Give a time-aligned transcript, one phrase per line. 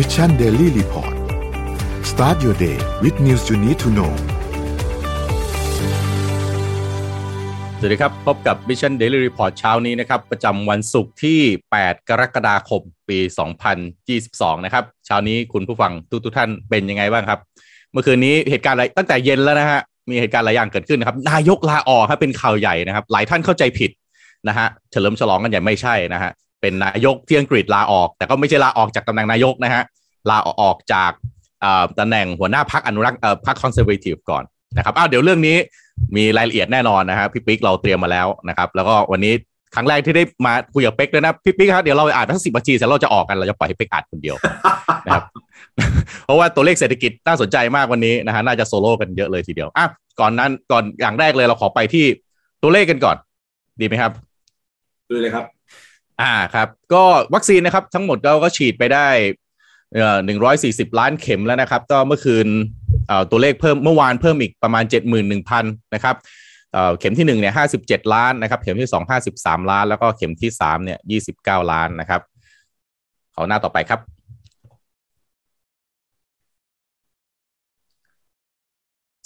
[0.00, 1.14] Mission Daily Report
[2.10, 4.12] start your day with news you need to know
[7.78, 11.40] สวัสดีครับ พบกับ Mission Daily Report เช้านี้นะครับ ประจำวันศุกร์ที่
[11.74, 13.18] 8 กรกฎาคม ปี
[13.92, 17.38] 2022 นะครับ เช้านี้คุณผู้ฟังทุกทุกท่านเป็นยังไงบ้างครับ
[17.92, 19.80] เมื่อคืนนี้เหตุการณ์อะไรตั้งแต่เย็นแล้วนะฮะ
[20.10, 23.90] มีเหตุการณ์หลายอย่างเกิดขึ้นนะครับ นายกลาออกครับเป็นข่าวใหญ่นะครับ หลายท่านเข้าใจผิด
[24.48, 29.82] นะฮะ เฉลิมฉลองกันใหญ่ไม่ใช่นะฮะ เป็นนายกที่อังกฤษลาออก แต่ก็ไม่ใช่ลาออกจากตำแหน่งนายกนะฮะ
[30.30, 31.12] ลาออกจาก
[31.98, 34.44] ตำแหน่งหัวหน้าพรรคอนุรักษ์พรรค Conservative ก่อน
[34.76, 35.56] นะครับอ้าวเดี๋ยวเรื่องนี้
[36.16, 39.34] มีรายละเอียดแน่นอนนะฮะพี่ปิ๊กเราเตรียมมาแล้วนะครับแล้วก็วันนี้
[39.74, 44.36] ครั้งแรกที่ได้มาคุยกับเป๊กด้วยนะพี่ปิ๊กครับเดี๋ยวเราอ่านทั้งสิบนาทีเสร็จเราจะออกกันเราจะปล่อยให้เป๊กอ่านคนเดียว
[45.06, 45.24] นะครับ
[46.24, 49.86] เพราะว่าตัวเลขเศรษฐกิจน่าสนใจมากวันนี้นะฮะน่าจะโซโล่กันเยอะเลยทีเดียวอะ
[50.20, 52.04] ก่อนนั้นก่อนอย่างแรกเลยเราขอไปที่
[52.62, 53.16] ตัวเลขกันก่อน
[53.80, 54.12] ดีไหมครับ
[55.10, 55.44] ดูเลยครับ
[56.20, 57.04] อ่าครับก็
[57.34, 59.08] วัคซีนนะครับทั้งหมดเราก็ฉีดไปได้
[59.94, 62.46] เอ่อหนึ่งร้อยสี่สิบล้านเข็มแล้วนะครับ ก็เมื่อคืน
[63.08, 66.16] เอ่อตัวเลขเพิ่มเมื่อวานเพิ่มอีกประมาณเจ็ดหมื่นหนึ่งพันนะครับ
[66.72, 72.20] เอ่อเข็มที่หนึ่งเนี่ยห้าสิบเจ็ดล้านนะครับเข็มที่สองห้าสิบสามล้าน แล้วก็เข็มที่สามเนี่ยยี่สิบเก้าล้านนะครับ
[73.34, 74.00] ขอหน้าต่อไปครับ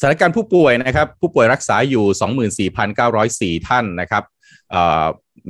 [0.00, 2.70] สถานการณ์ผู้ป่วยนะครับผู้ป่วยรักษาอยู่
[3.60, 4.24] 24,904 ท่านนะครับ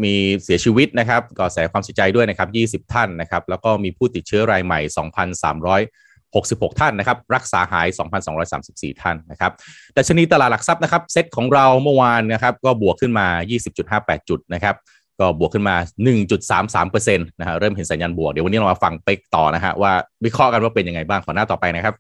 [0.04, 4.80] มีเสียชีวิตนะครับก็แสความเสียใจด้วยนะครับ 20 ท่านนะครับ แล้วก็มีผู้ติดเชื้อรายใหม่
[5.78, 7.86] 2,366 ท่านนะครับ รักษาหาย
[8.44, 9.52] 2,234 ท่านนะครับ
[9.96, 13.26] ดัชนีตลาดหลักทรัพย์นะครับ เซ็ตของเราเมื่อวานนะครับก็บวกขึ้นมา
[13.78, 14.74] 20.58 จุดนะครับ
[15.20, 15.76] ก็บวกขึ้นมา
[16.52, 19.92] 1.33%นะฮะเริ่มเห็นสัญญาณบวก เดี๋ยววันนี้เรามาฟังเป็กต่อนะฮะว่า
[20.24, 21.94] วิเคราะห์กันว่าเป็นยังไงบ้างขอหน้าต่อไปนะครับ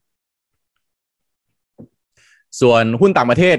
[2.60, 3.56] ส่วนหุ้นต่างประเทศ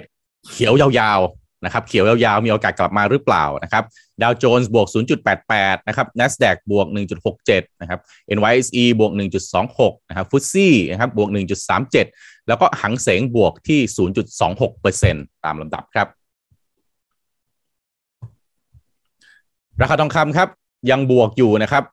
[0.49, 3.83] เขียวยาวๆ นะครับเขียวยาวๆ มีโอกาสกลับมาหรือเปล่านะครับ
[4.21, 4.87] ดาวโจนส์บวก
[5.37, 6.87] 0.88 นะครับ NASDAQ บวก
[7.33, 7.99] 1.67 นะครับ
[8.37, 9.11] NYSE บวก
[9.61, 11.29] 1.26 นะครับฟุตซี่นะครับบวก
[11.89, 13.79] 1.37 แล้วก็หังเสงบวกที่
[14.61, 16.07] 0.26%ตามลำดับครับ
[19.81, 20.49] ราคาทองคำครับ
[20.91, 21.83] ยังบวกอยู่นะครับ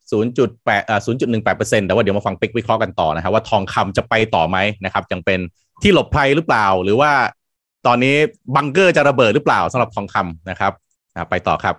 [0.40, 5.40] 0.8อ่า0.18%แต่ว่าเดี๋ยวมาฟังป็กวิเคราะห์กันต่อนะครับว่าทองคำจะไปต่อไหมนะครับยังเป็น
[5.82, 7.10] ที่หลบภัยหรือเปล่า หรือว่า
[7.86, 8.14] ตอนนี้
[8.56, 10.72] บังเกอร์จะระเบิดหรือเปล่าสำหรับทองคำนะครับ
[11.30, 11.76] ไปต่อครับ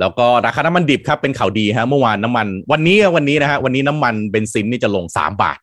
[0.00, 5.58] แล้วก็ราคาน้ำมันดิบครับเป็นข่าวดีฮะเมื่อวานน้ำมัน วันนี้วันนี้นะฮะวันนี้น้ำมันเบนซินนี่จะลง3บาท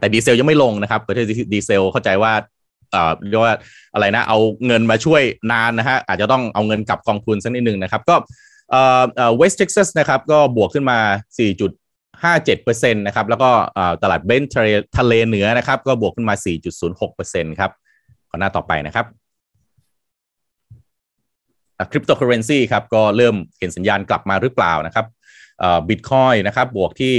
[0.00, 2.32] แต่ดีเซลยังไม่ลงนะครับประเทศดีเซลเข้าใจว่า
[2.92, 3.54] เอ่อเรียกว่า
[3.94, 8.14] อะไรนะ เอาเงินมาช่วยนานนะฮะอาจจะต้องเอาเงินกลับกองทุนสักนิดหนึ่งนะครับ ก็
[8.70, 10.98] เอ่อเอ่อ West Texas นะครับ ก็บวกขึ้นมา
[12.22, 13.50] 5.7%นะครับแล้วก็
[14.02, 16.34] ตลาด Brent ทะเลทะเลเหนือนะครับ ก็บวกขึ้นมา
[16.98, 17.70] 4.06%ครับ
[18.30, 19.06] ขอหน้าต่อไปนะครับ
[21.90, 25.06] คริปโตเคอเรนซีครับก็เริ่มเห็นสัญญาณกลับมาหรือเปล่านะครับ
[25.88, 27.14] บิตคอยนะครับบวกที่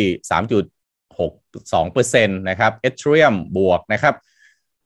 [1.33, 4.13] 3.62%นะครับเอทเรียมบวกนะครับ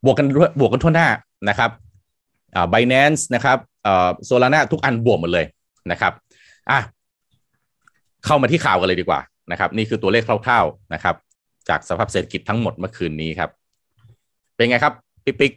[0.06, 0.28] บวกกัน
[0.60, 1.08] บวกกันทั่วหน้า
[1.50, 1.72] นะครับ
[2.56, 3.58] อ่า Binance นะครับ
[4.26, 5.46] โซลาร่าทุกอันบวกหมดเลย
[5.92, 6.14] นะครับ
[6.72, 6.80] อะ
[8.26, 9.20] เข้ามาที่ข่าวกันเลยดีกว่า
[9.52, 11.16] นะครับนี่คือตัวเลขคร่าวๆนะครับ
[11.70, 13.50] จากสภาพเศรษฐกิจทั้งหมดเมื่อคืนนี้ครับ
[14.56, 14.94] เป็นไงครับ
[15.26, 15.54] ปิ๊กปิ๊ก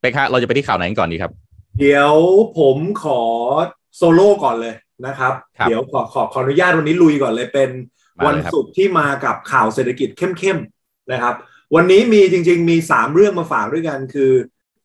[0.00, 1.32] เป็กฮะเราจะไปที่ข่าวไหนก่อนดีครับ
[1.80, 2.14] เดี๋ยว
[2.58, 3.20] ผมขอ
[3.96, 4.74] โซโล่ก่อนเลย
[5.06, 5.32] นะครับ
[5.68, 7.70] เดี๋ยวขอขอขออนุญาตวันนี้ลุยก่อนเลยเป็น
[8.26, 11.34] วันศุกร์ที่มากับข่าวเศรษฐกิจเข้มๆนะครับ
[11.74, 14.32] วันนี้มีจริง ๆ มีสามเรื่องมาฝากด้วยกันคือ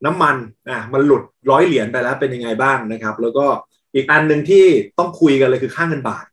[0.05, 0.35] น้ำมัน
[0.69, 3.45] อะมันหลุดร้อยเหรียญไปแล้วเป็นยังไงบ้างนะครับ แล้วก็
[3.95, 4.65] อีกอันหนึ่งที่
[4.97, 6.25] ต้องคุยกันเลยคือค่าเงินบาท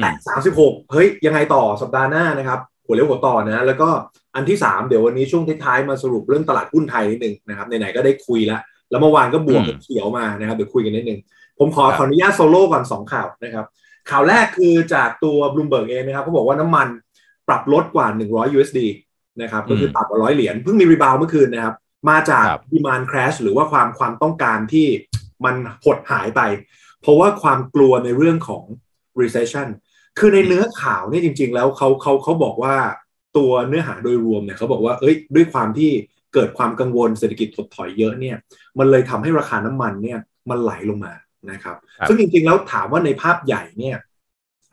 [0.00, 3.88] แต่สามสิบหกเฮ้ยยังไงต่อสัปดาห์หน้านะครับหัวเลี้ยวหัวต่อนะแล้วก็
[4.34, 11.20] อันที่สามเดี๋ยววันนี้ช่วงท้ายๆมาสรุปเรื่องตลาดหุ้นไทยนิดนึงนะครับไหนๆก็ได้คุยแล้วแล้วเมื่อวานก็บวกเขียวมานะครับเดี๋ยวคุยกันนิดนึง
[11.58, 13.66] ผมขอขออนุญาตโซโล่ก่อนสองข่าวนะครับ
[14.10, 16.88] ข่าวแรกคือจากตัวบลูมเบิร์กเองนะครับเขาบอกว่าน้ำมัน
[17.48, 18.80] ปรับลดกว่า 100 USD
[19.42, 21.74] นะครับก็คือปรับกว่าร้อยเหรียญเพิ่งมี rebound เมื่อคืนนะครับ
[22.10, 24.86] มาจาก demand crash หรือว่าความความต้องการที่
[25.44, 26.40] มันหดหายไป
[27.00, 28.64] เพราะว่าความกลัวในเรื่องของ
[29.20, 29.68] recession
[30.18, 32.76] คือในเนื้อข่าวนี่จริง ๆ แล้วเขาเขาเขาบอกว่า
[33.36, 35.90] ตัวเนื้อหาโดยรวมเนี่ยเขาบอกว่าเอ้ยด้วยความที่
[36.34, 38.36] เกิดความกังวลเศรษฐกิจถดถอยเยอะเนี่ย
[38.78, 40.18] มันเลยทำให้ราคาน้ำมันเนี่ย
[40.50, 41.12] มันไหลลงมา
[41.50, 41.76] นะครับ
[42.08, 43.96] ซึ่งจริงๆแล้วถามว่าในภาพใหญ่เนี่ย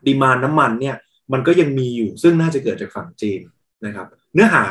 [0.05, 0.95] ดีมานน้ำมันเนี่ย
[1.33, 3.41] มันก็ยังมีอยู่ซึ่งน่าจะเกิดจากฝั่งจีน
[3.85, 4.63] นะครับ เนื้อหา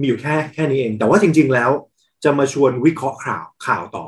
[0.00, 1.70] มีอยู่แค่แค่นี้เอง แต่ว่าจริง ๆ แล้ว
[2.24, 4.06] จะมาชวนวิเคราะห์ข่าวข่าวต่อ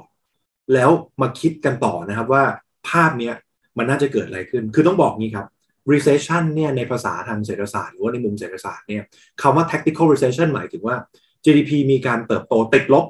[0.74, 0.90] แล้ว
[1.20, 2.44] มาคิดกันต่อนะครับว่า
[2.88, 3.34] ภาพเนี้ย
[3.80, 5.46] มันน่าจะเกิดอะไรขึ้น คือต้องบอกงี้ครับ
[5.92, 9.04] recession เนี่ยในภาษาทางเศรษฐศาสตร์หรือว่าในมุมเศรษฐศาสตร์เนี่ย
[9.42, 10.96] คำว่า tactical recession หมายถึงว่า
[11.44, 13.04] GDP มีการเติบโตติดลบ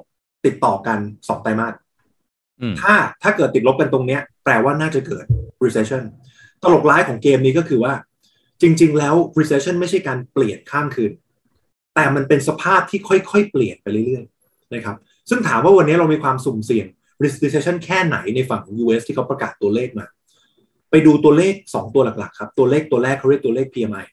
[0.45, 1.73] ติดต่อกันสองไตรมาส
[2.81, 5.25] ถ้าถ้าเกิดติดลบกันตรงเนี้ยแปลว่าน่าจะเกิด
[5.65, 6.03] recession
[6.63, 7.93] ตลกร้ายของเกมนี้ก็คือว่า
[8.61, 11.11] จริง ๆ แล้ว recession ไม่ใช่การเปลี่ยนข้ามคืน
[11.95, 14.97] แต่มันเป็นสภาพที่ค่อยๆ เปลี่ยนไปเรื่อยๆนะครับ
[15.29, 16.87] ซึ่งถามว่าวันนี้เรามีความสุ่มเสี่ยง
[17.43, 20.05] recession แค่ไหนในฝั่งของ US ที่เขาประกาศตัวเลขมา
[20.91, 24.05] ไปดูตัวเลข 2 ตัวหลักๆครับ ตัวเลขตัวแรกเขาเรียกตัวเลข PMI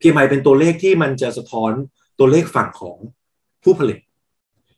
[0.00, 1.72] PMI เป็นตัวเลขที่มันจะสะท้อน
[2.18, 2.98] ตัวเลขฝั่งของ
[3.64, 3.98] ผู้ผลิต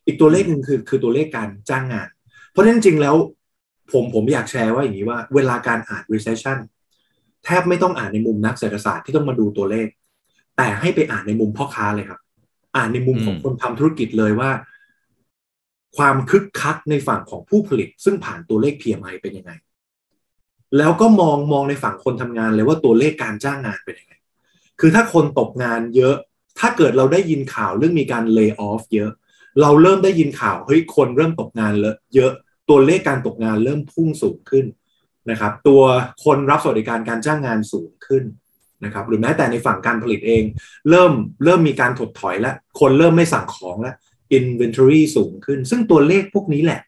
[0.06, 2.08] อีกตัวเลขหนึ่งคือคือตัวเลขการจ้างงาน
[2.50, 3.16] เพราะฉะนั้นจริงๆแล้ว
[3.92, 6.58] ผมผมอยากแชร์ว่าอย่างนี้ว่าเวลาการอ่าน recession
[7.44, 9.86] แทบไม่ต้องอ่านในมุมนักเศรษฐศาสตร์ที่ต้องมาดูตัวเลข
[10.56, 12.20] แต่ให้ไปอ่านในมุมพ่อค้าเลยครับ
[12.76, 14.50] อ่านในมุมของคนทำธุรกิจเลยว่า
[15.96, 19.52] ความคึกคักในฝั่งของผู้ผลิต ซึ่งผ่านตัวเลข PMI เป็นยังไง
[20.78, 24.14] แล้วก็มองมองในฝั่งคนทำงานเลยว่าตัวเลขการจ้างงานเป็นยังไง
[24.80, 26.16] คือถ้าคนตกงานเยอะ
[26.58, 29.10] ถ้าเกิดเราได้ยินข่าวเรื่องมีการเลิกออฟเยอะ
[29.60, 32.32] เราเริ่มได้ยินข่าวเฮ้ยคนเริ่มตกงานเลเยอะ
[32.68, 34.66] ตัวเลขการตกงานเริ่มพุ่งสูงขึ้น
[35.30, 35.82] นะครับ ตัว
[36.24, 38.24] คนรับสวัสดิการการจ้างงานสูงขึ้น
[38.84, 40.42] นะครับ หรือแม้แต่ในฝั่งการผลิตเอง
[40.90, 41.12] เริ่ม
[41.44, 43.94] เริ่มมีการถดถอยแล้ว คนเริ่มไม่สั่งของแล้ว
[44.38, 46.80] inventory สูงขึ้น ซึ่งตัวเลขพวกนี้แหละ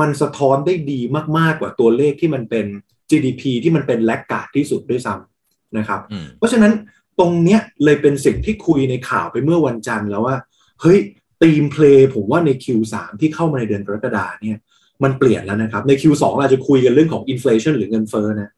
[0.00, 1.00] มันสะท้อนได้ดี
[1.38, 2.66] มากๆกว่าตัวเลขที่มันเป็น
[3.10, 6.00] GDP ที่มันเป็นแลกกาดที่สุดด้วยซ้ำนะครับ
[6.38, 6.72] เพราะฉะนั้น
[7.18, 10.36] ตรงเนี้ยเลยเป็นสิ่งที่คุยในข่าวไปเมื่อวันจันทร์แล้วว่า
[10.80, 10.98] เฮ้ย
[11.42, 14.58] ทีมเพลย์ผมว่าใน Q3 ที่เข้ามาในเดือนกรกฎาเนี่ย
[15.02, 18.50] มันเปลี่ยนแล้วนะครับ ใน Q2 เราจะคุยกันเรื่องของอินฟลชันหรือเงินเฟ้อนะ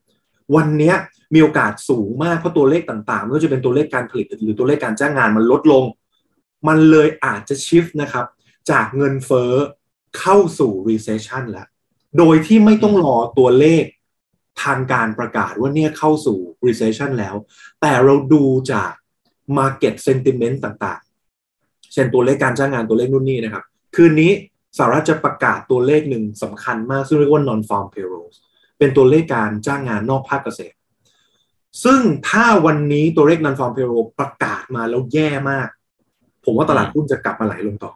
[0.56, 0.92] วันนี้
[1.34, 5.84] มีโอกาสสูงมากเพราะตัวเลขต่างๆไม่ว่าจะเป็นตัวเลขการผลิตหรือตัวเลขการจ้างงานมันลดลง
[6.68, 8.26] มันเลยอาจจะชิฟนะครับ
[8.70, 9.52] จากเงินเฟ้อ
[10.18, 11.66] เข้าสู่ recession แล้ว
[12.18, 13.84] โดยที่ไม่ต้องรอตัวเลข
[14.62, 17.34] ทางการประกาศว่าเนี่ยเข้าสู่ recession แล้ว
[17.80, 18.92] แต่เราดูจาก
[19.58, 23.64] market sentiment ต่างๆ เช่นตัวเลขการจ้างงานตัวเลขนู่นนี่นะครับ
[23.96, 24.32] คืนนี้
[24.78, 28.36] สหรัฐจะประกาศตัวเลขหนึ่งสำคัญมาก ซึ่งเรียกว่า non farm payrolls
[28.78, 30.76] เป็นตัวเลขการจ้างงานนอกภาคเกษตร
[31.84, 35.68] ซึ่งถ้าวันนี้ตัวเลข non farm payroll ประกาศมาแล้วแย่มาก
[36.44, 37.92] ผมว่าตลาดหุ้นจะกลับมาไหลลงต่อ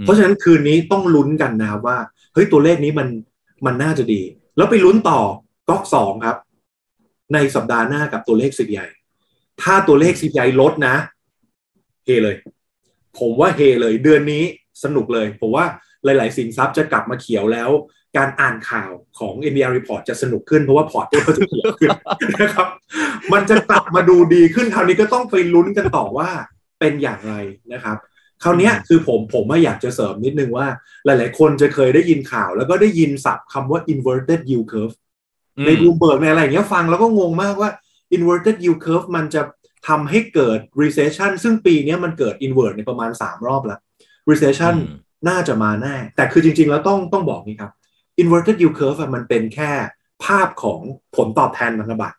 [0.00, 1.98] เพราะฉะนั้นคืนนี้ต้องลุ้นกันนะครับว่า
[2.32, 3.08] เฮ้ยตัวเลขนี้มัน
[3.66, 4.22] มันน่าจะดี
[4.56, 5.20] แล้วไปลุ้นต่อ
[5.68, 6.36] ก๊อกสองครับ
[7.34, 8.86] ในสัปดาห์หน้ากับตัวเลขสิบใหญ่
[9.62, 10.96] ถ้าตัวเลขสิบใหญ่ลดนะ
[12.04, 12.36] เฮเลย
[13.18, 14.44] ผมว่าเฮเลย เดือนนี้
[14.84, 15.64] สนุกเลย ผมว่า
[16.04, 17.70] หลาย ๆ สินทรัพย์จะกลับมาเขียวแล้ว
[18.16, 21.90] การอ่านข่าวของ MDR report จะสนุกขึ้นเพราะว่าพอร์ตก็จะเขียวขึ้น
[22.40, 22.68] นะครับ
[23.32, 26.30] มันจะกลับมาดูดีขึ้นคราวนี้ก็ต้องไปลุ้นกันต่อว่า
[26.80, 27.34] เป็นอย่างไร
[27.72, 27.96] นะครับ
[28.42, 30.66] คราวนี้คือผมผมไม่อยากจะเสริมนิดนึงว่า
[31.04, 34.94] หลาย ๆ คนจะเคยได้ยินข่าว แล้วก็ได้ยินศัพท์คำว่า inverted yield curve
[35.66, 37.70] ในบูมเบิร์กในอะไรอย่างเงี้ยฟังแล้วก็งงมากว่า
[38.16, 39.42] inverted yield curve มันจะ
[39.88, 43.80] ทำให้เกิด recession ซึ่งปีนี้มันเกิด invert ในประมาณ 3 รอบแล้ว
[44.30, 44.74] recession
[45.28, 47.72] น่าจะมาแน่ แต่คือจริง ๆ แล้วต้องต้องบอกนี้ครับ
[48.22, 49.72] inverted yield curve มันเป็นแค่
[50.24, 50.80] ภาพของ
[51.16, 52.16] ผลตอบแทนพันธบัตร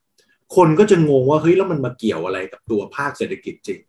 [0.55, 3.79] คนก็จะงงว่าเฮ้ยแล้วมันมาเกี่ยวอะไรกับตัวภาคเศรษฐกิจจริง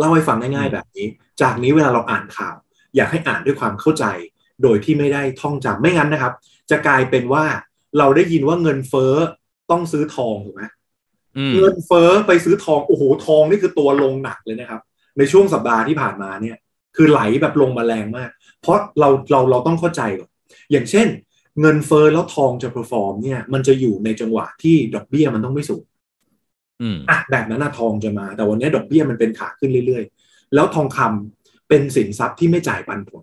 [0.00, 1.06] เล่าให้ฟังง่ายๆแบบนี้
[1.40, 2.56] จากนี้เวลาเราอ่านข่าว
[2.96, 4.04] อยากให้อ่านด้วยความเข้าใจ
[4.62, 6.32] โดยที่ไม่ได้ท่องจำไม่งั้นนะครับ
[6.70, 7.44] จะกลายเป็นว่า
[7.98, 9.14] เราได้ยินว่าเงินเฟ้อ
[9.70, 10.62] ต้องซื้อทองถูกไหม
[11.56, 14.80] เงินเฟ้อไปซื้อทองโอ้โหทองนี่คือตัวลงหนักเลยนะครับ
[15.18, 16.56] ในช่วงสัปดาห์ที่ผ่านมาเนี่ย
[16.96, 18.30] คือไหลแบบลงมาแรงมาก
[18.60, 20.30] เพราะเราเราเราต้องเข้าใจก่อน
[20.70, 21.08] อย่างเช่น
[21.60, 25.84] เงินเฟ้อแล้วทองจะ perform เนี่ย มันจะอยู่ในจังหวะที่ดอกเบี้ยมันต้องไม่สูง
[27.10, 33.22] อะแบบนั้นนะทองจะมา แต่วันนี้ดอกเบี้ยมันเป็นขาขึ้นเรื่อยๆ แล้วทองคำเป็นสินทรัพย์ที่ไม่จ่ายปันผล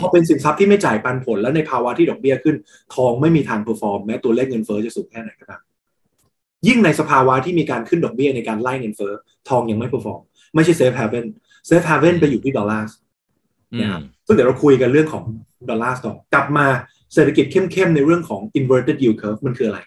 [0.00, 2.56] พอเป็นสินทรัพย์ที่ไม่จ่ายปันผล แล้วในภาวะที่ดอกเบี้ยขึ้น
[2.94, 5.62] ทองไม่มีทาง perform แม้ตัวเลขเงินเฟ้อจะสูงแค่ไหนก็ตาม
[6.66, 9.12] ยิ่งในสภาวะที่มีการขึ้นดอกเบี้ยในการไล่เงินเฟ้อ
[9.48, 10.20] ทองยังไม่ perform
[10.54, 11.26] ไม่ใช่ safe haven
[11.66, 12.94] safe haven ไปอยู่ที่ดอลลาร์
[13.80, 15.24] นะครับซึ่งเดี๋ยวเราคุยกันเรื่องของ
[15.68, 16.66] ดอลลาร์ต่อกลับมา
[17.14, 19.80] เศรษฐกิจเข้มๆในเรื่องของ inverted yield curve มันคืออะไร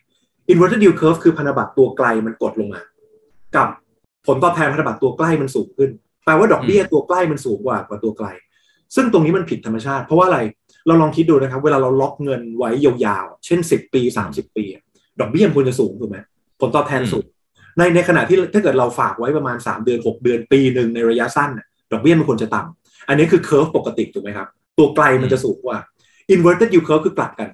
[0.52, 2.82] inverted yield curve คือพันธบัตรตัวไกลมันกดลงมา
[3.56, 3.68] กับ
[4.28, 5.90] ผลตอบแทนพันธบัตรตัวใกล้มันสูงขึ้น
[6.26, 8.28] แปลว่าดอกเบี้ยตัวใกล้มันสูงกว่ากว่าตัวไกล
[8.96, 10.40] ซึ่งตรงนี้มันผิดธรรมชาติ เพราะว่าอะไร
[10.88, 14.66] เราลองคิดดูนะครับ เวลาเราล็อกเงินไว้ยาวๆ เช่น 10 ปี 30 ปี
[15.20, 16.18] ดอกเบี้ยควรจะสูงถูกไหม
[16.60, 17.26] ผลตอบแทนสูง
[17.78, 21.50] ในในขณะที่ถ้าเกิดเราฝากไว้ประมาณ 3 เดือน 6 เดือนปีหนึ่งในระยะสั้น
[21.92, 25.78] ดอกเบี้ยมันควรจะต่ำอันนี้คือเคอร์ฟปกติถูกไหมครับ ตัวไกลมันจะสูงกว่า
[26.34, 27.48] inverted yield curve คือกลับกัน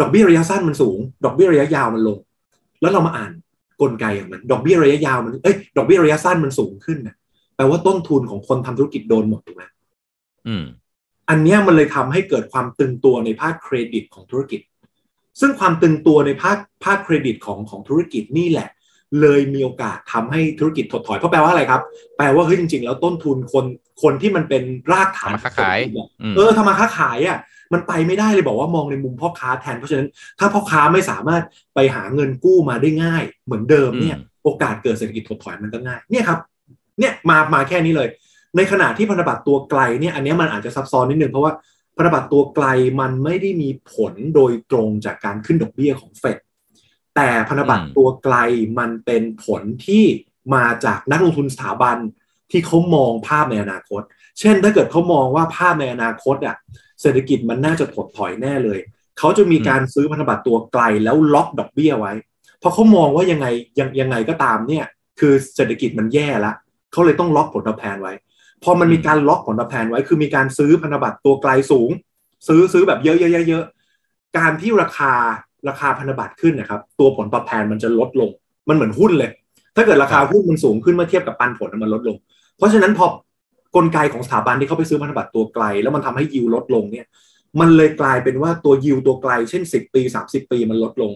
[0.00, 2.18] ดอกเบี้ยระยะสั้นมันสูง ดอกเบี้ยระยะยาวมันลง
[2.80, 3.32] แล้วเรามาอ่าน
[3.80, 7.14] กลไกของมัน ดอกเบี้ยระยะยาวมันเอ้ยดอกเบี้ยระยะสั้นมันสูงขึ้นนะ
[7.56, 9.62] แปลว่าต้นทุนของคนทำธุรกิจโดนหมดถูกไหม
[10.48, 10.64] อืม
[11.28, 14.60] อันนี้มันเลยทำให้เกิดความตึงตัวในภาคเครดิตของธุรกิจ
[15.40, 18.68] ซึ่งความตึงตัวในภาคภาคเครดิตของของธุรกิจนี่แหละ
[19.20, 21.80] เลยมีโอกาสทำให้ธุรกิจถดถอยเพราะแปลว่าอะไรครับ
[22.16, 23.64] แปลว่าเฮ้ยจริงๆ แล้วต้นทุนคน
[24.02, 24.62] คนที่มันเป็น
[24.92, 25.78] รากฐานทำมาค้าขาย
[26.36, 27.38] เออทำมาค้าขายอะ
[27.72, 30.08] มันไปไม่ได้เลยบอกว่ามองในมุมพ่อค้าแทน เพราะฉะนั้น
[30.38, 31.42] ถ้าพ่อค้าไม่สามารถ
[31.74, 36.38] ไปหาเงินกู้มาได้ง่าย เหมือนเดิมเนี่ยโอกาสเกิดเศรษฐกิจถดถอยมันก็ง่ายเนี่ยครับ
[36.98, 38.08] เนี่ยมามาแค่นี้เลย
[38.56, 41.52] ในขณะที่พันธบัตรตัวไกลเนี่ยอันนี้มันอาจจะซับซ้อนนิดนึงเพราะว่า
[41.96, 42.66] พันธบัตรตัวไกล
[43.00, 46.38] มันไม่ได้มีผลโดยตรงจากการขึ้นดอกเบี้ยของเฟด
[47.16, 48.36] แต่พันธบัตรตัวไกล
[48.78, 50.04] มันเป็นผลที่
[50.54, 51.96] มาจากนักลงทุนสถาบัน
[52.50, 54.02] ที่เขามองภาพในอนาคต
[54.40, 56.56] เช่น ถ้าเกิดเขามองว่าภาพในอนาคตอะ
[57.00, 58.78] เศรษฐกิจมันน่าจะถดถอยแน่เลย
[59.18, 62.12] เขาจะมีการซื้อพันธบัตรตัวไกลแล้วล็อกดอกเบี้ยไว้
[62.60, 63.46] เพราะเขามองว่ายังไง
[63.78, 64.84] ยังยังไงก็ตามเนี่ย
[65.20, 66.52] คือเศรษฐกิจมันแย่ละ
[66.92, 68.12] เขาเลยต้องล็อกผลตอบแทนไว้
[68.64, 71.90] พอมันมีการล็อกผลตอบแทนไว้ คือมีการซื้อพันธบัตรตัวไกลสูง
[72.48, 73.08] ซื้อซื้อแบบเย
[73.56, 75.12] อะๆๆๆการที่ราคา
[75.68, 78.30] ราคาพันธบัตรขึ้นนะครับ ตัวผลตอบแทนมันจะลดลง
[78.68, 79.30] มันเหมือนหุ้นเลย
[79.76, 82.16] ถ้าเกิดราคาหุ้นมันสูงขึ้นเมื่อเทียบกับปันผลมันลดลง
[82.56, 83.06] เพราะฉะนั้นพอ
[83.76, 87.06] กลไกของสถาบันที่เขาไปซื้อพันธบัตรตัวไกล แล้วมันทำให้ยิวลดลงเนี่ย
[87.60, 91.12] มันเลยกลายเป็นว่าตัวยิวตัวไกล เช่น 10 ปี 30 ปีมันลดลง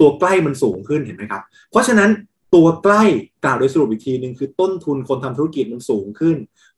[0.00, 2.10] ตัวใกล้มันสูงขึ้นเห็นไหมครับ เพราะฉะนั้น
[2.54, 3.04] ตัวใกล้
[3.44, 6.36] กล่าวโดยสรุปอีกทีหนึ่งคือต้นทุนคนทำธุรกิจมันสูงขึ้น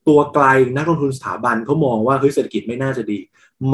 [0.08, 0.44] ตัวไกล
[0.76, 3.18] นักลงทุนสถาบันเขามองว่าเฮ้ยเศรษฐกิจไม่น่าจะดี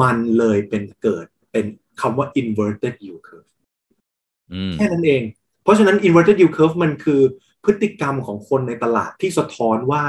[0.01, 1.65] มันเลยเป็นเกิดเป็น
[2.01, 3.49] คำว่า inverted yield curve
[4.73, 5.23] แค่นั้นเอง
[5.63, 7.21] เพราะฉะนั้น inverted yield curve มันคือ
[7.65, 10.03] พฤติกรรมของคนในตลาดที่สะท้อนว่า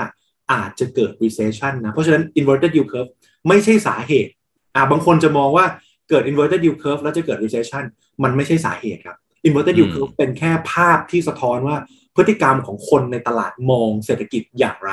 [0.52, 3.10] อาจจะเกิด recession นะ เพราะฉะนั้น inverted yield curve
[3.48, 4.32] ไม่ใช่สาเหตุ
[4.74, 5.66] อ่าบางคนจะมองว่า
[6.08, 7.84] เกิด inverted yield curve แล้วจะเกิด recession
[8.22, 11.76] มันไม่ใช่สาเหตุครับ inverted yield curve เป็นแค่ภาพที่สะท้อนว่า
[12.16, 14.90] พฤติกรรมของคนในตลาดมองเศรษฐกิจอย่างไร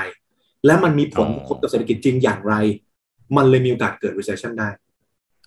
[0.65, 2.53] และมันมีผลกระทบกับเศรษฐกิจจริงอย่างไร
[3.38, 4.70] มันเลยมีโอกาสเกิด recession ได้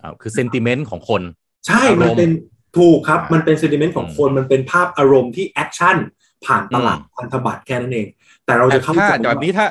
[0.01, 1.21] อ่าคือ sentiment ของคน
[1.67, 2.29] ใช่มันเป็น
[2.77, 5.97] ถูกครับ มันเป็น sentiment ของคนมันเป็นภาพอารมณ์ที่ action
[6.45, 8.07] ผ่านตลาดพันธบัตรแค่นั้นเอง
[8.45, 9.67] แต่เราจะเข้าใจแบบนี้ถ้า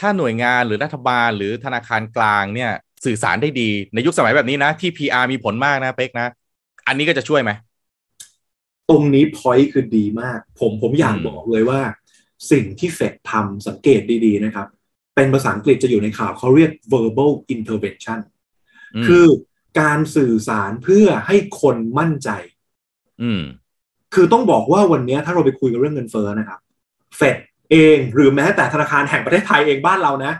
[0.00, 2.72] ถ้าหน่วยงานหรือรัฐบาลหรือธนาคารกลางเนี่ย
[3.04, 6.28] สื่อสารได้ดีในยุคสมัยแบบนี้นะที่ PR มีผลมากนะเป๊กนะ
[6.86, 7.50] อันนี้ก็จะช่วยไหม
[8.88, 11.80] ตรงนี้พอยต์คือดีมาก ผมผมอยากบอกเลยว่า
[12.50, 14.66] สิ่งที่เฟดทำสังเกตดีๆนะครับ
[15.14, 18.20] เป็นภาษาอังกฤษจะอยู่ในข่าวเขาเรียก verbal intervention
[19.06, 19.26] คือ
[19.80, 22.30] การสื่อสารเพื่อให้คนมั่นใจ
[23.22, 23.42] อืม
[24.14, 26.60] คือต้องบอกว่าวันนี้ถ้าเราไปคุยกันเรื่องเงินเฟ้อนะครับ
[27.16, 27.36] เฟด
[27.71, 30.33] เองหรือแม้แต่ธนาคารแห่งประเทศไทยเองบ้านเรานะ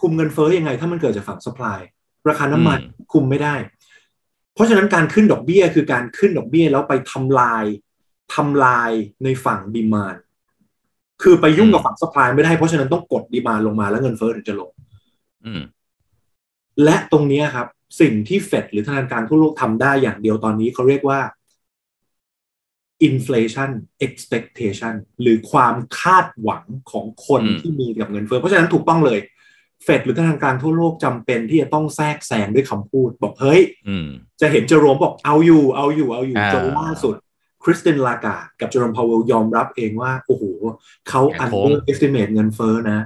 [0.00, 1.80] คุมเงินเฟ้อยังไง ถ้ามันเกิดจากฝั่งสป라이
[2.28, 2.80] ราคาน้ำมัน
[3.12, 3.54] คุมไม่ได้
[4.54, 7.64] เพราะฉะนั้นการขึ้นดอกเบี้ยคือการขึ้นดอกเบี้ยแล้วไปทำลาย
[8.34, 8.90] ทำลาย
[9.24, 10.16] ในฝั่งดีมาน
[11.22, 14.70] คือไปยุ่งกับฝั่งสป라이ไม่ได้เพราะฉะนั้นต้องกดดีมานลงมาแล้วเงินเฟ้อถึงจะลง
[16.84, 17.66] และตรงนี้ครับ
[18.00, 21.20] สิ่งที่เฟดหรือธนาคารทั่วโลกทำได้อย่างเดียวตอนนี้เขาเรียกว่า
[23.09, 23.69] inflation
[24.05, 29.19] expectation หรือความคาดหวังของคนที่มีกับเงินเฟ้อเพราะฉะนั้นถูกต้องเลย
[29.83, 33.61] เฟดหรือธนาคารทั่วโลกจำเป็นที่จะต้องแทรกแซงด้วยคำพูด บอกเฮ้ย
[34.41, 37.15] จะเห็น Jerome บอกเอาอยู่ เอาอยู่เอาอยู่จนล่าสุด
[37.63, 40.43] Christine Lagarde กับ Jerome Powell ยอมรับเองว่า โอ้โห
[41.09, 42.99] เขา underestimate เงินเฟ้อนะ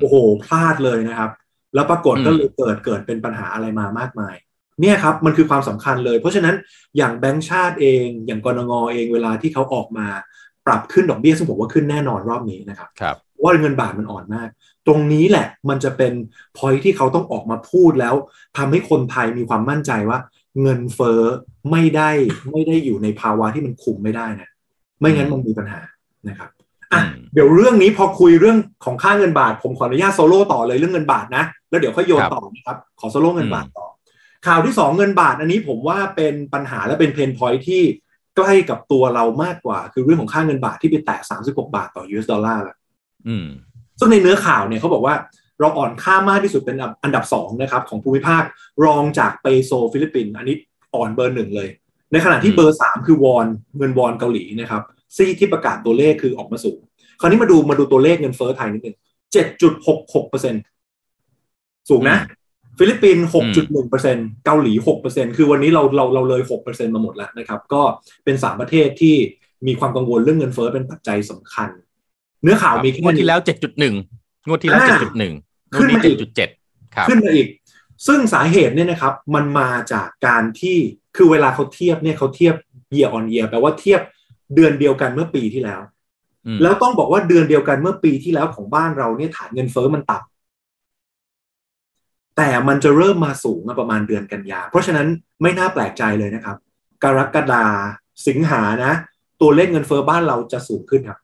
[0.00, 1.30] โอ้โห พลาดเลยนะครับ
[1.74, 4.34] แล้วปรากฏก็เลยเกิดเกิดเป็นปัญหาอะไรมามากมาย
[4.80, 6.54] เนี่ยครับมันคือความสำคัญเลย เพราะฉะนั้น
[6.96, 10.06] อย่างแบงก์ชาติเอง อย่างกรงงเองเวลาที่เขาออกมา
[10.66, 14.48] ปรับขึ้นดอกเบี้ยซึ่งผมว่าขึ้นแน่นอนรอบนี้นะครับรบว่าเงินบาทมันอ่อนมาก
[14.86, 16.12] ตรงนี้แหละมันจะเป็น
[16.56, 18.14] พอยที่เขาต้องออกมาพูดแล้ว
[18.56, 20.18] ทำให้คนไทยมีความมั่นใจว่า
[20.62, 21.22] เงินเฟ้อ
[21.70, 22.10] ไม่ได้
[22.50, 24.48] ไม่ได้อยู่ในภาวะที่มันคุมไม่ได้นะ
[25.00, 25.80] ไม่งั้นมันมีปัญหา
[26.28, 26.50] นะครับ
[26.92, 27.00] อะ
[27.34, 33.86] เดี๋ยวเรื่องนี้พอคุยเรื่องของค่าเงินบาท ผมขออนุญาตโซโล่ต่อเลยเรื่องเงินบาทนะ แล้วเดี๋ยวค่อยโยนต่อนะครับขอโซโล่เงินบาทต่อ
[34.46, 37.82] ข่าวที่สองเงินบาทอันนี้ผมว่าเป็นปัญหาและเป็น pain point ที่
[38.36, 42.76] ใกล้กับตัวเรามากกว่า คือเรื่องของค่าเงินบาทที่ไปแตะ 36 บาทต่อ US ดอลลาร์แล้ว
[43.98, 45.14] ซึ่งในเนื้อข่าวเนี่ยเขาบอกว่า
[45.60, 48.42] เราอ่อนค่ามากที่สุดเป็นอันดับสองนะครับของภูมิภาค
[48.84, 50.56] รองจากเปโซฟิลิปปินส์อันนี้
[50.94, 51.68] อ่อนเบอร์หนึ่งเลย
[52.12, 53.46] ในขณะที่เบอร์สามคือวอน
[53.78, 54.82] เงินวอนเกาหลีนะครับ
[55.16, 56.80] ซี่ที่ประกาศตัวเลขคือออกมาสูง
[57.20, 58.96] คราวนี้มาดูมาดูตัวเลขเงินเฟ้อไทยนิดนึง
[62.76, 64.72] เจ็ดจุดหกหกเปอร์เซ็นต์สูงนะฟิลิปปินส์6.1%เกาหลี
[65.06, 67.82] 6%คือวันนี้เราเราเราเลย6%มาหมดแล้วนะครับ ก็
[68.24, 69.16] เป็นสามประเทศที่
[69.66, 71.68] มีความกังวลเรื่องเงินเฟ้อเป็นปัจจัยสำคัญ
[72.42, 73.40] เนื้อข่าวมีแค่งวดที่แล้ว
[73.92, 74.80] 7.1งวดที่แล้ว
[75.30, 76.18] 7.1ขึ้นมาอีก
[76.58, 77.46] 7.7ขึ้นมาอีก
[78.06, 80.76] ซึ่งสาเหตุเนี่ยนะครับ มันมาจากการที่
[81.16, 82.54] คือเวลาเขาเทียบเนี่ยเขาเทียบ
[82.94, 84.00] year on year แปลว่าเทียบ
[84.54, 85.80] เดือนเดียวกันเมื่อปีที่แล้ว
[86.62, 90.35] แล้วต้องบอกว่าเดือนเดียวกันเมื่อปีที่แล้วของบ้านเราเนี่ยฐานเงินเฟ้อมันต่ำ
[92.36, 95.06] แต่มันจะเริ่มมาสูงประมาณเดือนกันยา เพราะฉะนั้น
[95.42, 96.56] ไม่น่าแปลกใจเลยนะครับ
[97.04, 97.64] กรกฎา
[98.28, 98.92] สิงหานะ
[99.40, 101.18] ตัวเลขเงินเฟอ้อบ้านเราจะสูงขึ้นครับ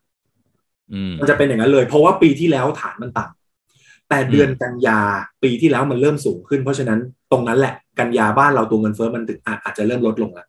[1.21, 5.00] มันจะเป็นอย่างนั้นเลย เพราะว่าปีที่แล้วฐานมันต่ำแต่เดือนกันยา
[5.42, 7.00] ปีที่แล้วมันเริ่มสูงขึ้น เพราะฉะนั้น
[7.33, 10.47] ตรงนั้นแหละกันยาบ้านเราตัวเงินเฟ้อมันถึงอาจจะเริ่มลดลงแล้ว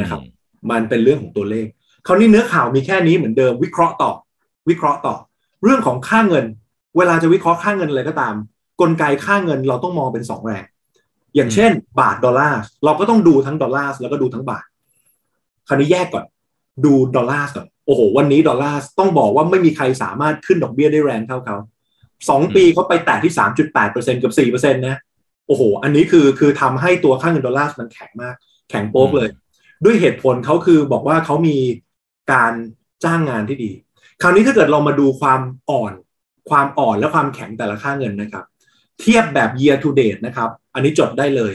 [0.00, 0.20] นะครับ
[0.70, 1.66] มันเป็นเรื่องของตัวเลข
[2.06, 4.12] คราวนี้เนื้อข่าวมีแค่นี้เหมือนเดิมวิเคราะห์ต่อ
[4.70, 5.14] วิเคราะห์ต่อ
[5.64, 6.44] เรื่องของค่าเงิน
[6.96, 8.34] เวลาจะวิเคราะห์ค่าเงินอะไรก็ตาม
[8.80, 10.64] กลไกค่าเงินเราต้องมองเป็นสองแรง
[11.34, 14.64] อย่างเช่น บาทดอลลาร์เราก็ต้องดูทั้งดอลลาร์แล้วก็ดูทั้งบาท
[15.68, 16.24] คราวนี้แยกก่อน
[16.84, 21.56] ดูดอลลาร์ก่อนโอ้โหวันนี้ดอลลาร์ต้องบอกว่าไม่มีใครสามารถขึ้นดอกเบี้ยได้แรงเท่าเขา
[22.28, 24.96] สองปีเขาไปแตะที่สามจุดแปดเปอร์เซ็นต์กับสี่เปอร์เซ็นต์นะ
[25.46, 28.34] โอ้โห อันนี้คือคือทำให้ตัวค่าเงินดอลลาร์มันแข็งมาก
[28.70, 29.28] แข็งโป๊กเลย
[29.84, 31.56] ด้วยเหตุผลเขาคือบอกว่าเขามี
[32.32, 32.52] การ
[33.04, 33.70] จ้างงานที่ดี
[34.22, 35.92] คราวนี้ถ้าเกิดเรามาดูความอ่อน
[36.50, 38.44] ความอ่อนและความแข็งแต่ละค่าเงินนะครับ
[39.02, 41.52] เทียบแบบ year to date นะครับ อันนี้จดได้เลย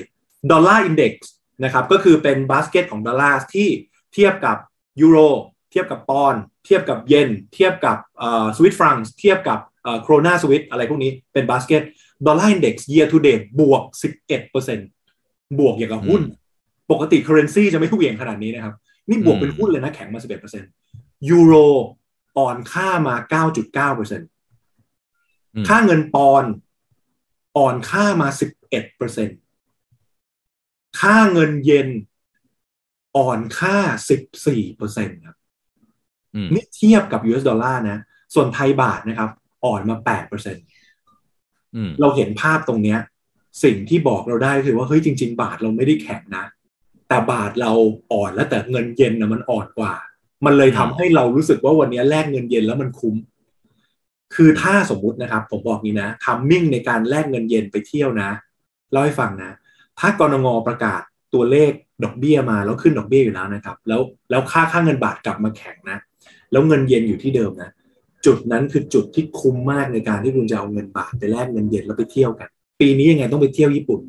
[0.52, 1.32] dollar index
[1.64, 3.70] นะครับก็คือเป็นบาสเกตของดอลลาร์ที่
[4.14, 4.58] เทียบกับ
[5.02, 5.18] ยูโร
[5.72, 6.36] เทียบกับปอนด์
[6.66, 7.98] เทียบกับเยนเทียบกับ
[8.58, 9.60] สวิสฟรังก์เทียบกับ
[10.02, 11.82] โครนาสวิตอะไรพวกนี้เป็น basket
[12.28, 13.84] dollar index year to date บวก
[14.52, 16.22] 11%บวกอย่างกับหุ้น
[16.92, 18.74] ปกติ currency จะไม่ทุกอย่างขนาดนี้นะครับ
[19.10, 20.20] นี่บวกเป็นหุ้นเลยนะแข็งมา
[20.74, 21.54] 11%ยูโร
[22.38, 23.16] อ่อนค่ามา
[23.98, 26.44] 9.9%ค่าเงินปอนด์
[27.58, 28.30] อ่อนค่ามา
[29.04, 31.90] 11%ค่าเงินเยน
[33.18, 33.78] อ่อนค่า
[34.52, 35.38] 14%ครับ
[36.54, 38.00] นี่เทียบกับ US ดอลลาร์นะ
[38.34, 39.30] ส่วนไทยบาทนะครับ
[39.66, 39.96] อ่อนมา
[40.98, 43.00] 8%เราเห็นภาพตรงเนี้ย
[43.64, 46.46] สิ่งที่บอกเราได้คือว่าเฮ้ยจริง ๆ บาทเราไม่ได้แข็งนะ
[47.08, 47.72] แต่บาทเรา
[48.14, 49.94] อ่อนแล้วแต่เงินเยนนะมันอ่อนกว่า
[50.46, 53.16] มันเลยทำให้เรารู้สึกว่าวันนี้แลกเงินเยนแล้วมันคุ้ม
[54.36, 58.30] คือถ้าสมมุตินะครับ ผมบอกนี้นะทัมมิ่งในการแลกเงินเยนไปเที่ยวนะ
[58.92, 59.52] เล่าให้ฟังนะ
[60.00, 61.02] ถ้ากรงงประกาศ
[61.34, 61.72] ตัวเลข
[62.04, 65.98] ดอกเบี้ยมาแล้วขึ้นดอกเบี้ยอยู่แล้วนะครับ แล้วแล้วค่าค่าเงินบาทกลับมาแข็งนะ
[66.52, 67.70] แล้วเงินเยนอยู่ที่เดิมนะ
[68.26, 74.00] จุดนั้นคือจุดที่คุ้มมากในการที่คุณจะเอาเงินบาทไปแลกเงินเยนแล้วไปเที่ยวกัน ปีนี้ยังไงต้องไปเที่ยวญี่ปุ่น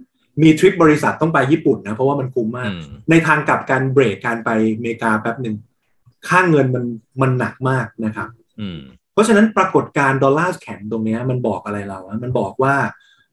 [0.42, 2.70] มีทริปบริษัทต้องไปญี่ปุ่นนะเพราะว่ามันคุ้มมาก
[3.10, 5.56] ในทางกลับการเบรกการไปอเมริกาแป๊บหนึ่ง
[6.28, 6.84] ค่าเงินมัน
[7.20, 12.74] มันหนักมากนะครับเพ ราะฉะนั้นปรากฏการดอลลาร์แข็งตรงนี้มันบอกอะไรเราอะมันบอกว่า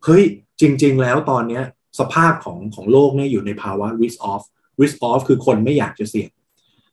[0.06, 0.24] เฮ้ย
[0.62, 1.64] จริง ๆ แล้วตอนเนี้ย
[2.00, 4.44] สภาพของของโลกเนี่ยอยู่ในภาวะ risk off
[4.82, 6.30] risk off คือคนไม่อยากจะเสี่ยง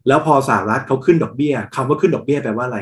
[0.09, 2.81] แล้วพอสหรัฐเขาขึ้นดอกเบี้ยคำว่าขึ้นดอกเบี้ยแปลว่าอะไร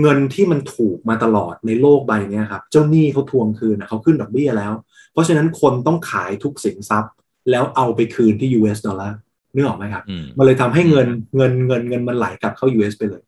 [0.00, 4.72] เงินที่มันถูกมาตลอดในโลกใบนี้ครับ เจ้าหนี้เขาทวงคืนนะเขาขึ้นดอกเบี้ยแล้ว
[5.12, 7.12] เพราะฉะนั้นคนต้องขายทุกสินทรัพย์
[7.50, 9.18] แล้วเอาไปคืนที่ US ดอลลาร์
[9.54, 10.04] นึกออกไหมครับ
[10.38, 13.22] มันเลยทำให้เงินเงินเงินเงินมันไหลกลับเข้า US ไปเลย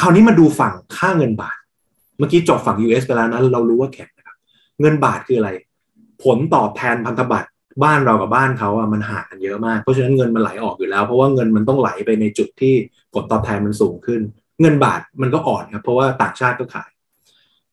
[0.00, 1.58] คราวนี้มาดูฝั่งค่าเงินบาท
[2.18, 4.36] เมื่อกี้จบฝั่ง US ไปแล้วนะเรารู้ว่าแข็งนะครับ
[4.80, 5.50] เงินบาทคืออะไร
[6.24, 7.48] ผลตอบแทนพันธบัตร
[7.84, 12.74] บ้านเรากับบ้านเขาอะมันห่างกันเยอะมาก เพราะฉะนั้นเงินมันไหลออกอยู่แล้ว เพราะว่าเงินมันต้องไหลไปในจุดที่
[13.14, 14.20] ผลตอบแทนมันสูงขึ้น
[14.60, 16.90] เงินบาทมันก็อ่อนครับเพราะว่าต่างชาติก็ขาย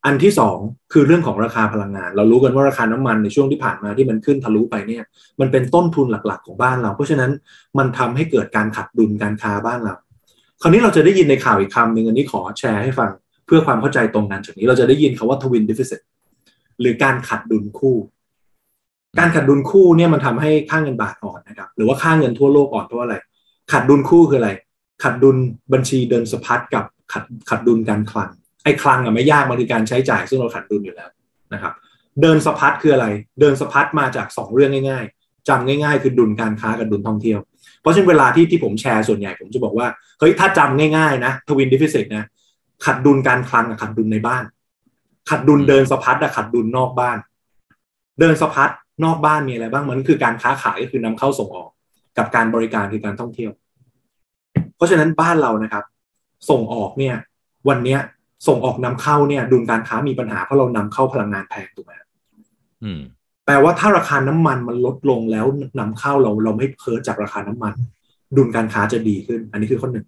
[0.05, 0.57] อันที่สอง
[0.93, 5.03] คือเรื่องของราคาพลังงาน เรารู้กันว่าราคาน้ำมันในช่วงที่ผ่านมาที่มันขึ้นทะลุไปเนี่ย
[5.39, 7.31] มันเป็นต้นทุนหลักๆของบ้านเรา เพราะฉะนั้น
[7.77, 9.95] มันทำให้เกิดการขัดดุลการค้าบ้านเรา
[10.61, 13.09] คราวนี้เราจะได้ยินในข่าวอีกคำหนึ่งอันนี้ขอแชร์ให้ฟัง
[13.45, 15.99] เพื่อความเข้าใจตรงกันจากนี้เราจะได้ยินคำว่า twin deficit
[16.79, 17.95] หรือการขาดดุลคู่
[19.19, 23.15] การขาดดุลคู่เนี่ยมันทำให้ค่าเงินบาทอ่อนนะครับ หรือว่าค่าเงินทั่วโลกอ่อนเพราะอะไร
[23.71, 24.51] ขาดดุลคู่คืออะไร
[25.03, 25.37] ขาดดุล
[25.73, 28.29] บัญชีเดินสะพัดกับขาดขาดดุลการคลัง
[28.63, 31.09] ไอ้คลังอะไม่ยากมันคือการใช้จ่าย ซึ่งเราขาดดุลอยู่แล้ว
[31.53, 31.73] นะครับ
[32.21, 33.07] เดินสะพัดคืออะไร
[33.39, 37.39] เดินสะพัดมาจาก 2 เรื่องง่าย ๆจำง่าย ๆ คือดุลการค้ากับดุลท่องเที่ยว
[37.87, 39.87] ราะฉะนั้นเวลาที่ที่ผมแชร์ส่วนใหญ่ผมจะบอกว่า
[40.19, 42.25] เฮ้ยถ้าจำง่ายๆนะทวินดิฟิซิตนะ
[42.85, 44.43] ขัดดุลการคลังกับขัดดุลในบ้าน
[45.29, 47.17] ขัดดุลเดินสะพัดกับขัดดุลนอกบ้าน
[48.19, 48.69] เดินสะพัด
[49.03, 51.69] นอกบ้านมีอะไรบ้างมันคือการค้าขายก็คือนำเข้าส่งออก
[52.17, 53.51] กับการบริการคือการท่องเที่ยว
[54.75, 55.83] เพราะฉะนั้นบ้านเรานะครับ
[56.49, 57.15] ส่งออกเนี่ย
[57.69, 57.99] วันเนี้ย
[58.47, 61.93] ส่งออกนำเข้าเนี่ย ดุลการค้ามีปัญหาเพราะเรานำเข้าพลังงานแพงถูกไหม
[63.47, 65.45] แปลว่าถ้าราคาน้ำมันมันลดลงแล้ว
[65.79, 67.73] นำเข้าเราเราไม่เพิ่จากราคาน้ำมัน
[68.37, 70.05] ดุลการค้าจะดีขึ้น อันนี้คือข้อหนึ่ง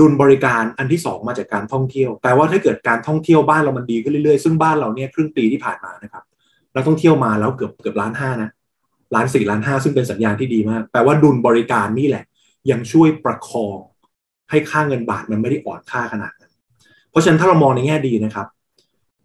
[0.00, 6.22] ดุลบริการอันที่สองมาจากการท่องเที่ยวแปลว่าถ้าเกิดการท่องเที่ยวบ้านเรามันดีขึ้นเรื่อยๆ ซึ่งบ้านเราเนี่ยครึ่งปีที่ผ่านมานะครับ
[6.74, 8.50] นักท่องเที่ยวมาแล้วเกือบเกือบล้านห้านะ
[9.14, 12.24] ล้านสี่ล้านห้าซึ่งเป็นสัญญาณที่ดีมาก แปลว่าดุลบริการนี่แหละ
[12.70, 13.78] ยังช่วยประคอง
[14.50, 16.52] ให้ค่าเงินบาทมันไม่ได้อ่อนค่าขนาดนั้น
[17.10, 18.46] เพราะฉะนั้นถ้าเรามองในแง่ดีนะครับ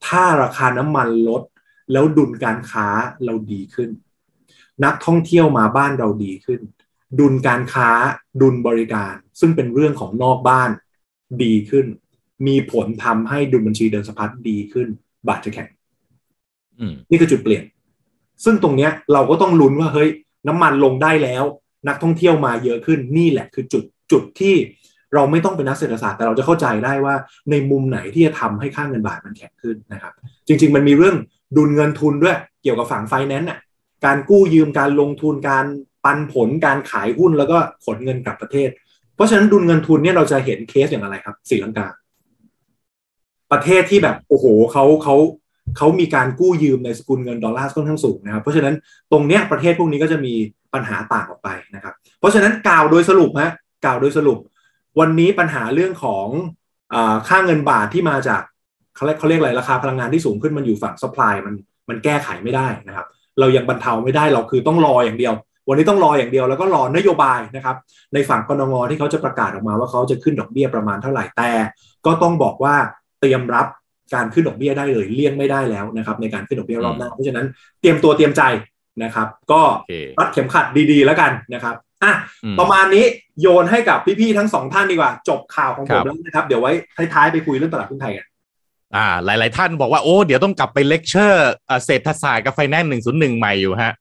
[0.07, 1.41] ถ้าราคาน้ำมันลด
[1.91, 2.87] แล้วดุลการค้า
[3.25, 3.89] เราดีขึ้น
[4.85, 6.59] นักท่องเที่ยวมาบ้านเราดีขึ้น
[7.19, 7.89] ดุลการค้า
[8.41, 10.69] ดุลบริการ ซึ่งเป็นเรื่องของนอกบ้าน
[11.43, 11.85] ดีขึ้น
[12.47, 14.87] มีผลทำให้ดุลบัญชีเดินสะพัดดีขึ้น
[15.27, 15.69] บาทจะแข็ง
[17.09, 17.63] นี่คือจุดเปลี่ยน
[18.43, 20.09] ซึ่งตรงเนี้ยเราก็ต้องลุ้นว่าเฮ้ย
[20.47, 21.43] น้ำมันลงได้แล้ว
[21.87, 24.55] นักท่องเที่ยวมาเยอะขึ้นนี่แหละคือจุดจุดที่
[25.13, 27.15] เราไม่ต้องเป็นนักเศรษฐศาสตร์แต่เราจะเข้าใจได้ว่า
[27.51, 30.13] ในมุมไหนที่จะทำให้ค่าเงินบาทมันแข็งขึ้นนะครับ
[30.47, 31.15] จริง ๆ มันมีเรื่อง
[31.55, 33.59] ดุลเงินทุนด้วย เกี่ยวกับฝั่งไฟแนนซ์น่ะ
[34.05, 35.65] การกู้ยืมการลงทุนการ
[36.03, 38.69] ปันผลการขายหุ้นแล้วก็ขนเงินกลับประเทศ
[39.15, 41.87] เพราะฉะนั้นดุลเงินทุนเนี่ยเราจะเห็นเคสอย่างอะไรครับสีลังกา
[43.51, 45.15] ประเทศที่แบบโอ้โหเขาเขา
[45.77, 48.75] เขามีการกู้ยืมในสกุลเงินดอลลาร์ค่อนข้างสูงนะครับ เพราะฉะนั้น
[49.11, 50.33] ตรงเนี้ยประเทศพวกนี้ก็จะมี
[50.73, 53.51] ปัญหาต่างออกไปนะครับ เพราะฉะนั้นกล่าวโดยสรุปฮะ
[53.85, 54.37] กล่าวโดยสรุป
[54.99, 56.27] วันนี้ปัญหาเรื่องของ
[56.93, 56.95] อ
[57.27, 58.41] ค่าเงินบาทที่มาจาก
[58.97, 61.55] เขาเรียกเขาเรียกอะไรราคาพลังงานที่สูงขึ้นมันอยู่ฝั่งสป라이มัน
[61.89, 63.05] มันแก้ไขไม่ได้นะครับ
[63.39, 65.33] เรายังบรรเทาไม่ได้เราคือต้องรออย่างเดียว
[65.69, 67.75] วันนี้ต้องรออย่างเดียวแล้วก็รอนโยบายนะครับ
[68.13, 71.51] ในฝั่งกนงที่เขาจะประกาศออกมาว่าเขาจะขึ้นดอกเบี้ยประมาณเท่าไหร่แต่
[72.05, 72.75] ก็ต้องบอกว่า
[73.19, 73.67] เตรียมรับ
[74.13, 77.45] การขึ้นดอกเบี้ยได้เลยเลี่ยงไม่ได้แล้วนะครับในการขึ้นดอกเบี้ยรอบหน้าเพราะฉะนั้น
[77.81, 78.41] เตรียมตัวเตรียมใจ
[79.03, 79.61] นะครับ ก็
[80.19, 82.13] รัดเข็มขัดดีๆ แล้วกันนะครับอะ
[82.59, 83.05] ประมาณนี้
[83.41, 86.71] โยนให้กับพี่ๆทั้งสองท่านดีกว่า จบข่าวของผมแล้วนะครับ เดี๋ยวไว้
[87.13, 88.25] ท้ายๆไปคุยเรื่องตลาดหุ้นไทยกัน
[88.95, 91.51] อ่าหลาย ๆ ท่านบอกว่าโอ้เดี๋ยวต้องกลับไปเลคเชอร์
[91.85, 93.93] เศรษฐศาสตร์กับไฟแนนซ์หนึ่งศูนย์หนึ่งใหม่อยู่ฮะ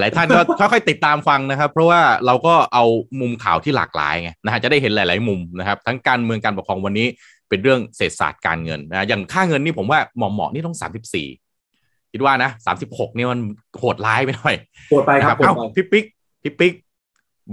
[0.00, 2.84] หลายท่านก็ค่อยๆติดตามฟังนะครับ เพราะว่าเราก็เอา
[3.20, 7.06] มุมข่าวที่หลากหลายไงนะฮะจะได้เห็นหลาย ๆ มุมนะครับ ทั้งการเมืองการปกครองวันนี้
[7.48, 11.26] เป็นเรื่องเศรษฐศาสตร์การเงินนะอย่างค่าเงินนี่ผมว่าเหมาะๆนี่ต้องสามสิบสี่
[12.12, 13.40] คิดว่านะสามสิบหกนี่มัน
[13.78, 14.56] โหดร้ายไปหน่อย
[14.90, 16.04] โหดไปครับเอ้าพี่ปิ๊ก
[16.42, 16.72] พี่ปิ๊ก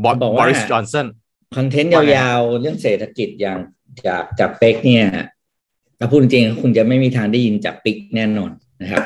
[0.04, 0.06] บ
[0.42, 1.08] อริสจอนสัน
[1.56, 3.60] คอนเทนต์ยาวๆ เรื่องเศรษฐกิจอย่าง
[4.08, 5.08] จากจากเป็กเนี่ย
[6.04, 9.04] ถ้าพูดจริงคุณจะไม่มีทางได้ยินจากปิ๊กแน่นอนนะครับ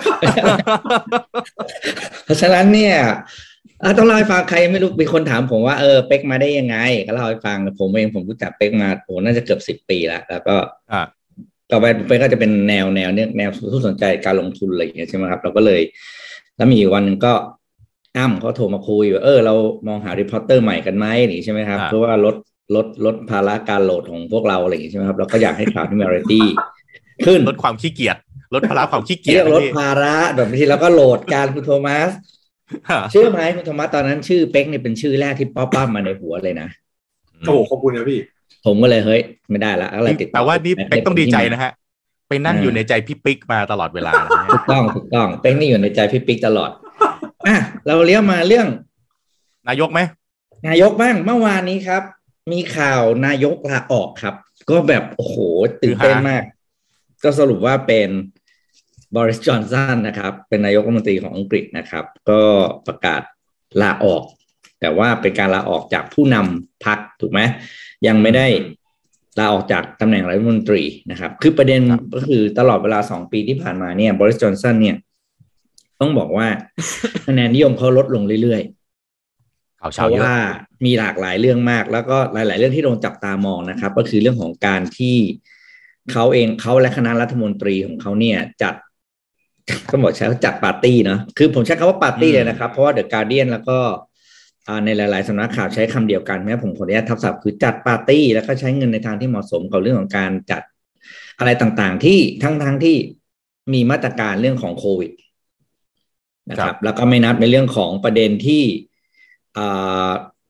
[2.25, 2.95] เพราะฉะนั้นเนี่ย
[3.97, 10.55] ต้องเล่าให้ฟังใครไม่รู้มีคนถามผมว่าเออเป็กมาได้ยังไง ก็เล่าให้ฟังผมเองผมรู้จักเป็กมาโอ้น่าจะเกือบสิบปีแล้วแล้วก็
[11.71, 15.81] ต่อไปเป็กก็จะเป็นแนวแนวเนี่ยแนวผู้สนใจการลงทุนอะไรอย่างเงี้ยใช่ไหมครับ เราก็เลย
[16.57, 17.33] แล้วมีวันนึงก็
[18.17, 19.53] อ้ำเขาโทรมาคุยว่าเออเรา
[19.87, 22.35] มองหา reporter ใหม่กันไหมนี่ใช่ไหมครับ เพราะว่าลด
[22.75, 26.45] ลดลดภาระการ load ของพวกเราอะไรอย่างงี้ใช่ไหมครับเราก็อยากให้ข่าวที่มีอะไรตี้
[27.25, 28.17] ขึ้นลดความขี้เกียจ
[28.53, 32.11] ลดภาระความขี้เกียจเรียกลดภาระแบบทีเราก็ load การคุณโทมัส
[33.11, 36.67] เชื่อไหมคุณโทมัสตอนนั้นชื่อเป็กเนี่ยเป็นชื่อแรกที่ pop up มาในหัวเลยนะ
[37.47, 38.19] โอ้ขอบคุณนะพี่
[38.65, 41.71] ผมก็เลยเฮ้ย ไม่ได้ละอะไรติดแต่ว่านี่เป็กต้องดีใจนะฮะ
[42.29, 44.13] ไปนั่งอยู่ในใจพี่ปิ๊กมาตลอดเวลา
[44.53, 46.71] ถูกต้องถูกต้องเป็กนี่อยู่ในใจพี่ปิ๊กตลอด
[47.47, 48.67] อะเราเลี้ยวมาเรื่อง
[49.67, 49.99] นายกไหม
[50.67, 52.03] นายกบ้างเมื่อวานนี้ครับ
[52.51, 54.35] มีข่าวนายกลาออกครับ
[54.69, 55.35] ก็แบบโอ้โห
[55.83, 56.43] ตื่นเต้นมาก
[57.25, 58.09] ก็สรุปว่าเป็น
[59.15, 62.41] บริสจอนสันนะครับ เป็นนายกรัฐมนตรีของอังกฤษนะครับ ก็
[62.87, 63.21] ประกาศ
[63.81, 64.23] ลาออก
[64.81, 67.39] แต่ว่าเป็นการลาออกจากผู้นำพรรคถูกไหม
[68.07, 68.47] ยังไม่ได้
[69.39, 71.81] ลาออกจากตำแหน่งรัฐมนตรีนะครับ คือประเด็น
[72.13, 74.97] ก็คือตลอดเวลาสองปีที่ผ่านมาเนี่ยบริสจอนสันเนี่ย
[75.99, 76.47] ต้องบอกว่า
[77.27, 80.35] คะแนนนิยมเขาลดลงเรื่อยๆเพราะว่า
[80.85, 85.17] มีหลากหลายเรื่องมาก แล้วก็หลาย ๆ เรื่องที่โดนจับตามองนะครับ ก็คือเรื่องของการที่
[86.11, 88.75] เขาเองเขาและคณะรัฐมนตรีของเขาเนี่ยจัด
[89.89, 93.77] ก็บอกใช้จัดปาร์ตี้เนาะคือผมใช้คำว่าปาร์ตี้เลยนะครับ เพราะว่าเดอะการเดียนแล้วก็
[94.85, 100.61] ในหลาย ๆสำนักข่าวใช้คำเดียวกันแม้ผมขออนุญาตทับศัพท์คือจัดปาร์ตี้แล้วก็ใช้เงินในทางที่เหมาะสมกับเรื่องของการจัด
[101.39, 102.95] อะไรต่างๆ ที่ทั้งๆทที่
[103.73, 105.11] มีมาตรการเรื่องของโควิด
[106.49, 108.63] นะครับ แล้วก็ไม่นับในเรื่องของประเด็นที่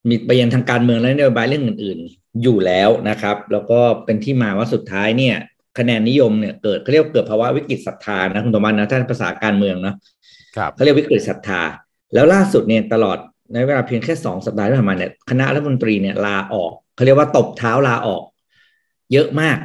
[0.10, 5.36] มีประเด็นทางการเมืองและนโยบายเรื่องอื่นๆ อยู่แล้วนะครับ แล้วก็เป็นที่มาว่าสุดท้ายเนี่ย
[5.78, 9.94] คะแนนนิยมเนี่ยเกิดเขาเรียกเกิดภาวะวิกฤตศรัทธานะคุณธรรมนะท่านภาษาการเมืองนะ
[10.58, 11.62] ครับเขาเรียกวิกฤตศรัทธา
[12.14, 13.18] แล้วล่าสุดเนี่ยตลอด
[13.54, 18.24] ในเวลาเพียงแค่สองสัปดาห์ที่ผ่านมาเนี่ยคณะรัฐมนตรีเนี่ยลาออกเขาเรียกว่าตบเท้าลาออก
[19.14, 19.58] เยอะมาก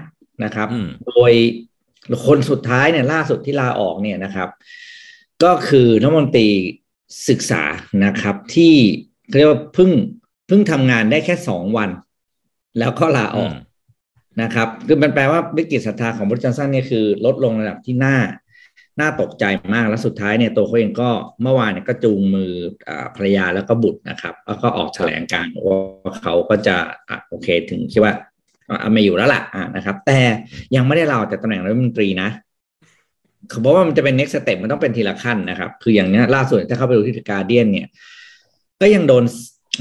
[0.45, 0.69] นะครับ
[1.09, 1.33] โดย
[2.27, 4.49] คนสุดท้ายเนี่ยล่าสุดที่ลาออกเนี่ยนะครับ
[5.43, 6.49] ก็คือนักมนตรี
[7.29, 7.63] ศึกษา
[8.05, 8.75] นะครับที่
[9.37, 9.91] เรียกว่าเพิ่ง
[10.47, 11.91] เพิ่งทำงานได้แค่สองวัน
[12.79, 13.53] แล้วก็ลาออก
[14.43, 18.17] นะครับ คือมันแปลว่าวิกฤตศรัทธาของบริจอนสันเนี่ยคือ ลดลงระดับที่น่า
[19.01, 21.11] น่าตกใจมากแล้วสุดท้ายเนี่ยตัวเขาเองก็
[21.43, 22.53] เมื่อวานเนี่ยก็จูงมือ
[23.17, 26.77] ภรรยาแล้วก็บุตรนะครับ แล้วก็ออกแถลงการว่าเขาก็จะ
[27.29, 28.15] โอเคถึงคิดว่า
[28.93, 29.43] ไม่อยู่แล้วล่ะ
[29.77, 30.19] นะครับ แต่
[30.77, 32.29] ยังไม่ได้ลาออกจากตำแหน่งรัฐมนตรีนะ
[33.51, 37.89] เขาบอกว่ามันจะเป็น next step มันต้องเป็นทีละขั้นนะครับ คืออย่างนี้ล่าสุดถ้าเข้าไปดูที่การเดียนเนี่ย
[38.81, 39.25] ก็ยังโดน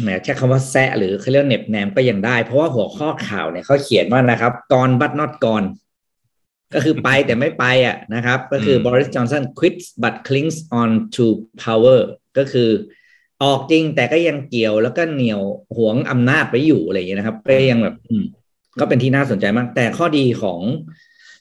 [0.01, 5.63] แหมใช้คำว่าแซะหรือเขาเรียกเน็บแนมก็ยังได้ เพราะว่าหัวข้อข่าวเนี่ยเขาเขียนว่านะครับกอนบัตนอตกอน
[6.73, 11.25] ก็คือไปแต่ไม่ไปอะนะครับ ก็คือบริสจอนสัน quits but clings on to
[11.63, 11.99] power
[12.37, 12.69] ก็คือ
[13.43, 15.41] ออกจริงแต่ก็ยังเกี่ยวแล้วก็เหนียว
[15.77, 17.95] หวงอำนาจไปอยู่อะไรอย่างเงี้ยนะครับ ก็ยังแบบ
[18.79, 20.59] ก็เป็นที่น่าสนใจมาก แต่ข้อดีของ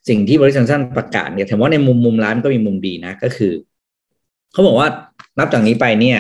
[0.08, 3.52] สิ่งที่บริษัทสั้นประกาศเนี่ยถือว่าในมุมมุมร้านก็มีมุมดีนะ ก็คือ
[4.52, 4.88] เขาบอกว่า
[5.38, 6.18] นับจากนี้ไปเนี่ย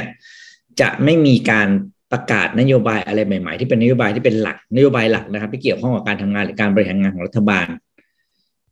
[0.80, 1.68] จะไม่มีการ
[2.12, 7.66] ประกาศนโยบายอะไรใหม่ ๆ ที่เป็นนโยบายที่เป็นหลักนโยบายหลักนะครับที่เกี่ยวข้องกับการทำงานหรือการบริหารงานของรัฐบาล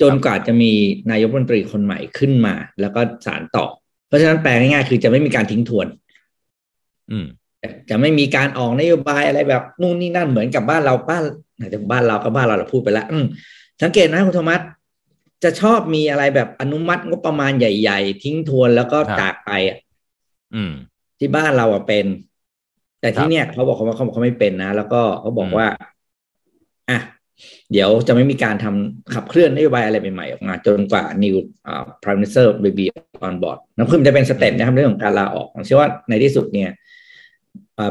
[0.03, 0.73] จนกว่าจะมี
[1.11, 3.67] นายกรัฐมนตรีคนใหม่ขึ้นมา แล้วก็สารต่อ
[4.07, 5.87] เพราะฉะนั้นแปลง่ายๆคือจะไม่มีการทิ้งทวน
[7.11, 7.27] อืม
[7.91, 11.23] จะไม่มีการออกนโยบายอะไรแบบนู่นนี่นั่นเหมือนกับบ้านเราบ้าน
[11.71, 13.07] แต่บ้านเรากับบ้านเราเราพูดไปแล้ว
[13.83, 14.61] สังเกตนะคุณโทมัส
[15.45, 19.79] จะชอบมีอะไรแบบอนุมัติงบประมาณใหญ่ ๆ ทิ้งทวนแล้วก็จากไปอะ
[21.19, 22.07] ที่บ้านเราอะเป็น
[23.01, 25.67] แต่ที่เนี้ยเขาบอกเขาว่าเขาเขาไม่เป็นนะ แล้วก็เขาบอกว่า
[26.91, 26.99] อะ
[27.73, 31.37] เดี๋ยวจะไม่มีการทำขับเคลื่อนนโยบายอะไรใหม่ๆออกมา จนกว่า new
[31.71, 32.87] uh, prime minister will be
[33.27, 36.71] on board นะคือมันจะเป็นสเต็ปนะครับเรื่องของการลาออกผมเชื่อว่าในที่สุดเนี่ย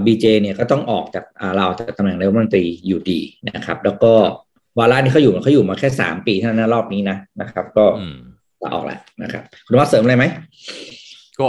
[0.05, 4.13] บีเจเนี่ยก็ต้องออกจากเราจากตำแหน่งนายกรัฐมนตรีอยู่ดีนะครับ แล้วก็
[4.79, 7.85] วาระนี้เขาอยู่เขาอยู่มาแค่สามปีเท่านั้นรอบนี้นะนะครับ ก็
[8.63, 10.25] ลาออกแล้วนะครับ คุณว่าเสริมอะไรไหม
[11.39, 11.47] ก็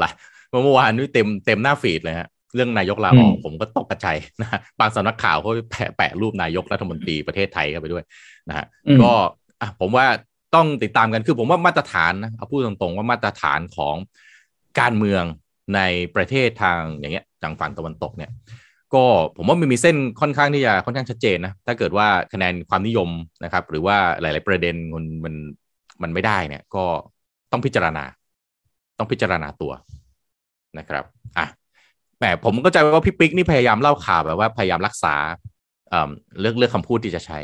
[0.00, 0.12] หลาย
[0.50, 8.04] เมื่อวานนี้เต็มเต็มหน้าฟีดเลยฮะ เรื่องนายกลาออกผมก็ตกกระจายนะฮะบางสำนักข่าวเขาแปะแปะรูปนายกรัฐมนตรีประเทศไทยเข้าไปด้วย
[8.48, 8.66] นะฮะ
[9.02, 9.12] ก็
[9.60, 10.06] อะผมว่า
[10.54, 13.96] ต้องติดตามกันคือผมว่ามาตรฐานนะเอาพูดตรงๆว่ามาตรฐานของ
[14.80, 15.24] การเมือง
[15.74, 15.80] ใน
[16.16, 18.30] ประเทศทางอย่างเงี้ยทางฝั่งตะวันตกเนี่ย
[18.94, 19.04] ก็
[19.36, 23.08] ผมว่ามันมีเส้นค่อนข้างที่จะค่อนข้างชัดเจนนะถ้าเกิดว่าคะแนนความนิยม
[23.44, 25.34] นะครับ หรือว่าหลาย ๆ ประเด็นมันมัน
[26.02, 26.84] มันไม่ได้เนี่ย ก็
[27.52, 28.04] ต้องพิจารณา
[28.98, 29.72] ต้องพิจารณาตัว
[30.78, 31.04] นะครับ
[31.38, 31.46] อะ
[32.20, 35.14] แหมผมก็ใจว่าพี่ปิ๊กนี่พยายามเล่าข่าวแบบว่าพยายามรักษา
[35.90, 37.38] เอ่อเลือกเลือกคำพูดที่จะใช้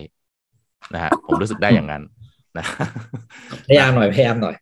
[0.95, 2.03] นะฮะผมรู้สึกได้อย่างนั้น
[2.59, 2.65] นะ
[3.69, 4.55] พยายามหน่อยพยายามหน่อย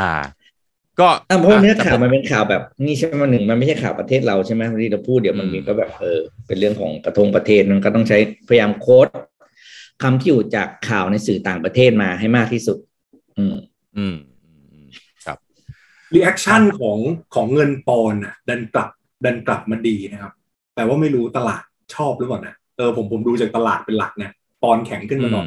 [0.00, 0.12] อ่า
[1.00, 9.08] ก็เพราะเนื้อข่าวมันเป็นข่าวแบบนี่ใช่ไหมหนึ่งมันไม่ใช่ข่าวประเทศเราใช่ไหมที่เราพูดเดี๋ยวมันมีก็แบบเออเป็นเรื่องของกระทงประเทศมันก็ต้องใช้พยายาม quote
[10.02, 12.78] คำที่อยู่จากข่าวในสื่อต่างประเทศมาให้มากที่สุด
[13.38, 13.56] อืม
[13.96, 14.16] อืม
[15.26, 15.38] ครับ
[16.14, 16.98] reaction ของ
[17.34, 18.90] ของเงินปอนด์อะดันกลับ
[19.24, 20.32] ดันกลับมาดีนะครับ
[20.74, 21.62] แต่ว่าไม่รู้ตลาด
[21.94, 24.30] ชอบหรือเปล่านะเออผมผมดูจากตลาดเป็นหลักนะ
[24.62, 25.46] ปอนด์แข็งขึ้นมาหน่อย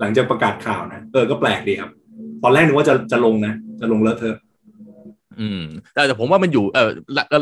[0.00, 1.90] หลังจากประกาศข่าวนะเออก็แปลกดีครับ
[2.42, 4.34] ตอนแรกนึกว่าจะจะลงนะ จะลงแล้วเธอ
[5.40, 5.62] อืม
[5.94, 6.90] แต่ผมว่ามันอยู่เออ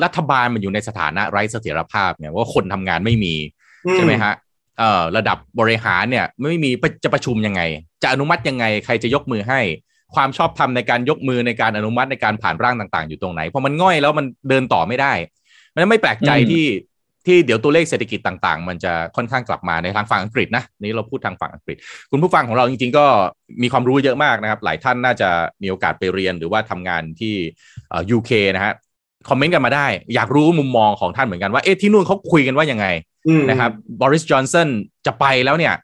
[0.05, 3.35] รัฐบาลมันอยู่ในสถานะไร้เสถียรภาพเนี่ยว่าคนทำงานไม่มี
[3.95, 4.35] ใช่ไหมฮะ
[4.79, 6.71] เอ่อระดับบริหารเนี่ยไม่มี
[7.05, 7.63] จะประชุมยังไง
[8.03, 9.61] จะอนุมัติยังไง ใครจะยกมือให้
[10.15, 15.13] ความชอบธรรมในการยกมือในการอนุมัติในการผ่านร่างต่าง ๆ อยู่ตรงไหนพอมันง่อยแล้วมันเดินต่อไม่ได้
[15.77, 16.67] มันไม่แปลกใจที่
[17.27, 21.77] ที่เดี๋ยวตัวเลขเศรษฐกิจต่างๆ มันจะค่อนข้างกลับมาในทางฝั่งอังกฤษนะนี่เราพูดทางฝั่งอังกฤษ
[22.11, 23.07] คุณผู้ฟังของเราจริงๆ ก็
[23.63, 25.29] มีความรู้เยอะมากนะครับ หลายท่านน่าจะ
[25.63, 27.35] มีโอกาสไปเรียนหรือว่าทำงานที่
[28.11, 28.75] ยูเคนะฮะ
[29.29, 32.87] คอมเมนต์กันมาได้ อยากรู้มุมมองของท่านเหมือนกันว่าเอ๊ะที่นู่นเขาคุยกันว่ายังไง
[33.51, 34.69] นะครับบริสจอนสัน
[35.07, 35.75] จะไปแล้วเนี่ย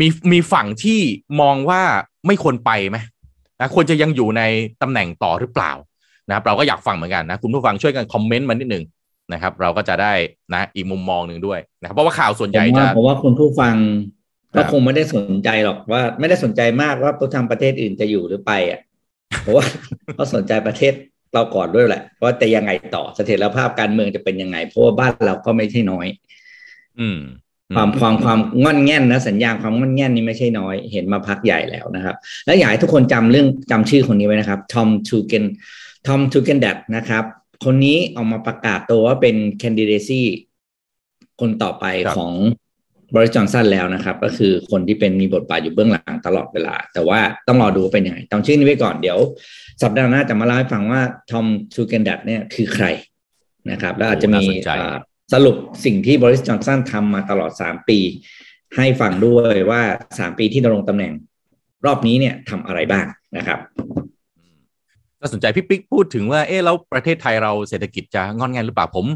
[0.00, 1.00] มีมีฝั่งที่
[1.40, 1.82] มองว่า
[2.26, 2.96] ไม่ควรไปไหม
[3.60, 4.42] นะควรจะยังอยู่ใน
[4.82, 5.72] ตำแหน่งต่อหรือเปล่า
[6.28, 8.84] นะครับเราก็อยากฟังเหมือนกันนะคุณผู้ฟังช่วยกันคอมเมนต์มานิดหนึ่ง
[9.32, 10.12] นะครับ เราก็จะได้
[10.54, 13.74] นะอีกมุมมองหนึ่งด้วยนะครับเพราะว่าข่าวส่วนใหญ่จะเพราะว่าคุณผู้ฟัง
[14.56, 18.80] ก็คงไม่ได้สนใจหรอกว่า ไม่ได้สนใจมากว่าผู้ทำประเทศอื่นจะอยู่หรือไปอะ
[19.42, 19.64] เพราะว่า
[20.14, 20.92] เขาสนใจประเทศ
[21.32, 26.06] เราก่อนด้วยแหละว่าจะยังไงต่อเสถียรภาพการเมืองจะเป็นยังไง เพราะว่าบ้านเราก็ไม่ใช่น้อย
[27.00, 27.18] อืม
[27.74, 35.44] ความความความงอนแง่นนะสัญญาณความงอนแง่นนี่ไม่ใช่น้อย เห็นมาพักใหญ่แล้วนะครับ และอยากให้ทุกคนจำเรื่องจำชื่อคนนี้ไว้นะครับทอมทูเกน
[36.06, 37.24] Tom Tugendhat นะครับ
[37.64, 40.22] คนนี้ออกมาประกาศตัวว่าเป็น candidacy
[41.40, 41.84] คนต่อไป
[42.16, 42.32] ของ
[43.14, 49.18] บริจอนสันแล้วนะครับ ก็คือคนที่เป็นมีบทบาทอยู่เบื้องหลังตลอดเวลา แต่ว่าต้องรอดูเป็นยังไงต้องชื่อนี้ไว้ก่อนเดี๋ยว
[49.82, 52.86] สัปดาห์หน้าจะมาเล่าให้ฟังว่า Tom Tugendhat เนี่ยคือใคร
[53.70, 54.44] นะครับ แล้วอาจจะมี
[55.34, 57.98] สรุปสิ่งที่บอริสจอห์นสันทำมาตลอดสามปี
[58.76, 59.82] ให้ฟังด้วยว่า
[60.18, 61.12] สามปีที่ดำรงตำแหน่ง
[61.86, 63.58] รอบนี้เนี่ยทำอะไรบ้างนะครับ
[65.22, 69.06] น่าสนใจพี่ปิ๊กพูดถึงว่าเอ๊ะแล้วประเทศไทยเราเศรษฐกิจจะงอนแงนหรือเปล่าผม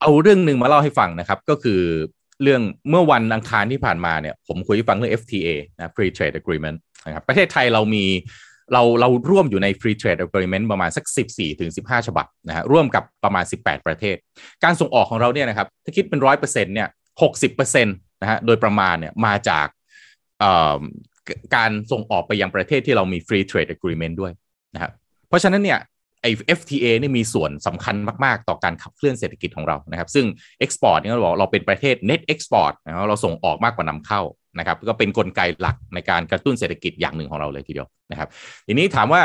[0.00, 1.80] เอาเรื่องหนึ่งมาเล่าให้ฟังนะครับ ก็คือ
[2.42, 8.04] เรื่องเมื่อวันอังคารที่ผ่านมาเนี่ย ผมคุยให้ฟังเรื่อง FTA นะ Free Trade Agreement นะครับประเทศไทยเรามี
[8.72, 11.04] เราเราร่วมอยู่ใน Free Trade Agreement ประมาณสัก
[11.34, 14.16] 14ถึง15 ฉบับนะฮะร่วมกับประมาณ 18 ประเทศ
[14.64, 16.88] การส่งออกของเราเนี่ยนะครับถ้าคิดเป็นร้อยเปอร์เซ็นต์เนี่ย
[17.22, 19.66] หกสิบเปอร์เซ็นต์นะฮะโดยประมาณเนี่ยมาจาก
[21.56, 24.32] การส่งออกไปยังประเทศที่เรามี Free Trade Agreement ด้วย
[24.74, 24.92] นะครับ
[25.32, 25.80] เพราะฉะนั้นเนี่ย
[26.22, 30.26] ไอ้ FTA นี่มีส่วนสำคัญมาก ๆ ต่อการขับเคลื่อนเศรษฐกิจของเรานะครับ ซึ่ง
[30.64, 34.20] Export เนี่ยเราบอกเราเป็นประเทศ Net Export นะครับเราส่งออกมากกว่านำเข้า
[34.58, 38.28] นะครับ ก็เป็นนกลไกหลักในการกระตุ้นเศรษฐกิจอย่างหนึ่งของเราเลยทีเดียวนะครับ
[38.66, 39.22] ทีนี้ถามว่า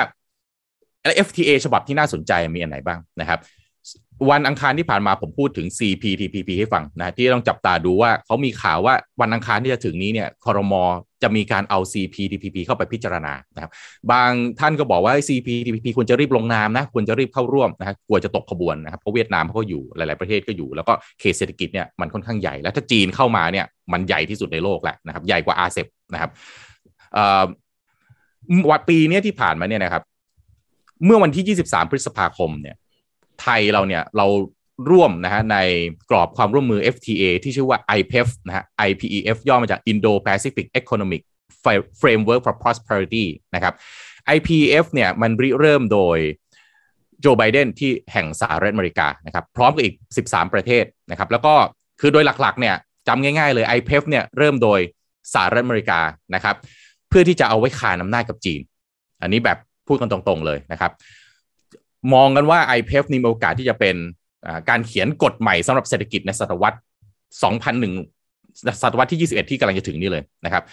[1.28, 3.40] FTA ฉบับที่น่าสนใจมีอันไหนบ้างนะครับ
[4.30, 10.84] วันอังคารที่ผ่านมาผมพูดถึง CPTPP ให้ฟังนะที่ต้องจับตาดูว่าเขามีข่าวว่าวันอังคารที่จะถึงนี้เนี่ยคอรมอ
[11.24, 13.72] จะมีการเอา CPTPP เข้าไปพิจารณานะครับ
[14.12, 26.32] บางท่านก็บอกว่า CPTPP ควรจะรีบลงนามนะควรจะรีบเข้าร่วมนะครับกลัวจะตกขบวนนะครับเพราะเวียดนามเขาก็อยู่หลาย ๆประเทศก็อยู่ แล้วก็เขตเศรษฐกิจเนี่ยมันค่อนข้างใหญ่ แล้วถ้าจีนเข้ามาเนี่ยมันใหญ่ที่สุดในโลกแหละนะครับใหญ่กว่าอาเซบนะครับ
[28.70, 30.04] วันปีนี้ที่ผ่านมาเนี่ยนะครับ
[31.06, 32.76] เมื่อวันที่ 23 พฤษภาคมเนี่ย
[33.42, 34.28] ไทยเราเนี่ยเรา
[34.90, 35.58] ร่วมนะฮะใน
[36.10, 41.22] กรอบความร่วมมือ FTA ที่ชื่อว่า IPEF นะฮะ IPEF ย่อมาจาก Indo-Pacific Economic
[42.02, 43.74] Framework for Prosperity นะครับ
[44.36, 46.18] IPEF เนี่ยมันริเริ่มโดย
[47.22, 49.96] โจไบเดนที่แห่งสหรัฐอเมริกานะครับพร้อมกับอีก
[50.28, 51.54] 13 ประเทศนะครับแล้วก็
[52.00, 52.76] คือโดยหลักๆเนี่ย
[53.08, 54.80] จำง่ายๆเลย IPEF เนี่ยเริ่มโดย
[55.34, 56.00] สหรัฐอเมริกา
[56.36, 56.56] นะครับ
[57.10, 58.62] เพื่อที่จะเอาไว้คานอำนาจกับจีน
[59.22, 60.92] อันนี้แบบพูดกันตรงๆเลยนะครับ
[62.14, 63.96] มองกันว่า IPEF นี่มีโอกาสที่จะเป็น
[64.70, 66.78] การเขียนกฎใหม่สำหรับเศรษฐกิจในศตวรรษ
[67.94, 70.64] 2001 ศตวรรษที่ 21 ที่กำลังจะถึงนี่เลยนะครับ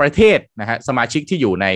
[0.00, 1.66] ประเทศนะฮะสมาชิกที่อยู่ใน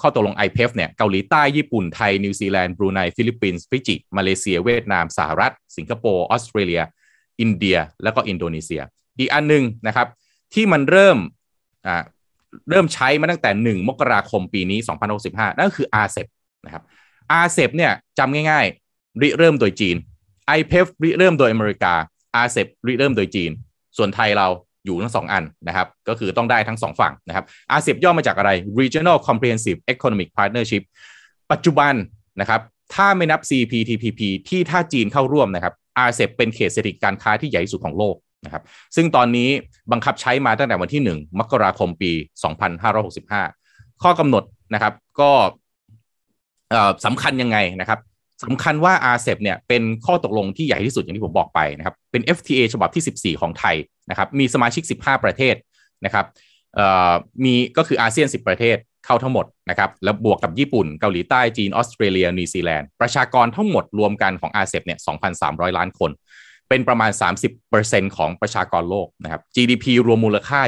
[0.00, 6.82] ข้อตกลง IPEF เนี่ยเกาหลีใต้ญี่ปุ่นไทย นิวซีแลนด์บรูไนฟิลิปปินส์ฟิจิ มาเลเซีย เวียดนาม สหรัฐ สิงคโปร์ออสเตรเลีย
[7.40, 8.82] อินเดีย แล้วก็อินโดนีเซีย
[9.18, 10.06] อีกอันนึงนะครับ
[10.54, 11.18] ที่มันเริ่ม
[12.70, 14.78] เริ่มใช้มาตั้งแต่ 1 มกราคมปีนี้
[15.18, 16.28] 2065 นั่นก็คือ RCEP
[16.64, 16.82] นะครับ
[17.44, 19.96] RCEP เนี่ยจำง่ายๆริเริ่มโดยจีน
[20.58, 21.94] IPEF ริเริ่มโดยอเมริกา
[22.44, 23.50] RCEP ริเริ่มโดยจีน
[23.96, 24.48] ส่วนไทยเรา
[24.84, 27.44] อยู่ทั้งสองอันนะครับ ก็คือต้องได้ทั้งสองฝั่งนะครับ
[27.78, 28.50] RCEP ย่อมาจากอะไร
[28.80, 30.82] Regional Comprehensive Economic Partnership
[31.52, 31.94] ปัจจุบัน
[32.40, 32.60] นะครับ
[32.94, 35.74] ถ้าไม่นับ CPTPP ที่ถ้าจีนเข้าร่วมนะครับ
[36.08, 38.62] RCEP เป็นเขตเศรษฐกิจการค้าที่ใหญ่ที่สุดของโลกนะครับ
[38.96, 39.48] ซึ่งตอนนี้
[39.92, 42.12] บังคับใช้มาตั้งแต่วันที่ 1 มกราคมปี
[42.86, 45.30] 2565 ข้อกำหนดนะครับก็
[47.04, 47.98] สำคัญยังไงนะครับ
[48.44, 53.76] สำคัญว่า RCEP เนี่ยเป็นข้อตกลงที่ใหญ่ที่สุดอย่างที่ผมบอกไปนะครับ เป็น FTA ฉบับที่ 14 ของไทย
[54.10, 55.54] นะครับ มีสมาชิก 15 ประเทศ
[56.04, 56.26] นะครับ
[57.44, 64.98] มีก็คืออาเซียน 10 ประเทศเข้าทั้งหมดนะครับ แล้วบวกกับญี่ปุ่น เกาหลีใต้ จีน ออสเตรเลีย นิวซีแลนด์ ประชากรทั้งหมดรวมกันของ RCEP เนี่ย
[65.38, 66.10] 2,300 ล้านคน
[66.68, 67.10] เป็นประมาณ
[67.64, 70.60] 30%ของประชากรโลกนะครับ GDP รวมมูลค่า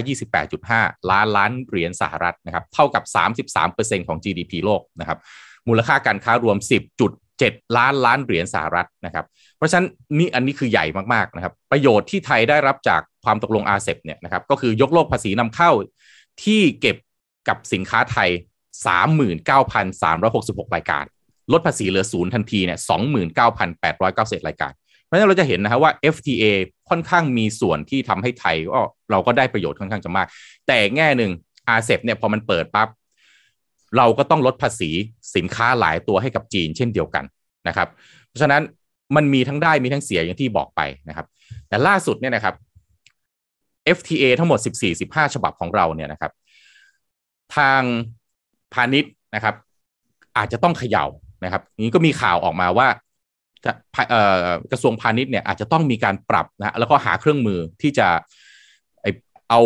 [0.92, 3.04] 28.5 ล้านล้านเหรียญสหรัฐนะครับ เท่ากับ
[3.60, 5.18] 33%ของ GDP โลกนะครับ
[5.68, 6.56] มูลค่าการค้ารวม
[7.40, 9.24] 7 ล้านล้านเหรียญสหรัฐนะครับ
[9.56, 9.86] เพราะฉะนั้น
[10.18, 15.70] นี่อันนี้คือใหญ่มากๆนะครับ ประโยชน์ที่ไทยได้รับจากความตกลงอาเซบเนี่ยนะครับก็คือยกเลิกภาษีนำเข้า
[16.44, 16.96] ที่เก็บ
[17.48, 18.30] กับสินค้าไทย
[19.52, 21.04] 39,366 รายการ
[21.52, 22.78] ลดภาษีเหลือศูนย์ทันทีเนี่ย
[23.82, 24.72] 29,890รายการ
[25.04, 26.44] เพราะฉะนั้นเราจะเห็นนะฮะว่า FTA
[26.88, 30.26] ค่อนข้างมีส่วนที่ทำให้ไทยก็เราก็ได้ประโยชน์ค่อนข้างจะมาก
[30.66, 31.32] แต่แง่หนึ่ง
[31.68, 32.88] อาเซเนี่ยพอมันเปิดปั๊บ
[33.96, 34.90] เราก็ต้องลดภาษี
[35.36, 37.24] สินค้าหลายตัวให้กับจีนเช่นเดียวกัน
[37.68, 37.88] นะครับ
[38.28, 38.62] เพราะฉะนั้น
[39.16, 41.26] มันมีทั้งได้มีทั้งเสียอย่างที่บอกไปนะครับ
[41.68, 42.54] แต่ล่าสุดเนี่ยนะครับ
[43.96, 44.58] FTA ทั้งหมด
[44.96, 46.32] 14-15 ฉบับของเราเนี่ยนะครับ
[47.56, 47.82] ทาง
[48.74, 49.54] พาณิชย์นะครับ
[50.36, 51.06] อาจจะต้องเขย่า
[51.44, 52.88] นะครับนี้ก็มีข่าวออกมาว่า
[54.72, 58.08] กระทรวงพาณิชย์เนี่ยอาจจะต้องมีการปรับนะแล้วก็หาเครื่องมือที่จะ
[59.50, 59.60] เอา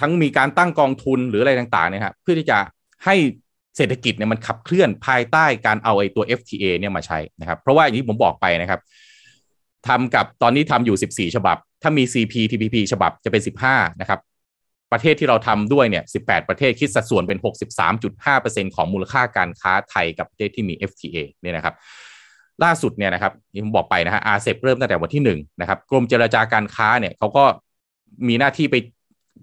[0.00, 2.58] ทั้งมีการตั้งกองทุนหรืออะไรต่างๆเนี่ยครับเพื่อที่จะ
[3.04, 3.16] ให้
[3.76, 8.80] เศรษฐกิจเนี่ยมันขับเคลื่อนภายใต้การเอาไอ้ตัว FTA เนี่ยมาใช้นะครับ เพราะว่าอย่างที่ผมบอกไปนะครับ
[9.88, 14.20] ทำกับตอนนี้ทำอยู่ 14 ฉบับ ถ้ามี CPTPP ฉบับจะเป็น 15 นะครับ
[14.92, 17.38] ประเทศที่เราทำด้วยเนี่ย 18 ประเทศคิดสัดส่วนเป็น
[18.06, 21.74] 63.5%ของมูลค่าการค้าไทยกับประเทศที่มี FTA เนี่ยนะครับ
[22.64, 27.44] ล่าสุดเนี่ยนะครับที่ผมบอกไปนะฮะอาเซเริ่มตั้งแต่วันที่หนึ่งนะครับ กรมเจรจาการค้าเนี่ยเขาก็
[28.28, 28.76] มีหน้าที่ไป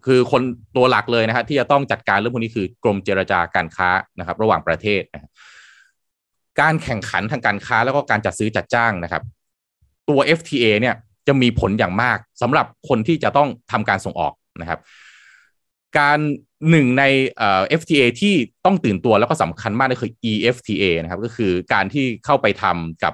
[0.06, 0.42] คือคน
[0.76, 5.32] ตัวหลักเลยนะฮะที่จะต้องจัดการเรื่องพวกนี้คือกรมเจรจาการค้านะครับ ระหว่างประเทศนะ
[6.62, 9.24] การแข่งขันทางการค้าแล้วก็การจัดซื้อจัดจ้างนะครับ
[10.10, 10.96] ตัว FTA เนี่ย
[11.28, 14.80] จะมีผลอย่างมากสำหรับคนที่จะต้องทำการส่งออกนะครับ
[16.00, 16.20] การ
[16.70, 17.04] หนึ่งใน
[17.38, 18.34] เอ่อ FTA ที่
[18.66, 23.14] ต้องตื่นตัวแล้วก็สำคัญมากก็คือ EFTA นะครับ ก็คือการที่เข้าไปทำกับ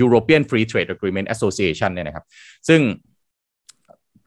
[0.00, 2.24] European Free Trade Agreement Association เนี่ยนะครับ
[2.68, 2.80] ซึ่ง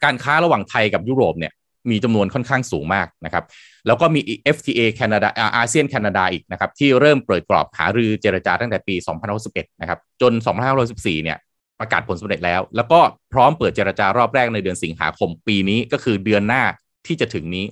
[0.03, 1.53] การค้าระหว่างไทยกับยุโรปเนี่ย
[1.91, 3.43] มีจำนวนค่อนข้างสูงมากนะครับ
[3.87, 4.21] แล้วก็มี
[4.55, 8.95] FTA แคนาดาอาเซียนแคนาดาอีกนะครับ ที่เริ่มเปิดกรอบหารือเจรจาตั้งแต่ปี
[9.37, 10.33] 2011นะครับ จน
[10.77, 11.37] 2514เนี่ย
[11.79, 12.99] ประกาศผลสำเร็จแล้ว แล้วก็
[13.33, 16.63] พร้อมเปิดเจรจารอบแรกในเดือนสิงหาคมปีนี้ก็คือเดือนหน้า
[17.07, 17.65] ที่จะถึงนี้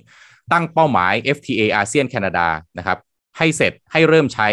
[0.52, 2.46] ตั้งเป้าหมาย FTA อาเซียนแคนาดา
[2.78, 2.98] นะครับ
[3.38, 4.48] ให้เสร็จให้เริ่มใช้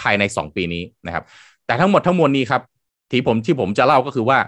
[0.00, 1.24] ภายใน 2 ปีนี้นะครับ
[1.66, 2.62] แต่ทั้งหมดทั้งมวลนี้ครับ
[3.10, 4.38] ที่ผมที่ผมจะเล่าก็คือว่า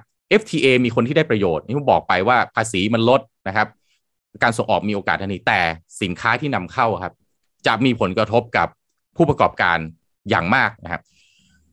[0.40, 3.68] FTA มีคนที่ได้ประโยชน์ที่ผมบอกไปว่าภาษีมันลดนะครับ
[4.42, 5.60] การส่งออกมีโอกาสทันทีแต่
[6.02, 7.14] สินค้าที่นำเข้าครับ
[7.66, 8.68] จะมีผลกระทบกับ
[9.16, 9.78] ผู้ประกอบการ
[10.30, 11.02] อย่างมากนะครับ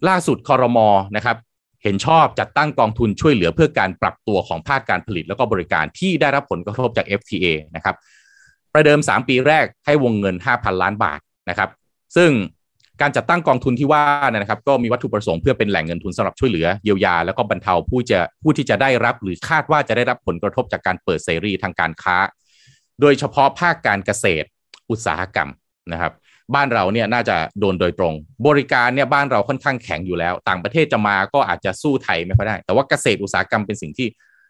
[0.07, 1.37] ล่าสุดคอรมอนะครับ
[1.83, 7.45] เห็นชอบจัดตั้งกองทุนช่วยเหลือเพื่อการปรับตัวของภาคการผลิตแล้วก็บริการที่ได้รับผลกระทบจาก FTA
[7.75, 7.95] นะครับ
[8.73, 11.69] ประเดิม 3 ปีแรกให้วงเงิน 5,000 ล้านบาทนะครับ
[12.15, 12.31] ซึ่ง
[13.01, 22.17] การจัดตั้งกองทุนที่ว่านะครับ ก็มีวัตถุประสงค์เพื่อเป็นแหล่งเงินทุนสำหรับช่วยเหลือเยียวยา แล้วก็บรรเทาผู้จะผู้ที่จะได้รับหรือคาดว่าจะได้รับผลกระทบจากการเปิดเสรีทางการค้า
[23.01, 24.47] โดยเฉพาะภาคการเกษตร
[24.89, 25.49] อุตสาหกรรม
[25.91, 26.13] นะครับ
[26.55, 28.13] บ้านเราเนี่ยน่าจะโดนโดยตรง
[28.47, 34.07] บริการเนี่ยบ้านเราค่อนข้างแข็งอยู่แล้ว ต่างประเทศจะมาก็อาจจะสู้ไทยไม่ค่อยได้ แต่ว่าเกษตรอุตสาหกรรมเป็นสิ่งที่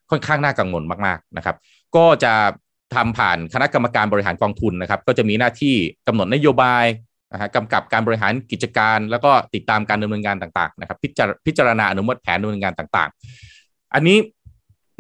[0.10, 1.56] ค่อนข้างน่ากังวลมากๆนะครับ
[1.96, 2.34] ก็จะ
[2.96, 5.76] ทำผ่านคณะกรรมการบริหารกองทุนนะครับ ก็จะมีหน้าที่
[6.08, 6.86] กำหนดนโยบาย
[7.34, 10.98] นะฮะกำกับการบริหารกิจการ แล้วก็ติดตามการดำเนินงานต่างๆนะครับ
[11.46, 14.18] พิจารณาอนุมัติแผนดำเนินงานต่างๆ อันนี้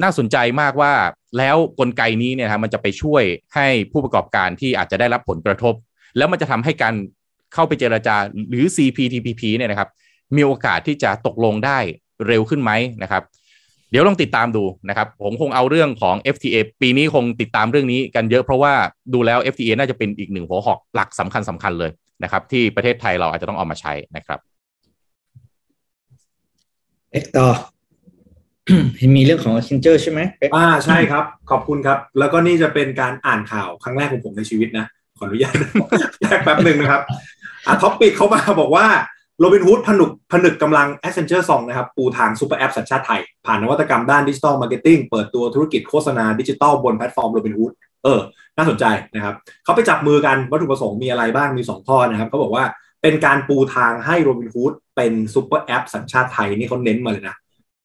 [0.01, 0.93] น่าสนใจมากว่า
[1.37, 3.23] แล้วกลไกนี้เนี่ยครับมันจะไปช่วย
[3.55, 5.73] ให้ผู้ประกอบการที่อาจจะได้รับผลกระทบ
[6.17, 6.95] แล้วมันจะทำให้การ
[7.53, 8.15] เข้าไปเจราจา
[8.49, 9.89] หรือ CPTPP เนี่ยนะครับ
[10.35, 11.77] มีโอกาสที่จะตกลงได้
[12.27, 12.71] เร็วขึ้นไหม
[13.03, 13.23] นะครับ
[13.91, 18.73] เดี๋ยวลองติดตามดูนะครับ ผมคงเอาเรื่องของ FTA ปีนี้คงติดตามเรื่องนี้กันเยอะเพราะว่า
[19.13, 21.91] ดูแล้ว FTA น่าจะเป็นอีกหนึ่งหัวหอกหลักสำคัญสำคัญเลย
[22.23, 24.39] นะครับ ที่ประเทศไทยเราอาจจะต้องเอามาใช้นะครับ
[27.11, 27.47] เป็กต่อ
[29.15, 30.19] มีเรื่องของ Accenture ใช่ไหม
[30.55, 34.85] อ่าใช่ครับ ขอบคุณครับ แล้วก็นี่จะเป็นการอ่านข่าวครั้งแรกของผมในชีวิตนะ
[35.17, 35.55] ขออนุญาต
[36.21, 37.01] แยกแป๊บหนึ่งนะครับ
[37.67, 38.87] อะ topic เขามาบอกว่า
[39.39, 47.71] โรบินฮูดผนึกผนึกกำลัง Accenture 2นะครับ ปูทาง super app สัญชาติไทย ผ่านนวัตกรรมด้าน digital marketing เปิดตัวธุรกิจโฆษณาดิจิทัลบนแพลตฟอร์มโรบินฮูด
[48.03, 48.19] เออ
[48.57, 48.85] น่าสนใจ
[49.15, 52.65] นะครับเขาไปจับมือกันวัตถุประสงค์มีอะไรบ้างมี 2 ข้อนะครับเขาบอกว่า
[53.01, 57.35] เป็นการปูทางให้โรบินฮูดเป็น super app สัญชาติไทยนี่เขาเน้นมาเลยนะ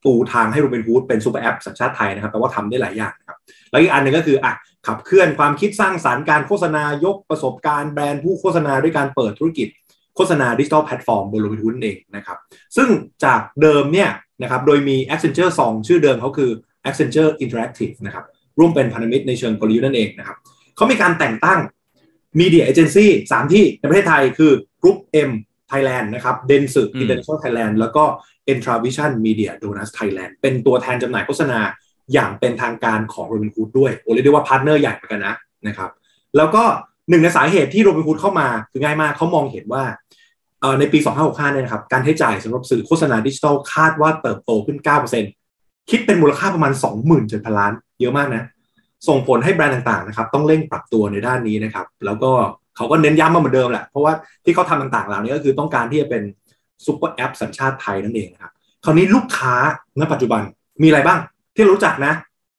[0.04, 3.38] ปูทางให้โรบินฮูดเป็น super app สัญชาติไทยนะครับแต่ว่าทำได้หลายอย่างนะครับ
[3.70, 4.52] แล้วอีกอันหนึ่งก็คืออะ
[4.86, 9.68] ขับเคลื่อนความคิดสร้างสรรค์การโฆษณายกประสบการณ์แบรนด์ผู้โฆษณาด้วยการเปิดธุรกิจ
[10.16, 12.38] โฆษณาดิจิทัลแพลตฟอร์มบนโรบินฮูดเองนะครับ
[12.76, 12.88] ซึ่ง
[13.24, 14.10] จากเดิมเนี่ย
[14.42, 16.50] นะครับโดยมี Accenture 2ชื่อเดิมเขาคือ
[16.88, 18.24] Accenture Interactive นะครับ
[18.58, 20.36] ร่วมเป็นพันธมิตรในเชิงกลยุทธ์นั่นเองนะครับ
[20.76, 21.58] เขามีการแต่งตั้ง
[22.40, 25.30] Media Agency 3 ที่ในประเทศไทยคือ Group M
[25.70, 28.04] Thailand นะครับ d e n s u International Thailand แล้วก็
[28.52, 31.60] Entravision Media Donuts Thailand เป็นตัวแทนจำหน่ายโฆษณา
[32.12, 35.34] อย่างเป็นทางการของ Robinhood ด้วยโอ้เรียกได้ว่า partner ใหญ่เหมือนกันนะ
[35.68, 35.90] นะครับ
[36.36, 36.62] แล้วก็
[37.10, 39.84] หนึ่งในสาเหตุที่ Robinhood เข้ามาคือง่ายมากเขามองเห็นว่า
[40.80, 44.78] ในปี 2565เนี่ยนะครับการใช้จ่ายสำหรับสื่อโฆษณาดิจิทัลคาดว่าเติบโตขึ้น
[45.34, 46.72] 9%คิดเป็นมูลค่าประมาณ
[47.14, 48.42] 27,000 ล้าน เยอะมากนะ
[49.08, 52.30] ส่งผลให้แบรนด์ต่างๆนะครับต้องเร่งปรับตัวในด้านนี้นะครับแล้วก็
[52.76, 54.12] เขาก็เน้นย้ำมาเหมือนเดิมแหละเพราะว่า
[54.44, 56.22] ที่เขาทำต่างๆเหล่านี้ก็คือต้องการที่จะเป็น
[56.86, 58.52] ซูเปอร์แอปสัญชาติไทยนั่นเองนะครับ
[58.84, 59.54] คราวนี้ลูกค้า
[60.00, 60.42] ณปัจจุบัน
[60.82, 61.20] มีอะไรบ้าง
[61.56, 62.12] ที่รู้จักนะ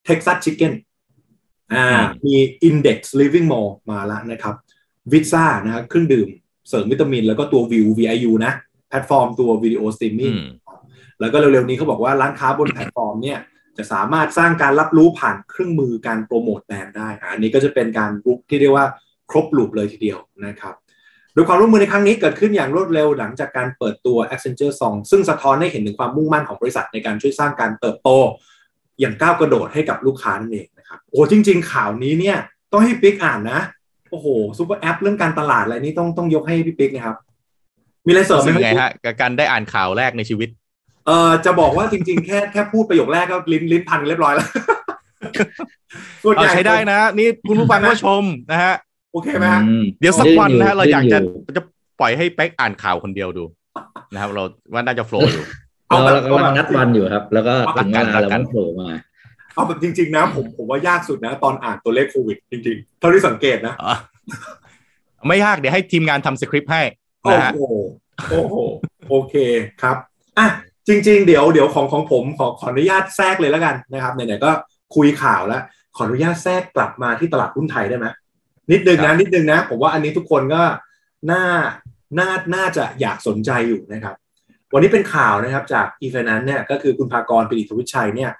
[0.07, 0.73] Texas Chicken
[1.73, 1.85] อ่า
[2.25, 2.35] มี
[2.69, 4.55] Index Living Mall มาแล้วนะครับ
[5.11, 6.27] วิซ่านะครับเครื่องดื่ม
[6.69, 8.53] เสริมวิตามิน แล้วก็ตัว Viu VIU นะ
[8.89, 10.33] แพลตฟอร์มตัววิดีโอสตรีมมิ่ง
[11.19, 13.39] แล้วก็เร็วๆนี้เขาบอกว่าร้านค้าบนแพลตฟอร์มเนี่ย
[13.77, 18.85] จะสามารถสร้างการรับรู้ผ่านเครื่องมือการโปรโมทแบรนด์ได้ อันนี้ก็จะเป็นการบุกที่เรียกว่า
[19.29, 20.73] ครบ loop เลยทีเดียวนะครับ
[21.33, 28.09] โดยความร่วมมือในครั้งนี้เกิดขึ้นอย่างรวดเร็วหลังจากการเปิดตัว Accenture Song ซึ่งสะท้อนให้เห็นถึงความมุ่งมั่นของบริษัทในการช่วยสร้างการเติบโต
[28.99, 32.37] อย่างก้าวกระโดดให้กับลูกค้านั่นเองนะครับโอ้จริง ๆ ข่าวนี้เนี่ย
[32.71, 33.59] ต้องให้ปิ๊กอ่านนะ
[34.11, 34.27] โอ้โห
[34.57, 37.17] ซูเปอร์แอปเรื่องการตลาดอะไรนี้ต้องต้องยกให้พี่ปิ๊กนะครับ
[38.05, 40.49] มีอะไรเสริมไหมไงฮะกับการได้อ่านข่าวแรกในชีวิต
[41.07, 44.47] เออจะบอกว่าจริง ๆ แค่แค่พูดประโยคแรกก็ลิ้นลิ้นพันเรียบร้อยแล้ว
[46.35, 48.73] เอาใช้ได้นะ นี่คุณผู้ฟังก็ชมนะฮะ
[49.11, 49.61] โอเคไหมฮะ
[49.99, 51.19] เดี๋ยวสักวันนะฮะเราอยากจะ
[51.57, 51.61] จะ
[51.99, 53.43] ปล่อยให้เป๊กอ่านข่าวคนเดียวดู
[54.13, 54.43] นะครับเรา
[54.73, 55.43] ว่าน่าจะโฟล์อยู่
[55.87, 58.89] เราเรากำลังนัดวันอยู่ครับ แล้วก็ถึงเวลาแล้วมันโผล่มา
[59.53, 63.75] เอาแบบจริง ๆ นะ ผมผมว่ายากสุดนะ ตอนอ่านตัวเลขโควิดจริงๆเท่าที่สังเกตนะ
[65.27, 66.81] ไม่ยากเดี๋ยวให้ทีมงานทำสคริปต์ให้
[67.23, 67.61] โอ้โห
[68.29, 68.55] โอ้โห
[69.09, 69.35] โอเค
[69.81, 69.97] ครับ
[70.37, 70.47] อะ
[70.87, 74.51] จริง ๆ เดี๋ยวเดี๋ยวของของผมขอขออนุญาตแทรกเลยแล้วกันนะครับไหนๆก็
[74.95, 75.61] คุยข่าวแล้ว
[75.95, 78.07] ขออนุญาตแทรกกลับมาที่ตลาดหุ้นไทยได้ไหม
[78.71, 80.63] นิดนึงนะนิดนึงนะผมว่าอันนี้ทุกคนก็
[81.31, 81.43] น่า
[82.19, 84.15] น่าน่าจะอยากสนใจอยู่นะครับ
[84.73, 88.31] วันนี้เป็นข่าวนะครับจากอีเฟนันเนี่ยก็คือคุณภากรปิติทวิชัยเนี่ย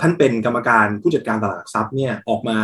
[0.00, 2.58] ท่านเป็นกรรมการผู้จัดการตลาดหลักทรัพย์เนี่ยออกมา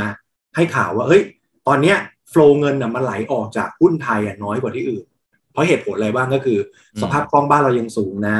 [0.56, 1.22] ให้ข่าวว่าเฮ้ย
[1.66, 1.96] ตอนเนี้ย
[2.30, 5.04] โฟล์เงินน่ะมันไหลออกจากหุ้นไทยอะน้อยกว่าที่อื่น
[5.52, 6.58] เพราะเหตุผลอะไรบ้างก็คือ
[7.02, 8.38] สภาพคล่องบ้านเรายังสูงนะ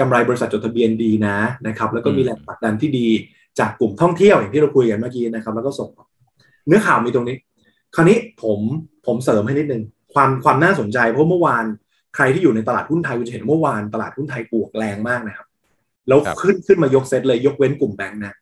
[0.00, 1.36] กำไรบริษัทจดทะเบียนดีนะ
[1.66, 3.08] นะครับ แล้วก็มีแรงผลักดันที่ดี
[3.58, 5.88] จากกลุ่มท่องเที่ยวอย่างที่เราคุยกันเมื่อกี้นะครับ แล้วก็ส่ง
[6.66, 7.36] เนื้อข่าวมีตรงนี้
[7.96, 8.60] คราวนี้ผม
[9.06, 9.82] ผมเสริมให้นิดนึง
[10.14, 11.64] ความความน่าสนใจเพราะเมื่อวาน
[12.14, 15.46] ใครที่อยู่ในตลาดหุ้นไทยคุณจะเห็นเมื่อวานตลาดหุ้นไทยบวกแรงมากนะครับ
[16.08, 18.34] แล้วขึ้นขึ้นมายกเซตเลยยกเว้นกลุ่มแบงค์นะ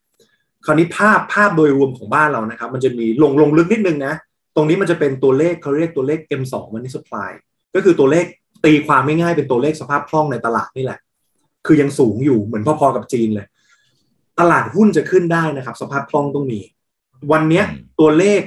[0.66, 4.14] คราวนี้ภาพภาพโดยรวมของบ้านเรานะครับ มันจะมีลงลงลึกนิดนึงนะ
[4.57, 7.30] ตรงนี้มันจะเป็นตัวเลขเขาเรียกตัวเลข M2 Money Supply
[7.74, 8.24] ก็คือตัวเลข
[8.64, 10.98] ตีความไม่ง่ายเป็นตัวเลขสภาพคล่องในตลาดนี่แหละ
[11.66, 13.46] คือยังสูงอยู่เหมือนพอๆกับจีนเลย
[14.40, 16.61] ตลาดหุ้นจะขึ้นได้นะครับ สภาพคล่องต้องมี
[17.32, 17.62] วันนี้
[18.00, 18.40] ตัวเลข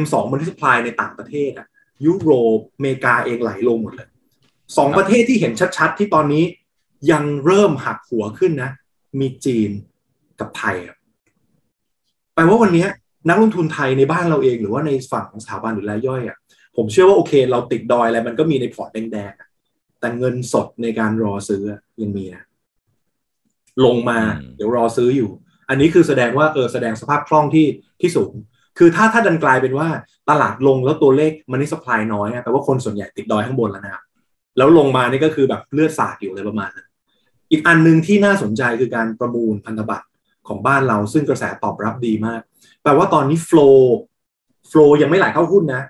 [0.00, 1.66] M2 มันที่สปายในต่างประเทศอะ
[2.06, 4.08] ยุโรปอเมริกาเองไหลลงหมดเลย
[4.76, 6.44] สองประเทศที่เห็นชัดๆ ที่ตอนนี้
[7.10, 8.70] ยังเริ่มหักหัวขึ้นนะ
[9.20, 9.70] มีจีน
[10.40, 10.76] กับไทย
[12.34, 12.86] แปลว่าวันนี้
[13.28, 16.36] นักลงทุนไทยในบ้านเราเองหรือว่าในฝั่งของสถาบันหรือรายย่อยอะ่ะ
[16.76, 21.62] ผมเชื่อว่าโอเคเราติดดอยอะไรมันก็มีในพอร์ตแดงๆแต่เงินสดในการรอซื้อ
[22.02, 22.44] ยังมีนะ
[23.84, 24.18] ลงมา
[24.56, 25.30] เดี๋ยวรอซื้ออยู่
[25.68, 27.66] อันนี้คือแสดงว่าเออแสดงสภาพคล่องที่
[28.00, 28.32] ที่สูง
[28.78, 29.88] คือถ้าถ้าดันกลายเป็นว่า
[30.30, 34.02] ตลาดลงแล้วตัวเลขมันนี่สปายน้อยแปลว่าคนส่วนใหญ่ติดดอยข้างบนแล้วนะครับ
[34.56, 36.88] แล้วลงมานี่ก็คือแบบเลือดสาดอยู่เลยประมาณนั้น
[37.50, 40.06] อีกอันหนึ่งที่น่าสนใจคือการประมูลพันธบัตร
[40.48, 42.40] ของบ้านเราซึ่งกระแสตอบรับดีมาก
[42.82, 43.98] แปลว่าตอนนี้โฟล์
[44.68, 45.82] โฟล์ยังไม่ไหลเข้าหุ้นนะ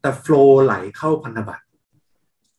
[0.00, 1.64] แต่โฟล์ไหลเข้าพันธบัตร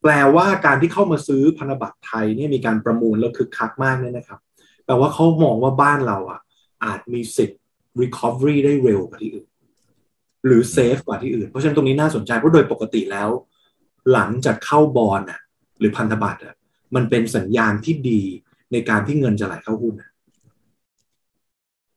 [0.01, 4.39] แปลว่าการที่เข้ามาซื้อพันธบัตรไทยเนี่ยมีการประมูลแล้วคึกคักมากเนี่ยนะครับ
[4.85, 6.39] แปลว่าเขามองว่าบ้านเราอะ
[6.83, 7.61] อาจมีสิทธิ์
[8.01, 9.47] recovery ได้เร็วกว่าที่อื่น
[10.45, 13.29] หรือเซฟกว่าที่อื่น เพราะฉะนั้นตรงนี้น่าสนใจเพราะโดยปกติแล้ว
[14.13, 15.39] หลังจากเข้าบอลอะ
[15.79, 16.55] หรือพันธบัตรอะ
[16.95, 18.21] มันเป็นสัญญาณที่ดี
[18.71, 19.95] ในการที่เงินจะไหลเข้าหุ้น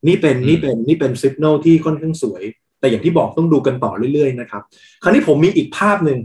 [0.06, 2.42] นี่เป็นนี่เป็นนี่เป็นสัญญาณที่ค่อนข้างสวย
[2.80, 4.62] แต่อย่างที่บอกต้องดูกันต่อเรื่อยๆนะครับ
[5.02, 6.18] คราวนี้ผมมีอีกภาพหนึ่ง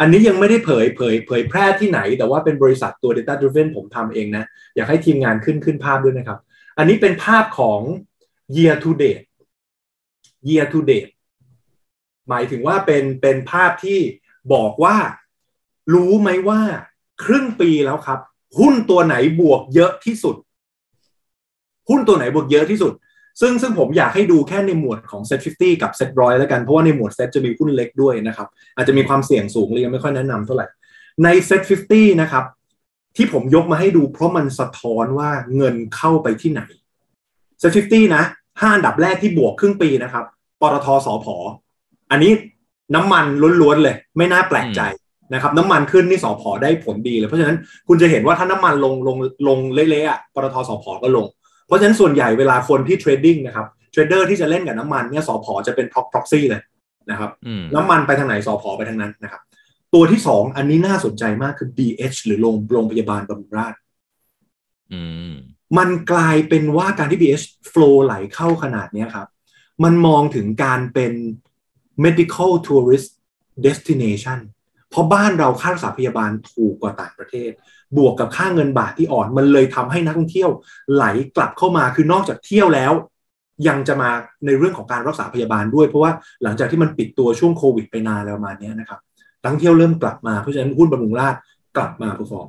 [0.00, 4.44] อันนี้ยังไม่ได้เผยเผยเผยแพร่ที่ไหน แต่ว่าเป็นบริษัทตัว Data Driven ผมทำเองนะ
[4.76, 6.38] อยากให้ทีมงานขึ้นขึ้นภาพด้วยนะครับ
[6.78, 7.80] อันนี้เป็นภาพของ
[8.56, 9.24] year to date
[10.48, 11.10] year to date
[12.30, 13.98] หมายถึงว่าเป็นเป็นภาพที่
[14.54, 14.96] บอกว่า
[15.94, 16.60] รู้ไหมว่า
[17.24, 18.18] ครึ่งปีแล้วครับ
[18.58, 20.36] หุ้นตัวไหนบวกเยอะที่สุด
[21.88, 22.92] หุ้นตัวไหนบวกเยอะที่สุด
[23.40, 30.66] ซึ่งซึ่งผมอยากให้ดูแค่ในหมวดของ SET fifty แล้วกันร้อยแล้วกัน เพราะว่าในหมวดเซ็ตจะมีหุ้นเล็กด้วยนะครับ อาจจะมีความเสี่ยงสูงเลยยังไม่ค่อยแนะนำเท่าไหร่
[31.24, 32.44] ใน SET fifty นะครับ
[33.16, 36.62] ที่ผมยกมาให้ดู เพราะมันสะท้อนว่าเงินเข้าไปที่ไหน
[37.58, 38.24] SET fifty นะ
[38.60, 40.24] ห้าอันดับแรกที่บวกครึ่งปีนะครับ
[40.60, 41.36] ปตทสอพอ
[42.10, 42.32] อันนี้
[42.94, 43.24] น้ำมัน
[43.62, 44.80] ล้วนๆเลย ไม่น่าแปลกใจ
[45.34, 47.56] นะครับน้ำมันขึ้นนี่สอพอได้ผลดีเลย เพราะฉะนั้น
[47.88, 49.16] คุณจะเห็นว่าถ้าน้ำมันลงลง
[49.48, 51.26] ลงเละๆอะปตทสอพอก็ลง
[51.66, 56.62] เพราะฉะนั้นส่วนใหญ่เวลาคนที่ trading นะครับ trader ที่จะเล่นกับน้ำมันเนี่ยสอพอจะเป็น proxy เลย
[57.10, 57.30] นะครับ
[57.74, 59.42] น้ำมันไปทางไหนสอพอไปทางนั้นนะครับ
[59.94, 63.74] ตัวที่สองอันนี้น่าสนใจมากคือ BH หรือโรงโรงพยาบาลบำรุงราษฎร์
[65.78, 69.26] มันกลายเป็นว่าการที่ BH flow ไหลเข้าขนาดนี้ครับ
[69.84, 71.12] มันมองถึงการเป็น
[72.04, 73.08] medical tourist
[73.66, 74.38] destination
[74.90, 77.50] เพราะบ้านเราค่ารักษาพยาบาลถูกกว่าต่างประเทศ
[77.96, 80.50] บวกกับค่าเงินบาทที่อ่อน มันเลยทำให้นักท่องเที่ยว
[80.92, 81.04] ไหล
[81.36, 82.92] กลับเข้ามาคือนอกจากเที่ยวแล้ว
[83.68, 84.10] ยังจะมา
[84.46, 89.00] ในเรื่องของการรักษาพยาบาลด้วย เพราะว่าหลังจากที่มันปิดตัวช่วงโควิดไปนานแล้วมาเนี้ยนะครับ
[89.40, 91.34] นักท่องเที่ยวเริ่มกลับมาเพราะฉะนั้นหุ้นบำรุงราช
[91.76, 92.48] กลับมาผู้ฟอร์ม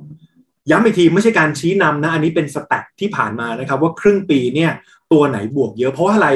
[0.70, 4.70] ย้ำอีกทีไม่ใช่การชี้นำนะ อันนี้เป็น stat ที่ผ่านมานะครับ ว่าครึ่งปีเนี่ย
[5.12, 6.28] ตัวไหนบวกเยอะเพราะอะไร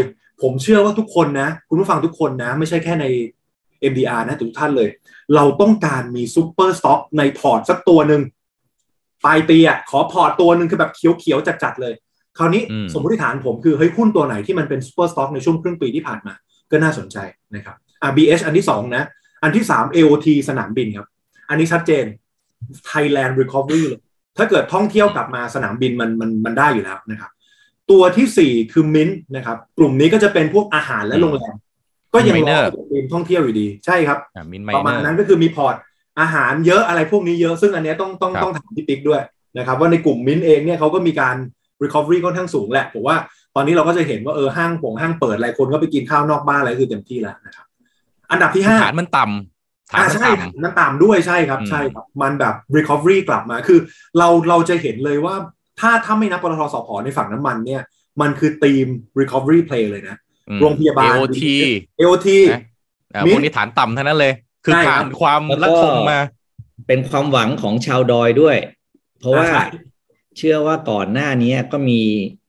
[0.43, 3.07] ผมเชื่อว่าทุกคนนะ คุณผู้ฟังทุกคนนะ ไม่ใช่แค่ใน
[3.91, 4.89] MDR นะทุกท่านเลย
[5.35, 8.23] เราต้องการมี super stock ในพอร์ตสักตัวหนึ่ง
[9.25, 11.95] ปลายปีอะขอพอร์ตตัวหนึ่งคือแบบเขียวๆจัดๆเลย
[12.39, 12.63] คราวนี้
[12.93, 16.35] สมมติฐานผมคือเฮ้ยหุ้นตัวไหนที่มันเป็น super stock ในช่วงครึ่งปีที่ผ่านมา
[16.71, 17.17] ก็น่าสนใจ
[17.55, 19.05] นะครับอ่า BH อันที่สองนะ
[19.43, 21.07] อันที่สาม AOT สนามบินครับ
[21.49, 22.05] อันนี้ชัดเจน
[22.91, 24.01] Thailand Recovery เลย
[24.37, 27.31] ถ้าเกิดท่องเที่ยวกลับมาสนามบินมันมันมันได้อยู่แล้วนะครับ
[27.91, 31.55] ตัวที่สี่คือมินนะครับ กลุ่มนี้ก็จะเป็นพวกอาหารและโรงแรม
[32.15, 32.59] ก็ยังรอ
[32.93, 34.19] ทีมท่องเที่ยวอยู่ดีใช่ครับ
[34.77, 35.75] ประมาณนั้นก็คือมีพอร์ต
[36.21, 39.23] อาหารเยอะอะไรพวกนี้เยอะซึ่งอันนี้ต้องต้องต้องถามพี่ปิ๊กด้วย
[39.59, 41.37] นะครับว่าในกลุ่มมินเองเนี่ยเขาก็มีการ
[41.83, 43.17] recovery ค่อนข้างสูงแหละผมว่า
[43.55, 47.67] ตอนนี้เราก็จะเห็นว่าเออห้างผงห้างเปิดหลายคนก็ไปกินข้าวนอกบ้านอะไรคือเต็มที่แล้วนะครับ
[48.31, 50.29] อันดับที่ห้าฐานมันต่ำฐานใช่
[50.65, 53.79] มันต่ำด้วยใช่ครับ ใช่ครับมันแบบ recovery กลับมาคือ
[54.19, 55.35] เราเราจะเห็นเลยว่า
[55.81, 57.83] ถ้าถ้าไม่นับปตทสพในฝั่งน้ำมันเนี่ย
[58.21, 58.87] มันคือทีม
[59.21, 60.17] recovery play เลยนะ
[60.61, 61.43] โรงพยาบาล AOT
[62.01, 62.29] AOT
[63.33, 64.33] พวกนี้ฐานต่ำทั้งนั้นเลย
[64.65, 66.21] คือผ่านความรักคมมา
[66.87, 68.57] เป็นความหวังของชาวดอยด้วย
[69.19, 69.49] เพราะว่า
[70.37, 72.01] เชื่อว่าก่อนหน้านี้ก็มี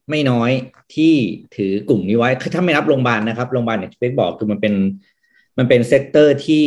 [0.10, 0.52] ไม่น้อย
[0.96, 1.14] ที่
[1.56, 4.74] ถือกลุ่มนี้ไว้คือถ้าไม่นับโรงพยาบาลนะครับโรงพยาบาลเนี่ยเป๊กบอกคือมันเป็น
[5.58, 6.66] มันเป็น sector ที่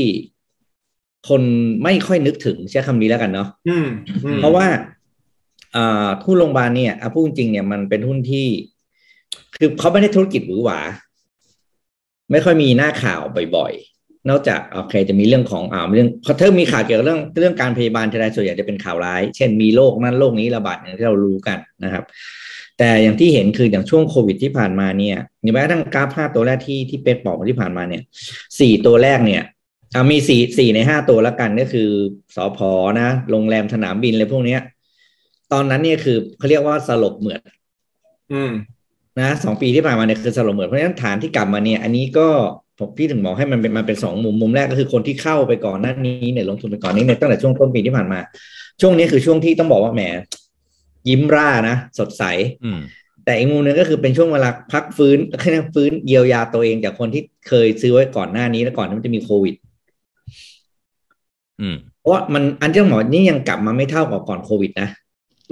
[1.28, 1.42] คน
[1.82, 3.48] ไม่ค่อยนึกถึงใช้คำนี้แล้วกันเนาะ
[4.38, 4.66] เพราะว่า
[5.76, 8.46] อ่าหุ้นโรงพยาบาลเนี่ยพูดจริงเนี่ยมันเป็นหุ้นที่
[9.58, 10.80] คือเขาไม่ได้ธุรกิจหวือหวา
[12.30, 13.20] ไม่ค่อยมีหน้าข่าว
[13.56, 22.04] บ่อยๆ นอกจากโอเคจะมีเรื่องของอ่าเรื่องพอเธอมีข่าวเกี่ยวกับเรื่องเรื่องการพยาบาลทีไรส่วนใหญ่จะเป็นข่าวร้าย เช่นมีโรคนั้นโรคนี้ระบาดอย่างที่เรารู้กันนะครับ
[22.78, 28.02] แต่อย่างที่เห็นคืออย่างช่วงโควิดที่ผ่านมาเนี่ยอย่างแม้กระทั่งกราฟห้าตัวแรกที่ที่เป็กบอกที่ผ่านมาเนี่ย
[28.60, 29.42] สี่ตัวแรกเนี่ย
[29.94, 31.88] อามีสี่สี่ในห้าตัวแล้วกันก็คือ
[32.36, 34.60] สอพอนะโรงแรมสนามบินอะไรพวกเนี้ย
[35.52, 37.40] ตอนนั้นเนี่ยคือเขาเรียกว่าสลบเหมือด
[38.32, 38.52] อืม
[39.20, 42.28] นะสองปีที่ผ่านมาเนี่ยคือสลบเหมือนเพราะฉะนั้นฐานที่กลับมาเนี่ย อันนี้ก็
[42.78, 48.20] ผมพี่ถึงบอกให้มันเป็นมันเป็นสองมุมมุมแรกก็คือคนที่เข้าไปก่อนหน้านี้เนี่ยลงทุนไปก่อนนี้เนี่ยตั้งแต่ช่วงต้นปีที่ผ่านมา
[48.80, 50.02] ช่วงนี้คือช่วงที่ต้องบอกว่าแหม
[51.08, 52.24] ยิ้มร่านะสดใส
[53.24, 59.54] แต่อีกมุมนึงก็คือเป็นช่วงเวลาพักฟื้นแค่ฟื้นเยียวยาตัวเองจากคนที่เคยซื้อไว้ก่อนหน้านี้แล้วก่อนที่มันจะมีโควิด
[62.00, 64.88] เพราะมันอันที่ต้องบอกนี่ยังกลับมาไม่เท่ากับก่อนโควิดนะ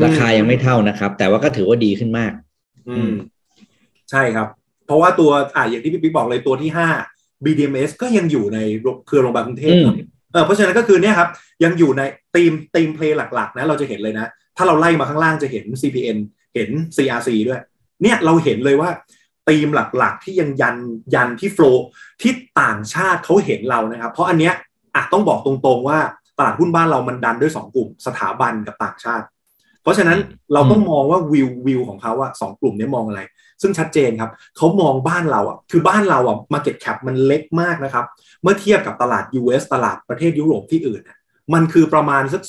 [0.04, 2.32] ราคายังไม่เท่านะครับ แต่ว่าก็ถือว่าดีขึ้นมาก
[2.88, 3.10] อืม
[4.10, 4.48] ใช่ครับ
[4.86, 6.88] เพราะว่าตัวอ่าอย่างที่พี่ปิ๊กบอกเลยตัวที่ห้า
[7.44, 8.58] BDMs ก็ยังอยู่ใน
[9.06, 9.74] เครือโรงพยาบาลกรุงเทพ
[10.32, 11.28] เออเพราะฉะนั้นก็คือเนี่ยครับ
[11.64, 12.02] ยังอยู่ใน
[12.34, 14.26] ทีมทีมเพลย์หลัก ๆ นะ เราจะเห็นเลยนะ
[14.56, 16.18] ถ้าเราไล่มาข้างล่างจะเห็น CPN
[16.54, 17.60] เห็น CRC ด้วย
[18.02, 18.90] เนี่ยเราเห็นเลยว่า
[19.48, 20.76] ทีมหลักๆ ที่ยังยัน
[21.14, 21.86] ยันที่โฟล์
[22.22, 24.54] ที่ต่างชาติเขาเห็นเรานะครับ เพราะอันเนี้ย
[24.94, 25.98] อะต้องบอกตรงๆว่า
[26.38, 29.37] ตลาดหุ้นบ้านเรามันดันด้วย 2 กลุ่ม สถาบันกับต่างชาติเพ
[29.88, 30.18] ราะฉะนั้น
[30.52, 33.20] เราต้องมองว่าวิววิวของเขาอะสองกลุ่มนี้มองอะไร
[33.62, 38.04] ซึ่งชัดเจนครับเขามองบ้านเราอะคือบ้านเราอะ market cap มันเล็กมากนะครับ
[38.42, 41.02] เมื่อเทียบกับตลาด US ตลาดประเทศยุโรปที่อื่น
[41.54, 42.42] มันคือประมาณสัก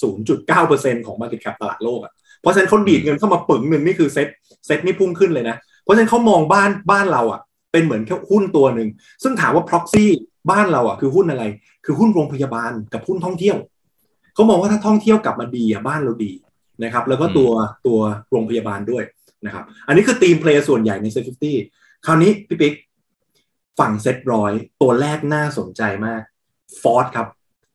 [0.50, 4.28] 0.9%ของ market cap ตลาดโลกอะเพราะฉะนั้นเขาดีดเงินเข้ามาปึ๋งหนึ่งนี่คือเซ็ต
[4.66, 8.90] เซ็ตนี่พุ่งขึ้นเลยนะ เพราะฉะนั้นเขามองบ้านบ้านเราอะเป็นเหมือนแค่หุ้นตัวหนึ่ง
[9.24, 10.06] ซึ่งถามว่า proxy
[10.52, 11.44] บ้านเราอะคือหุ้นอะไร
[11.86, 13.58] คือหุ้นโรงพยาบาลกับหุ้นท่องเที่ยว
[14.34, 16.32] เขามองว่าถ้าท่องเที่ยวกลับมาดีอะบ้านเราดี
[16.84, 17.52] นะครับแล้วก็ตัว
[17.88, 18.00] ตัว
[18.32, 19.04] โรงพยาบาลด้วย
[19.46, 21.58] นะครับอันนี้คือ theme play ส่วนใหญ่ใน SET fifty
[22.06, 22.74] คราวนี้พี่ปิ๊ก
[23.80, 24.52] ฝั่งเซ็ตร้อย
[24.82, 26.22] ตัวแรกน่าสนใจมาก
[26.82, 27.28] FORTH ครับ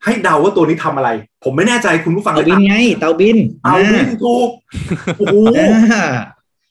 [0.05, 1.11] ให้เดาว่าตัวนี้ทำอะไร
[1.45, 4.51] ผมไม่แน่ใจคุณผู้ฟังเต่าบินไง เต่าบินเต่าบินถูก
[5.19, 5.37] โอ้โห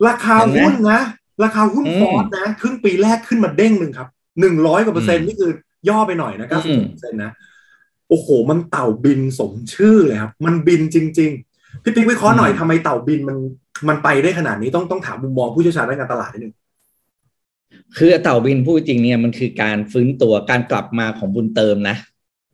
[0.08, 1.02] ราคาหุ้นนะ
[1.44, 4.08] ราคาหุ้น FORTH นะ ครึ่งปีแรกขึ้นมาเด้งหนึ่งครับ
[4.40, 5.52] หนึ่งร้อยกว่าเปอร์เซ็นต์นี่คือ
[5.90, 7.32] ย่อไปหน่อยนะเก้าสิบเปอร์เซ็นต์นะ
[8.10, 11.53] โอ้โห มันเต่าบินสมชื่อเลยครับ มันบินจริง ๆ
[11.84, 13.38] พี่ปิ๊กวิเคราะห์หน่อยทำไมเต่าบินมัน
[13.88, 16.54] มันไปได้ขนาดนี้ต้องต้องถามมุมมองผู้เชี่ยวชาญด้านการตลาดนิดนึง
[17.98, 21.96] คือเต่าบินพูดจริงเนี่ยมันคือการฟื้นตัวการกลับมาของบุญเติมนะ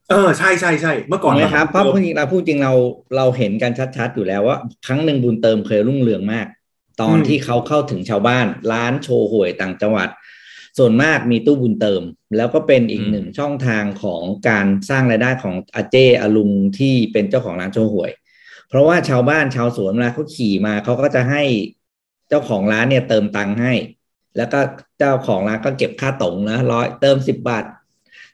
[0.10, 2.74] เออใช่ใช่ใช่เมื่อก่อนนะครับเพราะพูดจริงเราพูดจริงเรา
[3.16, 6.48] เราเห็นกันชัดๆอยู่แล้วว่า ครั้งหนึ่งบุญเติมเคยรุ่งเรืองมาก
[7.02, 10.10] ตอนที่เขาเข้าถึงชาวบ้าน ร้านโชว์หวยต่างจังหวัด
[10.78, 12.02] ส่วนมากมีตู้บุญเติม
[12.38, 18.12] แล้วก็เป็นอีกหนึ่งช่องทางของการสร้างรายได้ของอาเจอาลุงที่เป็นเจ้าของร้านโชห่วย
[18.70, 21.44] เพราะว่าชาวบ้านชาวสวนเวลาเขาขี่มาเขาก็จะให้
[22.30, 23.74] เจ้าของร้านเนี่ยเติมตังค์ให้
[24.38, 24.60] แล้วก็
[25.00, 27.64] เจ้าของร้านก็เก็บค่าตรงนะร้อยเติมสิบบาท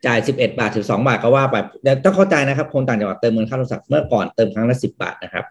[0.05, 1.55] จ่ายสิบเอ็ดบาทถึงสองบาทก็ว่าไป
[2.05, 5.45] ต้องเข้าใจนะครับ คนต่างจังหวัดเติมเงินค่าโทรศัพท์เมื่อก่อนเติมครั้งละสิบบาทนะครับ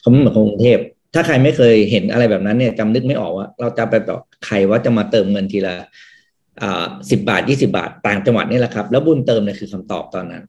[0.00, 0.78] เขาไม่เหมือนกรุงเทพ
[1.14, 4.16] ถ้าใครไม่เคยเห็นอะไรแบบนั้นเนี่ยจำนึกไม่ออกว่า เราจะไปบอ
[4.46, 5.74] ใครว่าจะมาเติมเงินทีละ
[7.10, 10.42] สิบบาทยี่สิบาท ต่างจังหวัดนี่แหละครับ แล้วบุญเติมเนี่ยคือคำตอบตอนนั้น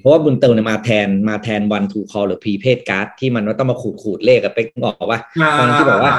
[0.00, 5.20] เพราะว่าบุญเติมเนี่ยมาแทนมาแทนวันทูคอหรือพีเพดการ์ดที่มันว่าต้องมาขูดขูดเลขกับเป๊กบอกว่า
[5.58, 6.12] ตอนที่บอกว่า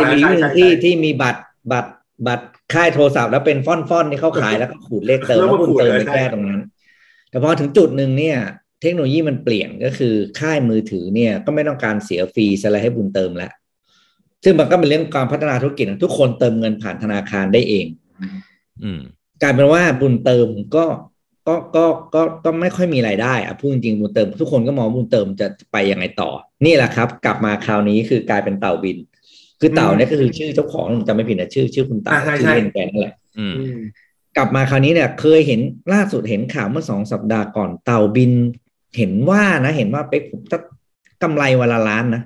[0.00, 1.42] จะมีรุ่นที่ที่มีบัตร
[1.72, 1.90] บัตร
[2.26, 6.60] บัตรค่ายโทรศัพท์แล้วเป็นฟอนฟอนที่เขาขายแล้วก็ขูดเลขเติมแล้วบุญเติมไปแก้ตรงนั้น
[7.30, 8.38] แต่พอถึงจุดหนึ่งเนี่ย
[8.82, 13.52] เทคโนโลยีมันเปลี่ยนก็คือค่ายมือถือเนี่ยก็ไม่ต้องการเสียฟรีอะไรให้บุญเติมแล้ว
[14.44, 17.86] ซึ่งมันก็เป็นเรื่องการพัฒนาธุรกิจทุกคนเติมเงินผ่านธนาคารได้เอง
[19.42, 20.84] กลายเป็นว่าบุญเติมก็
[21.48, 21.84] ก็ก็
[22.14, 26.30] ก็ก็ไม่ค่อยมีรายได้อะพูดจริงบุญเติม ทุกคนก็มองบุญเติมจะไปยังไงต่อ
[26.66, 28.98] นี่แหละครับ กลับมาคราวนี้คือกลายเป็นเต่าบิน
[29.60, 33.14] คือเต่าเนี่ยก็คือชื่อเจ้าของจำไม่ผิดนะชื่อ ชื่อคุณเต่าชื่อเล่นแกนั่นแหละ
[34.36, 35.60] กลับมาคราวนี้เนี่ยเคยเห็น
[35.92, 38.32] ล่าสุดเห็นข่าวเมื่อสองสัปดาห์ก่อนเต่าบิน
[38.96, 40.58] เห็นว่านะ เห็นว่าเป๊กผมจะ
[41.22, 42.22] กำไรวันละล้านนะ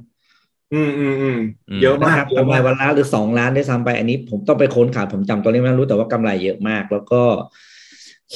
[0.75, 1.39] อืมอืมอืม
[1.83, 7.23] เยอะมากกำไรวันละหรือสองล้านได้ซ้ำไปอันนี้ ผมต้องไปค้นข่าวผมจำตัวเลขไม่รู้แต่ว่ากำไรเยอะมาก แล้วก็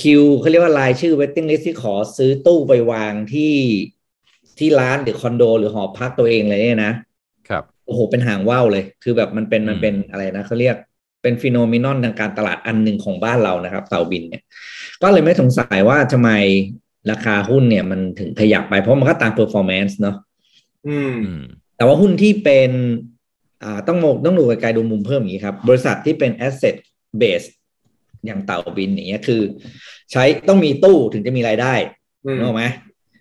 [0.01, 3.55] คิวเขาเรียกว่ารายชื่อเวทติ้งลิสที่ขอซื้อตู้ไปวางที่
[4.59, 6.93] ที่ร้านหรือคอนโด หรือหอพักตัวเองเลยเนี่ยนะ
[7.49, 10.77] ครับโอ้โหเป็นหางว่าวเลย คือแบบมันเป็นมันเป็นอะไรนะเขาเรียก
[11.23, 14.43] เป็นฟีโนมินอนทางการตลาดอันหนึ่งของบ้านเรานะครับเต่าบินเนี่ย
[15.03, 16.31] ก็เลยไม่สงสัยว่าทำไม
[17.11, 20.17] ราคาหุ้นเนี่ยมันถึงขยับไปเพราะมันก็ตาม performance เนาะ
[20.89, 21.17] อืม
[21.77, 22.71] แต่ว่าหุ้นที่เป็น
[23.63, 26.77] อ่าต้องมองต้องดูไกลๆดูมุมเพิ่มอย่างนี้ครับ บริษัทที่เป็น asset
[27.21, 27.47] base
[28.27, 29.43] อย่างเต่าบินอย่างเงี้ยคือ
[30.13, 31.75] ใช้ต้องมีตู้ถึงจะมีรายได้
[32.43, 32.65] รู้ไหม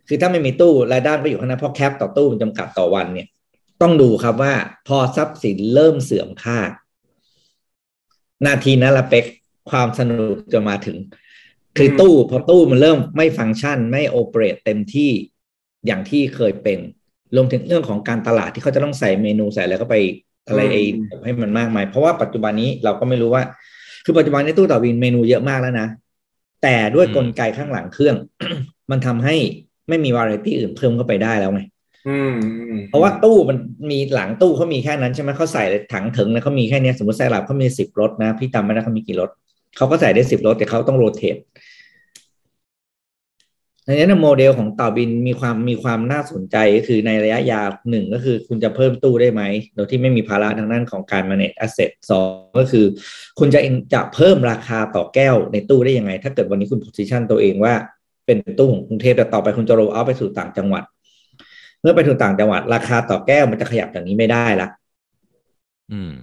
[0.07, 3.27] คือถ้าไม่มีตู้รายได้ก็อยู่ข้างในเพราะ cap ต่อตู้มันจำกัดต่อวันเนี่ย
[3.81, 4.53] ต้องดูครับว่า
[4.87, 6.59] พอทรัพย์สินเริ่มเสื่อมค่า
[8.45, 9.25] นาทีนั้นละเป็ก
[9.69, 10.97] ความสนุกจะมาถึง
[11.77, 15.11] คือตู้พอตู้มันเริ่มไม่ฟังก์ชันไม่โอเปเรตเต็มที่
[15.85, 16.79] อย่างที่เคยเป็น
[17.35, 19.97] รวมถึงเรื่องของการตลาดที่เขาจะต้องใส่เมนูใส่อะไรเข้าไป
[20.47, 20.83] อะไรไอ้
[21.23, 23.43] ให้มันมากมาย เพราะว่าปัจจุบันนี้เราก็ไม่รู้ว่า
[24.05, 25.87] คือปัจจุบันนี้ตู้ต่อวินเมนูเยอะมากแล้วนะ
[26.63, 28.15] แต่ด้วยกลไกข้างหลังเครื่อง
[28.91, 29.35] มันทำให้
[29.89, 31.61] ไม่มีวาไรตี้อื่นเพิ่มเข้าไปได้แล้วไง
[32.89, 33.57] เพราะว่าตู้มัน
[33.91, 39.29] มีหลังตู้เขามีแค่นั้นใช่ไหมเขาใส่ถังถึงนะเขามีแค่นี้สมมติใส่หลับเขามีสิบรถนะ พี่จำไม่ได้เขามีกี่รถ
[39.77, 41.35] เขาก็ใส่ได้สิบรถแต่เขาต้องโรเตท
[43.87, 49.41] ดังนั้นโมเดลของต่อบินมีความมีความน่าสนใจก็คือในระยะยาวหนึ่งก็คือคุณจะเพิ่มตู้ได้ไหม
[49.75, 52.29] โดยที่ไม่มีภาระทางด้านของการ manage asset สอง
[52.59, 52.85] ก็คือ
[53.39, 53.59] คุณจะ
[53.93, 57.73] จะเพิ่มราคาต่อแก้วในตู้ได้ยังไง ถ้าเกิดวันนี้คุณ position ตัวเองว่า
[58.25, 60.83] เป็นตู้ของกรุงเทพแต่ต่อไปคุณจะโรเอาไปสู่ต่างจังหวัด
[61.81, 64.67] เมื่อไปถึงต่างจังหวัด ราคาต่อแก้วมันจะขยับอย่างนี้ไม่ได้ละ
[65.91, 66.13] อืม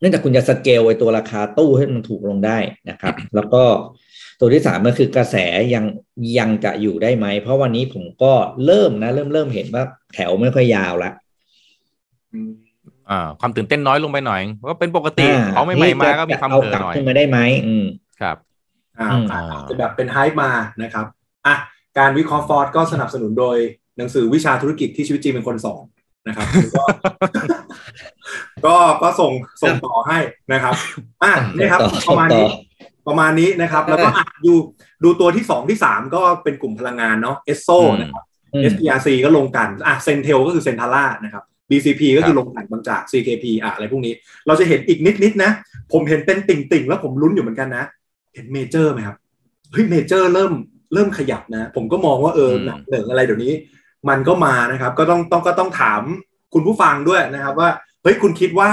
[0.00, 2.58] เนื่องจากคุณจะสเกลไอ้ตัวราคาตู้ให้มันถูกลงได้
[2.90, 3.62] นะครับ แล้วก็
[4.40, 5.36] ตัวที่สามก็คือกระแส
[5.74, 5.84] ยัง
[6.38, 8.32] ยังจะอยู่ได้ไหม เพราะวันนี้ผมก็
[8.66, 11.10] เริ่มนะ เริ่มเริ่มเห็นว่าแถวไม่ค่อยยาวละ
[13.10, 17.84] อ่าความตื่นเต้นน้อยลงไปหน่อยก็เป็นปกติเขาไม่ใหม่มาก็มีความเผลอหน่อยขึ้นมาได้ไหมอืม
[18.20, 18.36] ครับ
[19.00, 19.10] อ่า
[19.68, 20.50] จะแบบเป็นไฮมา
[20.82, 21.06] นะครับ
[21.46, 21.54] อะ
[21.98, 23.56] การวิเคราะห์ฟอร์ดก็สนับสนุนโดย
[23.98, 25.84] หนังสือวิชาธุรกิจที่ชีวิตจริงเป็นคนสอน
[26.28, 26.46] นะครับ
[28.66, 29.32] ก็ก็ส่ง
[29.62, 30.18] ส่งต่อให้
[30.52, 30.74] นะครับ
[31.22, 32.48] อะนี่ครับประมาณนี้
[33.08, 34.08] ประมาณนี้นะครับ แล้วก็
[34.46, 34.52] ดู
[35.04, 37.68] ดูตัวที่สองที่สามก็เป็นกลุ่มพลังงานเนาะเอสโซ
[38.00, 38.24] นะครับ
[38.72, 44.14] SPRC ก็ลงกันอะเซนเทลก็คือเซนทาร่านะครับ BCP ก็คือลงกันบางจาก CKP อะอะไรพวกนี้
[44.46, 45.50] เราจะเห็นอีกนิดนิดนะ
[45.92, 47.84] ผมเห็นเป็นติ่งติ่งแล้วผมลุ้นอยู่เหมือนกันนะ
[48.34, 49.16] เห็นเมเจอร์ไหมครับ
[49.72, 50.52] เฮ้ยเมเจอร์เริ่ม
[50.94, 53.52] เริ่มขยับนะ ผมก็มองว่าเออหนังเหนังอะไรเดี๋ยวนี้
[54.08, 56.02] มันก็มานะครับ ก็ต้องต้องก็ต้องถาม
[56.54, 57.70] คุณผู้ฟังด้วยนะครับว่า
[58.02, 58.70] เฮ้ยคุณคิดว่า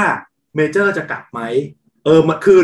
[0.55, 1.41] เมเจอร์จะกลับไหม
[2.05, 2.59] เออมันคือ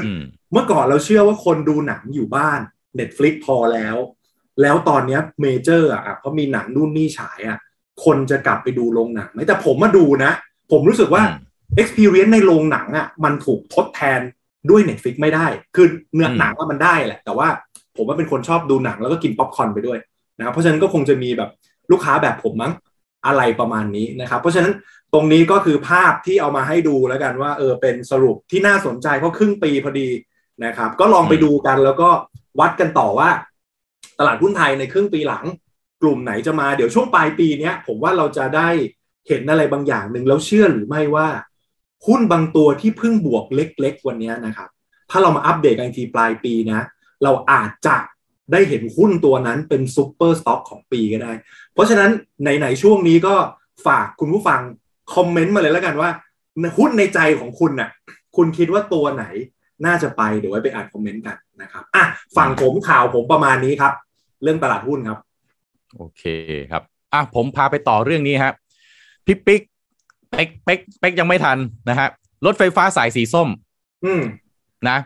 [0.51, 2.59] เมื่อก่อนเราเชื่อว่าคนดูหนังอยู่บ้าน
[2.99, 3.95] Netflix พอแล้ว
[4.61, 7.59] แล้วตอนนี้เมเจอร์อะเขามีหนังนู่นนี่ฉายอะ
[8.05, 10.31] คนจะกลับไปดูโรงหนังไหมแต่ผมมาดูนะ
[10.71, 11.23] ผมรู้สึกว่า
[11.81, 14.19] Experience ในโรงหนังอะมันถูกทดแทน
[14.69, 17.47] ด้วย Netflix ไม่ได้ คือเนื้อหนังว่ามันได้แหละ แต่ว่า
[17.97, 19.99] ผมว่าเป็นคนชอบดูหนังแล้วก็กินป๊อปคอร์นไปด้วย
[20.37, 21.49] นะครับเพราะฉะนั้นก็คงจะมีแบบ
[21.91, 22.73] ลูกค้าแบบผมมั้ง
[23.27, 24.73] อะไรประมาณนี้นะครับ เพราะฉะนั้น
[25.13, 30.07] ตรงนี้ก็คือภาพที่เอามาให้ดูแล้วกันว่าเออเป็นสรุปที่น่าสนใจเพราะครึ่งปีพอดี
[30.65, 32.09] นะครับ ก็ลองไปดูกันแล้วก็
[32.59, 33.29] วัดกันต่อว่า
[34.19, 35.45] ตลาดหุ้นไทยในครึ่งปีหลัง
[36.01, 38.69] กลุ่มไหนจะมาเดี๋ยวช่วงปลายปีเนี้ย ผมว่าเราจะได้
[39.27, 41.27] เห็นอะไรบางอย่างหนึ่งแล้วเชื่อหรือไม่ว่า
[42.07, 44.69] หุ้นบางตัวที่เพิ่งบวกเล็ก ๆ วันนี้นะครับ
[45.11, 46.81] ถ้าเรามาอัปเดตกันทีปลายปีนะ
[47.23, 47.97] เราอาจจะ
[48.51, 51.31] ได้เห็นหุ้นตัวนั้นเป็น super stock ของปีก็ได้
[51.73, 53.35] เพราะฉะนั้นไหนๆช่วงนี้ก็
[53.85, 54.61] ฝากคุณผู้ฟัง
[55.15, 56.09] คอมเมนต์มาเลยแล้วกันว่า
[56.77, 57.89] หุ้นในใจของคุณน่ะ
[58.35, 59.25] คุณคิดว่าตัวไหน
[59.85, 62.03] น่าจะไปเดี๋ยวไว้ไปอ่านคอมเมนต์กันนะครับอะ
[62.37, 63.93] ฝั่งผมข่าวผมประมาณนี้ครับ
[64.43, 65.19] เรื่องตลาดหุ้นครับ
[65.97, 66.23] โอเค
[66.71, 68.53] ครับอะผมพาไปต่อเรื่องนี้ครับ
[69.25, 69.61] พี่ปิ๊ก
[70.31, 71.57] เป๊กเป๊กเป๊กยังไม่ทัน
[71.89, 72.07] นะฮะ
[72.45, 73.47] รถไฟฟ้าสายสีส้ม
[74.05, 74.21] อืม
[74.89, 74.97] นะ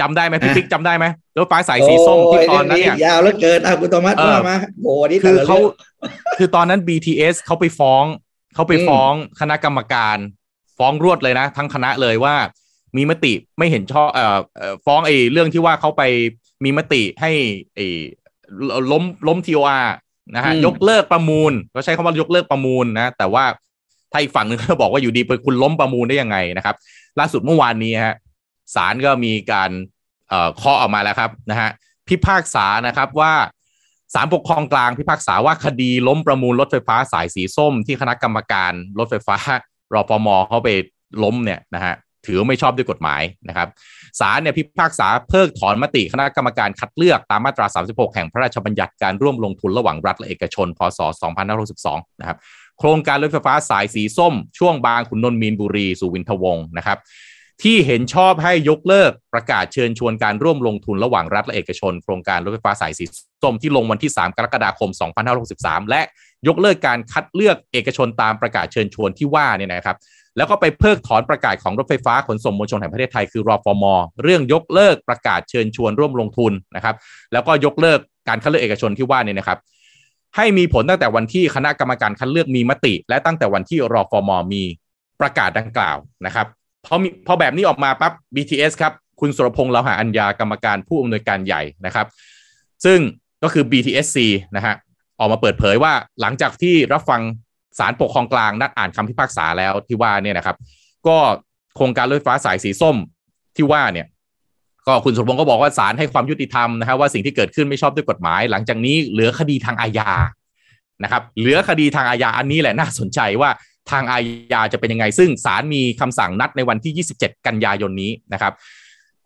[0.00, 1.06] จำได้ไหมพี่ปิ๊กจำได้ไหม
[1.38, 5.56] รถไฟสายสีส้มที่ตอนนั้นเนี่ยยาวแล้วเกินอะคุณตมัสว่ามาโหนี่คือเขา
[6.38, 8.04] คือตอนนั้น BTS เขาไปฟ้อง
[8.54, 10.16] เขาไปฟ้องคณะกรรมการ
[10.78, 12.36] ฟ้องรวดเลยนะ ทั้งคณะเลยว่า
[12.96, 14.38] มีมติไม่เห็นชอบเอ่อ
[14.84, 16.02] ฟ้องไอ้เรื่องที่ว่าเขาไป
[16.64, 17.32] มีมติให้
[17.74, 17.86] ไอ้
[18.90, 19.94] ล้มล้มทีโออาร์
[20.34, 23.44] นะฮะยกเลิกประมูลเขาใช้คำว่ายกเลิกประมูลนะแต่ว่า
[24.12, 26.76] ถ้าอีกฝั่งหนึ่งเขาบอกว่าอยู่ดีไปคุณล้มประมูลได้ยังไงนะครับ
[27.18, 28.16] ล่าสุดเมื่อวานนี้ฮะ
[28.74, 29.70] ศาลก็มีการ
[30.28, 31.70] เอ่อเคาะออกมาแล้วครับนะฮะ
[32.08, 33.32] พิพากษานะครับว่า
[34.14, 39.34] ศาลปกครองกลางพิพากษาว่าคดีล้มประมูลรถไฟฟ้าสายสีส้มที่คณะกรรมการรถไฟฟ้า
[39.94, 40.70] รอฟมเขาไป
[41.22, 41.94] ล้มเนี่ยนะฮะ
[42.26, 43.68] ถือไม่ชอบด้วยกฎหมายนะครับ
[44.20, 51.00] ศาลเนี่ยพิพากษาเพิกถอนมติคณะกรรมการคัดเลือกตามมาตรา 36 แห่งพระราชบัญญัติการร่วมลงทุนระหว่างรัฐและเอกชน พศ
[51.60, 52.38] 2562 นะครับ
[52.78, 56.98] โครงการรถไฟฟ้าสายสีส้ม ช่วงบางขุนนนท์มีนบุรีสู่วินทวงศ์นะครับ
[57.62, 63.04] ที่เห็นชอบให้ยกเลิกประกาศเชิญชวนการร่วมลงทุนระหว่างรัฐและเอกชน โครงการรถไฟฟ้าสายสี
[63.42, 64.90] ส้มที่ลงวันที่ 3 กรกฎาคม
[65.40, 66.02] 2563 และ
[66.48, 69.96] ยกเลิกการคัดเลือกเอกชนตามประกาศเชิญชวนที่ว่าเนี่ยนะครับ
[70.36, 76.94] แล้วก็ไปเพิกถอนประกาศของรถไฟฟ้าขนส่งมวลชนแห่งประเทศไทยคือรอฟอมอเรื่องยกเลิกประกาศเชิญชวนร่วมลงทุนนะครับ
[77.32, 79.58] แล้วก็ยกเลิกการคัดเลือกเอกชนที่ว่านี่นะครับ
[80.36, 84.62] ให้มีผลตั้งแต่วันที่คณะกรรมการคัดเลือกมีมติ และตั้งแต่วันที่รอฟอมอมี
[85.20, 86.46] ประกาศดังกล่าวนะครับ
[86.84, 92.06] พอมีพอแบบนี้ออกมาปั๊บ BTS ครับคุณสุรพงษ์เลาหาอัญญากรรมการผู้อำนวยการใหญ่นะครับ
[92.84, 92.98] ซึ่ง
[93.42, 94.18] ก็คือ BTSC
[94.56, 94.74] นะฮะ
[95.18, 97.20] ออกมาเปิดเผยว่าหลังจากที่รับฟัง
[97.78, 100.56] ศาลปกครองกลางนัดอ่านคำพิพากษาแล้วที่ว่าเนี่ยนะครับ
[101.06, 101.16] ก็
[101.76, 102.96] โครงการรถไฟฟ้าสายสีส้ม
[103.56, 104.06] ที่ว่าเนี่ย
[104.86, 110.10] ก็คุณสุรพงศ์ก็บอกว่าศาลให้ความยุติธรรมนะครับว่าสิ่งที่เกิดขึ้นไม่ชอบด้วยกฎหมาย หลังจากนี้เหลือคดีทางอาญา
[111.02, 113.50] นะครับ เหลือคดีทางอาญาอันนี้แหละน่าสนใจว่า
[113.90, 114.18] ทางอา
[114.52, 118.52] ญาจะเป็นยังไง ซึ่งศาลมีคำสั่งนัดในวันที่ 27 กันยายนนี้นะครับ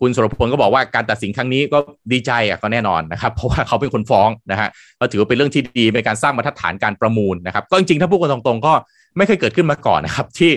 [0.01, 1.79] คุณสุรพลก็บอกว่าการตัดสินครั้งนี้ก็
[2.13, 4.69] ดีใจอะก็แน่นอนนะครับ เพราะว่าเขาเป็นคนฟ้องนะฮะ
[5.01, 8.73] ก็ถือว่าเป็นเรื่องที่ดีในการสร้างมาตรฐานการประมูลนะครับ ก็จริงๆถ้าพูดกันตรงๆ ก็
[9.17, 10.51] ไม่เคยเกิดขึ้นมาก่อนนะครับ ที่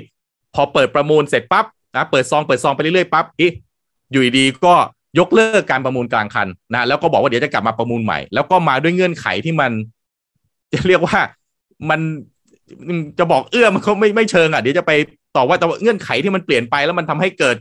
[0.55, 1.65] พอเปิดประมูลเสร็จปั๊บ
[1.95, 3.47] นะเปิดซองเปิดซองไปเรื่อยๆปั๊บอี
[4.11, 4.73] อยู่ดีก็
[5.19, 9.71] ยกเลิกการประมูลกลางคันนะแล้วก็บอกว่าเดี๋ยวจะกลับมาประมูลใหม่ แล้วก็มาด้วยเงื่อนไขที่มัน
[10.73, 11.19] จะเรียกว่า
[11.89, 11.99] มัน
[13.19, 14.91] จะบอกเอื้อมันเขาไม่ไม่เชิงอะเดี๋ยวจะไป
[15.35, 17.55] ต่อว่าแต่ว่าเงื่อนไขที่มันเปลี่ยนไปแล้วมันทำให้เกิด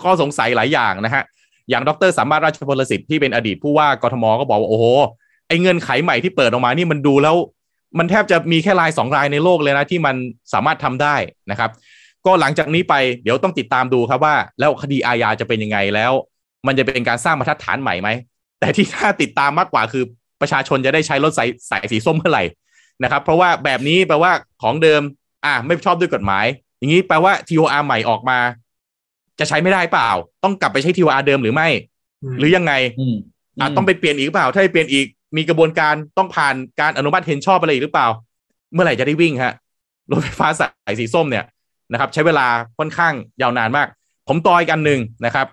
[0.00, 1.24] ข้อสงสัยหลายอย่างนะฮะ
[1.70, 4.84] อย่างดรสามารถราชพลสิทธิ์ที่เป็นอดีตผู้ว่ากทมก็บอกว่าโอ้โห
[5.48, 7.36] ไอเงื่อนไขใหม่ที่เปิดออกมานี่มันดูแล้ว
[7.98, 10.16] มันแทบจะมีแค่รายสองรายในโลกเลยนะที่มัน
[10.52, 11.16] สามารถทำได้
[11.50, 11.70] นะครับ
[12.26, 16.12] ก็หลังจากนี้ไปเดี๋ยวต้องติดตามดูครับว่า แล้วคดีอาญาจะเป็นยังไงแล้ว
[16.66, 18.08] มันจะเป็นการสร้างมาตรฐานใหม่ไหม
[18.60, 20.04] แต่ที่น่าติดตามมากกว่าคือ
[20.40, 22.44] ประชาชนจะได้ใช้รถสายสายสีส้มเมื่อไหร่
[23.02, 24.32] นะครับ เพราะว่าแบบนี้แปลว่า
[24.62, 25.02] ของเดิม
[25.44, 26.46] อ่าไม่ชอบด้วยกฎหมาย
[26.78, 28.38] อย่างนี้แปลว่า TOR ใหม่ออกมา
[29.38, 30.10] จะใช้ไม่ได้เปล่า
[30.44, 31.68] ต้องกลับไปใช้ TOR เดิมหรือไม่
[32.38, 32.72] หรือยังไง
[33.60, 35.06] อ่าต้องไปเปลี่ยนอีกเปล่า ถ้าไปเปลี่ยนอีก
[35.36, 38.06] มีกระบวนการต้องผ่านการอนุมัติเห็นชอบอะไรหรือเปล่า
[38.72, 39.52] เมื่อไหร่จะได้วิ่งฮะ
[40.10, 41.44] รถไฟฟ้าสายสีส้มเนี่ย
[41.92, 42.46] นะครับ ใช้เวลา
[42.78, 43.88] ค่อนข้างยาวนานมาก
[44.28, 45.46] ผมต่อยกันหนึ่งนะครับ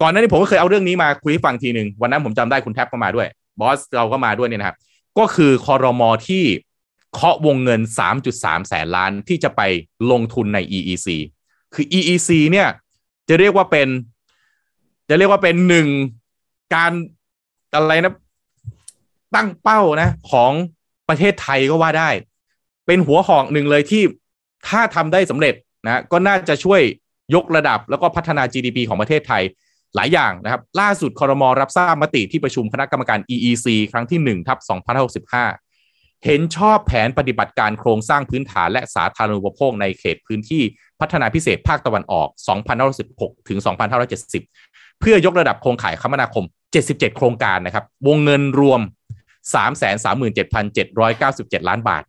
[0.00, 3.26] ก่อนหน้านี้ผมก็เคยเอาเรื่องนี้มาคุยให้ฟังทีหนึ่งวันนั้นผมจำได้คุณแท็บก็มาด้วย
[3.60, 4.76] บอสเราก็มาด้วยเนี่ยนะครับ
[5.18, 6.44] ก็คือคอรมอที่
[7.14, 7.80] เคาะวงเงิน
[8.24, 9.60] 3.3 แสนล้านที่จะไป
[10.10, 11.08] ลงทุนใน EEC
[11.74, 12.68] คือ EEC เนี่ย
[13.28, 13.88] จะเรียกว่าเป็น
[15.08, 15.88] จะเรียกว่าเป็นหนึ่ง
[16.74, 16.92] การ
[17.74, 18.14] อะไรนะ
[19.34, 20.52] ตั้งเป้านะ ของ
[21.08, 22.10] ประเทศไทยก็ว่าได้
[22.86, 24.02] เป็นหัวหอกหนึ่งเลยที่
[24.68, 25.54] ถ้าทำได้สำเร็จ
[25.84, 26.80] นะก็น่าจะช่วย
[27.34, 29.42] ยกระดับแล้วก็พัฒนา GDP ของประเทศไทย
[29.96, 34.58] หลายอย่างนะครับ ล่าสุดคอรมอรับทราบมติที่ประชุมคณะกรรมการ EEC ครั้งที่1ทับ
[35.62, 40.62] 2565 เห็นชอบแผนปฏิบัติการโครงสร้างพื้นฐานและสาธารณูปโภคในเขตพื้นที่
[41.04, 42.28] พัฒนาพิเศษภาคตะวันออก
[42.88, 43.58] 2516 ถึง
[44.32, 46.44] 2570 เพื่อยกระดับโครงข่ายคมนาคม
[46.80, 48.80] 77 โครงการนะครับ วงเงินรวม
[49.64, 52.02] 337,797 ล้านบาท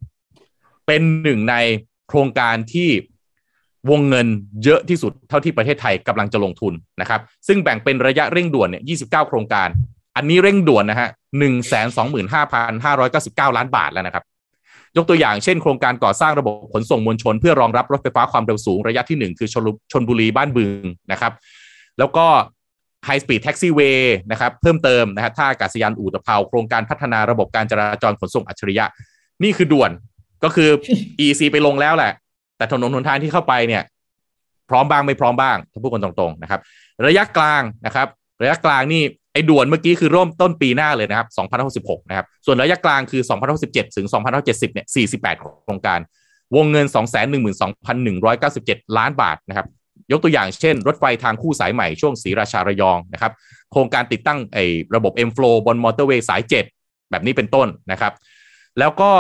[0.86, 1.56] เป็นหนึ่งใน
[2.10, 2.90] โครงการที่
[3.92, 4.28] วงเงิน
[4.64, 9.68] เยอะที่สุดเท่าที่ประเทศไทยกำลังจะลงทุนนะครับ ซึ่งแบ่งเป็นระยะเร่งด่วนเนี่ย 29 โครงการ
[10.16, 11.10] อันนี้เร่งด่วนนะฮะ
[12.54, 14.24] 125,599 ล้านบาทแล้วนะครับ
[14.98, 21.34] ยกตัวอย่างเช่นโครงการก่อสร้างระบบขนส่งมวลชน เพื่อรองรับรถไฟฟ้าความเร็วสูงระยะที่ 1 คือชนชนบุรีบ้านบึงนะครับ
[22.00, 22.26] แล้วก็
[23.08, 28.86] High Speed Taxiway นะครับเพิ่มเติมนะฮะท่าอากาศยานอู่ตะเภาโครงการพัฒนาระบบการจราจรขนส่งอัจฉริยะ
[29.44, 29.92] นี่คือด่วน
[30.44, 30.70] ก็คือ
[31.26, 32.12] EC ไปลงแล้วแหละ
[32.58, 33.84] แต่ถนนหนทางที่เข้าไปเนี่ย
[34.70, 36.60] พร้อมบ้างไม่พร้อมบ้างถ้าพูดกันตรงๆนะครับ
[37.08, 38.08] ระยะกลางนะครับ
[38.42, 39.04] ระยะกลางนี่
[39.36, 41.28] ไอ้ด่วนเมื่อกี้คือร่วมต้นปีหน้าเลยนะครับ
[41.98, 43.22] 2066นะครับ ส่วนระยะกลางคือ
[43.60, 44.08] 2067ถึง
[44.42, 46.00] 2070เนี่ย48 โครงการ
[46.56, 46.86] วงเงิน
[47.72, 49.68] 212,197 ล้านบาทนะครับ
[50.12, 53.32] ยกตัวอย่างเช่น รถไฟทางคู่สายใหม่ช่วงศรีราชาระยองนะครับ
[53.72, 54.66] โครงการติดตั้งไอ้
[54.96, 56.42] ระบบ M Flow บนมอเตอร์เวย์สาย
[56.76, 58.14] 7 แบบนี้เป็นต้นนะครับ
[58.80, 59.12] แล้วก็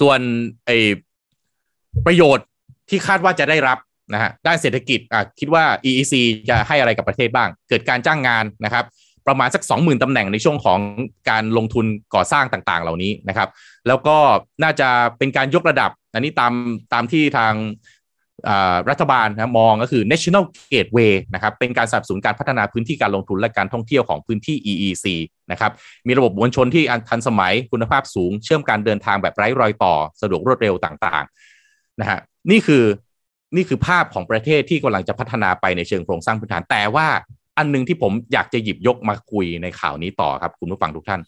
[0.00, 0.20] ส่วน
[0.66, 0.76] ไอ้
[2.06, 2.46] ประโยชน์
[2.88, 3.78] ที่คาดว่าจะได้รับ
[4.12, 6.14] นะฮะด้านเศรษฐกิจอะคิดว่า EEC
[6.48, 8.84] จะให้อะไรกับประเทศบ้าง เกิดการจ้างงานนะครับ
[9.26, 10.80] ประมาณสัก 20,000ตำแหน่งในช่วงของ
[11.30, 13.48] การลงทุนก่อสร้างต่างๆ เหล่านี้นะครับ
[13.88, 14.16] แล้วก็
[14.62, 14.88] น่าจะ
[15.18, 16.52] เป็นการยกระดับ อันนี้ตาม
[16.92, 17.54] ตามที่ทาง
[18.90, 25.06] รัฐบาลนะมองก็คือ national gateway นะครับเป็นการสนับสนุนการพัฒนาพื้นที่การลงทุนและการท่องเที่ยวของพื้นที่ EEC
[25.50, 25.72] นะครับ
[26.06, 32.18] มีระบบมวลชนที่ทันสมัยคุณภาพสูง เชื่อมการเดินทางแบบไร้รอยต่อ สะดวกรวดเร็วต่างๆนะฮะ
[32.50, 32.84] นี่คือ
[33.56, 37.06] นี่คือภาพของประเทศที่กำลังจะพัฒนาไปในเชิงโครงสร้างพื้นฐาน แต่ว่า
[37.58, 41.20] อันนึงที่ผมอยากจะหยิบยกมาคุยในข่าวนี้ต่อครับ คุณผู้ฟังทุกท่าน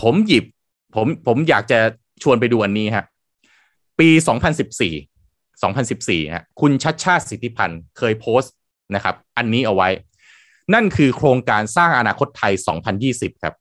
[0.00, 0.44] ผมหยิบ
[0.94, 1.78] ผมผมอยากจะ
[2.22, 3.04] ชวนไปดูอันนี้ฮะ
[3.98, 4.08] ปี
[5.02, 8.54] 2014 2014ฮะคุณชัดชาติสิทธิพันธ์เคยโพสต์
[8.94, 9.88] นะครับ อันนี้เอาไว้
[10.74, 12.52] นั่นคือโครงการสร้างอนาคตไทย
[12.98, 13.54] 2020 ครับ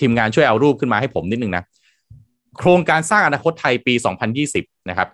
[0.00, 1.64] ทีมงานช่วยเอารูปขึ้นมาให้ผมนิดนึงนะ
[2.58, 3.94] โครงการสร้างอนาคตไทยปี
[4.40, 5.08] 2020 นะครับ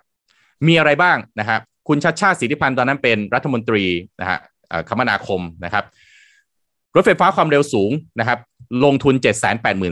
[0.67, 3.83] มีอะไรบ้างนะครับ คุณชัดชาติสิทธิพันธ์ตอนนั้นเป็นรัฐมนตรี
[4.21, 4.39] นะฮะ
[4.89, 5.83] คมนาคมนะครับ
[6.95, 8.39] รถไฟฟ้าความเร็วสูงนะครับ
[8.85, 9.15] ลงทุน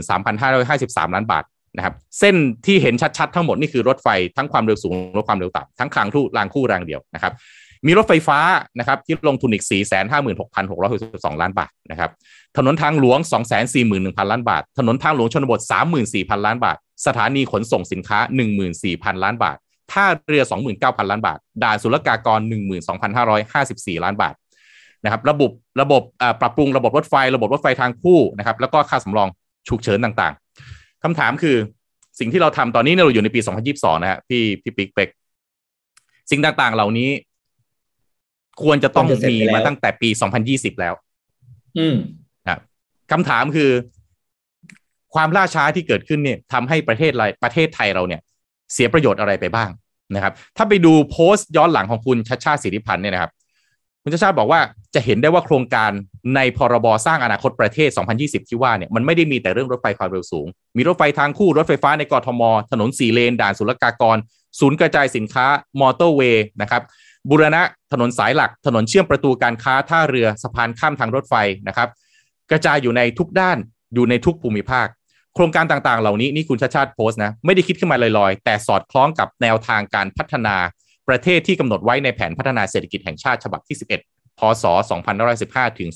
[0.04, 1.44] 783,553 ล้านบาท
[1.76, 2.34] นะครับ เส้น
[2.66, 7.32] ที่เห็นชัดๆ ทั้งหมดนี่คือรถไฟทั้งความเร็วสูงและความเร็วต่ำทั้งคลังทู่รางคู่รางเดียวนะครับ
[7.86, 8.38] มีรถไฟฟ้า
[8.78, 9.64] นะครับที่ลงทุนอีก
[10.32, 12.10] 456,662 ล้านบาทนะครับ
[12.56, 13.18] ถนนทางหลวง
[13.74, 15.60] 241,000 ล้านบาท ถนนทางหลวงชนบท
[16.04, 16.76] 34,000 ล้านบาท
[17.06, 18.18] สถานีขนส่งสินค้า
[18.72, 19.58] 14,000 ล้านบาท
[19.92, 20.42] ท่าเรือ
[20.76, 22.40] 29,000 ล้านบาท ด่านศุลกากร
[23.02, 24.34] 12,554 ล้านบาท
[25.04, 26.02] นะครับระบบระบบ
[26.40, 29.28] ปรับปรุงระบบรถไฟ ระบบรถไฟทางคู่นะครับแล้วก็ค่าสำรอง
[29.68, 31.56] ฉุกเฉินต่างๆคำถามคือ
[32.18, 35.08] สิ่งที่เราทำตอนนี้เราอยู่ในปี 2022 นะฮะพี่พี่ปิ๊กเป็ก
[36.30, 37.10] สิ่งต่างๆ เหล่านี้
[38.62, 40.08] ควรจะต้องมีมาตั้งแต่ปี
[40.44, 40.94] 2020 แล้ว
[41.78, 41.96] อืม
[42.48, 42.60] ครับ
[43.12, 43.70] คำถามคือ
[45.14, 48.20] ความล่าช้าที่เกิดขึ้นเนี่ยทำให้ประเทศไรประเทศไทยเราเนี่ย
[48.72, 49.70] เสียประโยชน์อะไรไปบ้าง
[50.14, 53.32] นะครับ ถ้าไปดูโพสต์ย้อนหลังของคุณชัชชาติสิริพันธ์เนี่ยนะครับ
[54.02, 54.60] คุณชาชาติบอกว่า
[54.94, 55.90] จะเห็นได้ว่าโครงการ
[56.34, 57.88] ในพรบสร้างอนาคตประเทศ
[58.18, 60.46] 2020 ที่ว่าเนี่ยมันไม่ได้มีแต่เรื่องรถไฟความเร็วสูง
[60.76, 64.16] มีรถไฟทางคู่รถไฟฟ้าในกรทม ถนนสี่เลน ด่านศุลกากร
[64.60, 65.46] ศูนย์กระจายสินค้า
[65.80, 66.82] มอเตอร์เวย์นะครับ
[67.30, 67.62] บุรณะ
[67.92, 71.34] ถนนสายหลัก ถนนเชื่อมประตูการค้าท่าเรือสะพานข้ามทางรถไฟ
[71.68, 71.88] นะครับ
[72.50, 73.58] กระจายอยู่ในทุกด้าน
[73.94, 74.86] อยู่ในทุกภูมิภาค
[75.38, 80.56] ครงการต่างๆ เหล่านี้นี่คุณชาชาติโพสต์นะไม่ได้คิดขึ้นมาลอยๆ แต่สอดคล้องกับแนวทางการพัฒนา
[81.08, 83.76] ประเทศที่กำหนดไว้ในแผนพัฒนาเศรษฐกิจแห่งชาติฉบับที่
[84.08, 84.64] 11 พศ
[85.22, 85.88] 2515 ถึง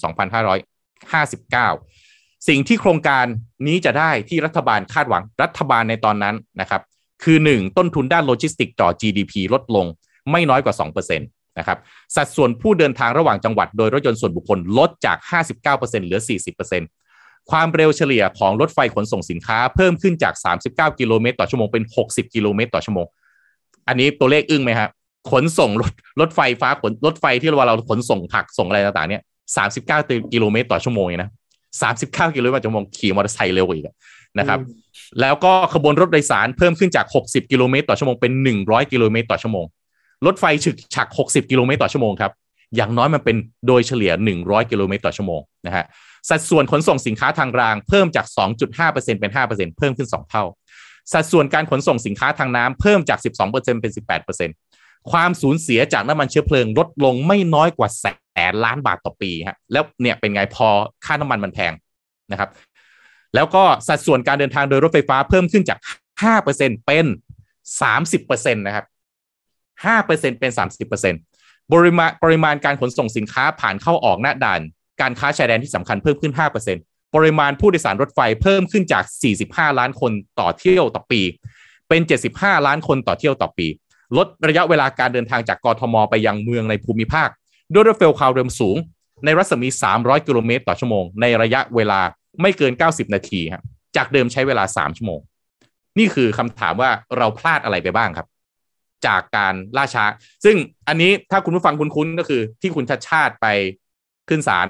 [1.60, 3.24] 2559 สิ่งที่โครงการ
[3.66, 6.82] นี้จะได้ที่รัฐบาลคาดหวังรัฐบาลในตอนนั้นนะครับ
[7.22, 9.86] คือ 1 ต้นทุนด้านโลจิสติกต่อ GDP ลดลง
[10.30, 11.78] ไม่น้อยกว่า 2%นะครับ
[12.16, 15.18] สัดส่วนผู้เดินทางระหว่างจังหวัดโดยรถยนต์ส่วนบุคคลลดจาก
[15.62, 16.20] 59%เหลือ
[16.62, 17.01] 40%
[17.52, 20.34] ความเร็วเฉลี่ยของรถไฟขนส่งสินค้าเพิ่มขึ้นจาก
[20.66, 23.06] 39 กิโลเมตรต่อชั่วโมงเป็น 60 กิโลเมตรต่อชั่วโมง
[23.88, 24.90] อันนี้ตัวเลขอึ้งไหมครับ
[25.30, 29.22] ขนส่งรถรถไฟฟ้าขนรถไฟที่เราเราขนส่งผักส่งอะไรต่างๆเนี่ย
[29.56, 29.98] สามสิบเก้า
[30.32, 31.30] กิโลเมตรต่อชั่วโมงนะ
[31.82, 33.84] สามสิบเก้ากิโลเมตรต่อชั่วโมงขี่มอเตอร์ไซค์เร็วอีก
[34.38, 34.58] นะครับ
[35.20, 39.64] แล้วก็ขบวนรถโดยสารเพิ่มขึ้นจากหกสิบกิโลเมตรต่อชั่วโมงเป็นหนึ่งร้อยกิโลเมตรต่อชั่วโมง
[40.26, 42.32] รถไฟฉึกฉักหกสิบกิโลเมตรต่อชั่วโมงครับ
[42.76, 43.36] อย่างน้อยมันเป็น
[43.66, 45.84] โดยเฉลี่ยหนึ่งร้อยกิโลเมตรต่อชั่วโมงนะฮะ
[46.30, 48.26] สัดส่วนขนส่งสินค้าทางรางเพิ่มจาก
[48.72, 50.44] 2.5%เป็น 5%เพิ่มขึ้น 2 เท่า
[51.12, 53.18] สัดส่วนการขนส่งสินค้าทางน้ำเพิ่มจาก
[53.50, 53.92] 12%เป็น
[54.50, 58.06] 18%ความสูญเสียจากน้ำมันเชื้อเพลิงลดลงไม่น้อยกว่าแส
[58.52, 60.68] นล้านบาทต่อปีฮะแล้วเนี่ยเป็นไงพอ
[61.04, 61.72] ค่าน้ำมันมันแพง
[62.30, 62.50] นะครับ
[63.34, 65.78] แล้วก็สัดส่วนการเดินทางโดยรถไฟฟ้าเพิ่มขึ้นจาก
[66.32, 67.06] 5%เป็น
[67.80, 68.86] 30%นะครับ
[69.86, 70.50] 5%เป็น
[71.12, 74.60] 30%ปริมาณปริมาณการขนส่งสินค้าผ่านเข้าออกหน้าด่าน
[75.02, 76.32] การค้าชายแดนที่สำคัญเพิ่มขึ้น
[76.74, 79.04] 5%ปริมาณผู้โดยสารรถไฟเพิ่มขึ้นจาก
[79.42, 81.20] 45 ล้านคนต่อเที่ยวต่อปี
[81.88, 82.00] เป็น
[82.34, 83.66] 75 ล้านคนต่อเที่ยวต่อปี
[84.16, 87.28] ลดระยะเวลาการเดินทางจากกรทม ไปยังเมืองในภูมิภาค
[87.72, 88.76] ด้วยรถเฟความเร็วสูง
[89.24, 92.00] ในรัศมี 300 กิโลเมตรต่อชั่วโมง ในระยะเวลา
[92.40, 93.62] ไม่เกิน 90 นาทีครับ
[93.96, 95.20] จากเดิมใช้เวลา 3 ชั่วโมง
[95.98, 98.26] นี่คือคำถามว่าเราพลาดอะไรไปบ้างครับ
[99.06, 100.04] จากการล่าช้า
[100.44, 100.56] ซึ่ง
[100.88, 103.46] อันนี้ถ้าคุณผู้ฟังคุ้นๆก็คือที่คุณชัดชาติไป
[104.28, 104.68] ขึ้นศาล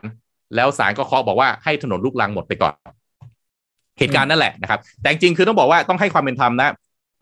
[0.56, 2.74] แล้วศาลก็เคาะบอกว่าให้ถนนลูกลังหมดไปก่อน
[3.98, 6.68] เหตุการณ์นั่นแหละนะครับ แต่จริงคือต้องบอกว่าต้องให้ความเป็นธรรมนะ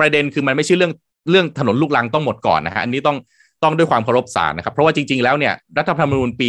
[0.00, 0.92] ประเด็นคือมันไม่ใช่เรื่อง
[1.30, 3.16] เรื่องถนนลูกลังต้องหมดก่อนนะฮะอันนี้ต้อง
[3.62, 6.48] ต้องด้วยความเคารพศาลนะครับ เพราะว่าจริง ๆ แล้วเนี่ยรัฐธรรมนูญปี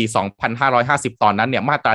[0.62, 1.94] 2550 ตอนนั้นเนี่ยมาตรา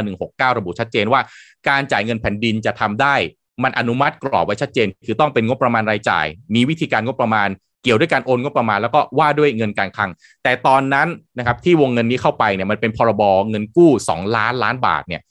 [0.53, 1.21] 169 ระบุชัดเจนว่า
[1.69, 3.15] การจ่ายเงินแผ่นดินจะทำได้
[3.63, 7.49] มันอนุมัติกรอบไว้ชัดเจน คือต้องเป็นงบประมาณรายจ่าย มีวิธีการงบประมาณ
[7.87, 10.11] กี่ยวด้วยการโอนงบประมาณแล้วก็ว่าด้วยเงินการคลัง
[10.43, 11.09] แต่ตอนนั้น
[11.39, 15.23] นะครับที่วงเงินนี้เข้าไปเนี่ยมันเป็นพรบเงินกู้ 2 ล้านล้านบาทเนี่ย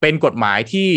[0.00, 0.90] เป็นกฎหมายที่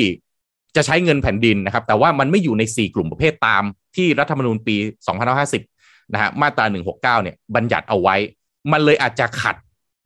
[0.75, 3.63] จะใช้เงินแผ่นดินนะครับ แต่ว่ามันไม่อยู่ใน 4 กลุ่มประเภทตาม
[3.95, 4.75] ที่รัฐธรรมนูญปี
[5.43, 8.15] 2550นะฮะมาตราหนึ่งหกเก้าเนี่ยบัญญัติเอาไว้
[8.71, 9.55] มันเลยอาจจะขัด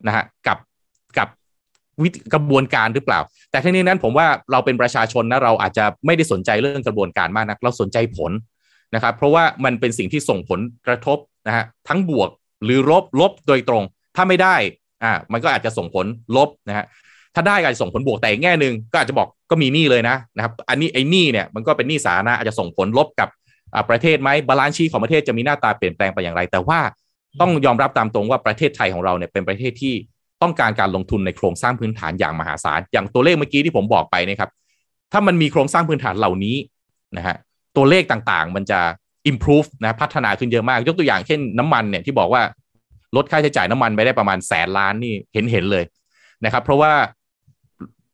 [0.07, 0.57] นะฮะกับ
[1.17, 1.27] กับ
[2.01, 3.19] วิกระบวนการหรือเปล่า
[3.51, 8.31] แต่ทั้งนี้นั้นผมว่าเราเป็นประชาชนนะเราอาจจะไม่ได้สนใจเรื่องกระบวนการมากนะัก เราสนใจผล
[8.93, 11.17] นะครับ เพราะว่ามันเป็นสิ่งที่ส่งผลกระทบ
[11.47, 12.29] นะฮะทั้งบวก
[12.63, 13.83] หรือลบลบโดยตรง
[14.15, 14.55] ถ้าไม่ได้
[15.03, 16.05] อ่ามันก็อาจจะส่งผล
[16.35, 16.85] ลบนะฮะ
[17.35, 23.29] ถ้าได้ก็จะส่งผลบวกแต่แง่หนึ่งก็อาจจะบอกก็มีหนี้เลยนะนะครับ อันนี้ไอ้หนี้เนี่ยมันก็เป็นหนี้สาธารณะอาจจะส่งผลลบกับ
[23.89, 26.79] ประเทศไหม balance sheet ของประเทศจะมีหน้าตาเปลี่ยนแปลงไปอย่างไร แต่ว่า
[27.41, 29.93] ต้องยอมรับตามตรงว่าประเทศไทยของเราเนี่ยเป็นประเทศที่
[30.41, 34.49] ต้องการการลงทุนในโครงสร้างพื้นฐานอย่างมหาศาลอย่างตัวเลขเมื่อกี้ที่ผมบอกไปนะครับ
[35.11, 36.55] ถ้ามันมีโครงสร้างพื้นฐานเหล่านี้
[37.17, 37.35] นะฮะ
[37.77, 38.79] ตัวเลขต่างๆ มันจะ
[39.31, 42.41] improve นะพัฒนาขึ้นเยอะมาก ยกตัวอย่างเช่นน้ำมันเนี่ยที่บอกว่า
[43.15, 45.83] ลดค่าใช้จ่ายน้ำมันไปได้ประมาณแสนล้านนี่เห็นเห็นเลย
[46.45, 46.93] นะครับ เพราะว่า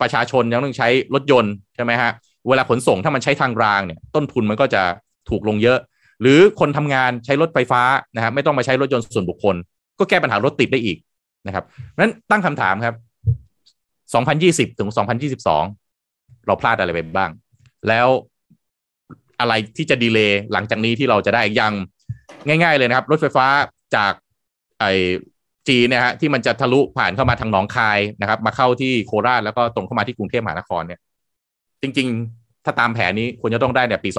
[0.01, 2.11] ประชาชนยังต้องใช้รถยนต์ใช่ไหมฮะ
[2.47, 4.81] เวลาขนส่งถ้ามันใช้ทางรางเนี่ยต้นทุนมันก็จะ
[5.29, 5.77] ถูกลงเยอะ
[6.21, 7.81] หรือคนทำงานใช้รถไฟฟ้า
[8.15, 9.55] นะครับไม่ต้องมาใช้รถยนต์ส่วนบุคคล
[9.99, 10.97] ก็แก้ปัญหารถติดได้อีก
[11.47, 11.65] นะครับ
[11.97, 12.95] นั้นตั้งคำถามครับ
[14.71, 14.89] 2020 ถึง
[15.67, 17.31] 2022 เราพลาดอะไรไปบ้าง
[17.87, 18.07] แล้ว
[19.41, 21.73] อะไรที่จะดีเลย์หลังจากนี้ที่เราจะได้ยัง
[22.47, 23.47] ง่าย ๆ เลยนะครับ รถไฟฟ้า
[23.95, 24.13] จาก
[24.79, 24.85] ไอ
[25.67, 30.99] จีเนี่ยฮะที่มันจะทะลุผ่านเข้ามาทางหนองคายนะครับ มาเข้าที่โคราชแล้วก็ตรงเข้ามาที่กรุงเทพมหานครเนี่ย
[31.81, 34.09] จริง ๆ ถ้าตามแผนนี้ควรจะต้องได้เนี่ยปี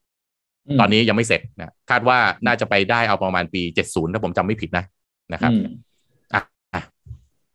[0.00, 4.84] 2020 ตอนนี้ยังไม่เสร็จนะคาดว่าน่าจะไปได้เอาประมาณปีเจ็ดศูนย์ถ้าผมจำไม่ผิดนะ
[5.32, 5.52] นะครับ
[6.34, 6.42] อะ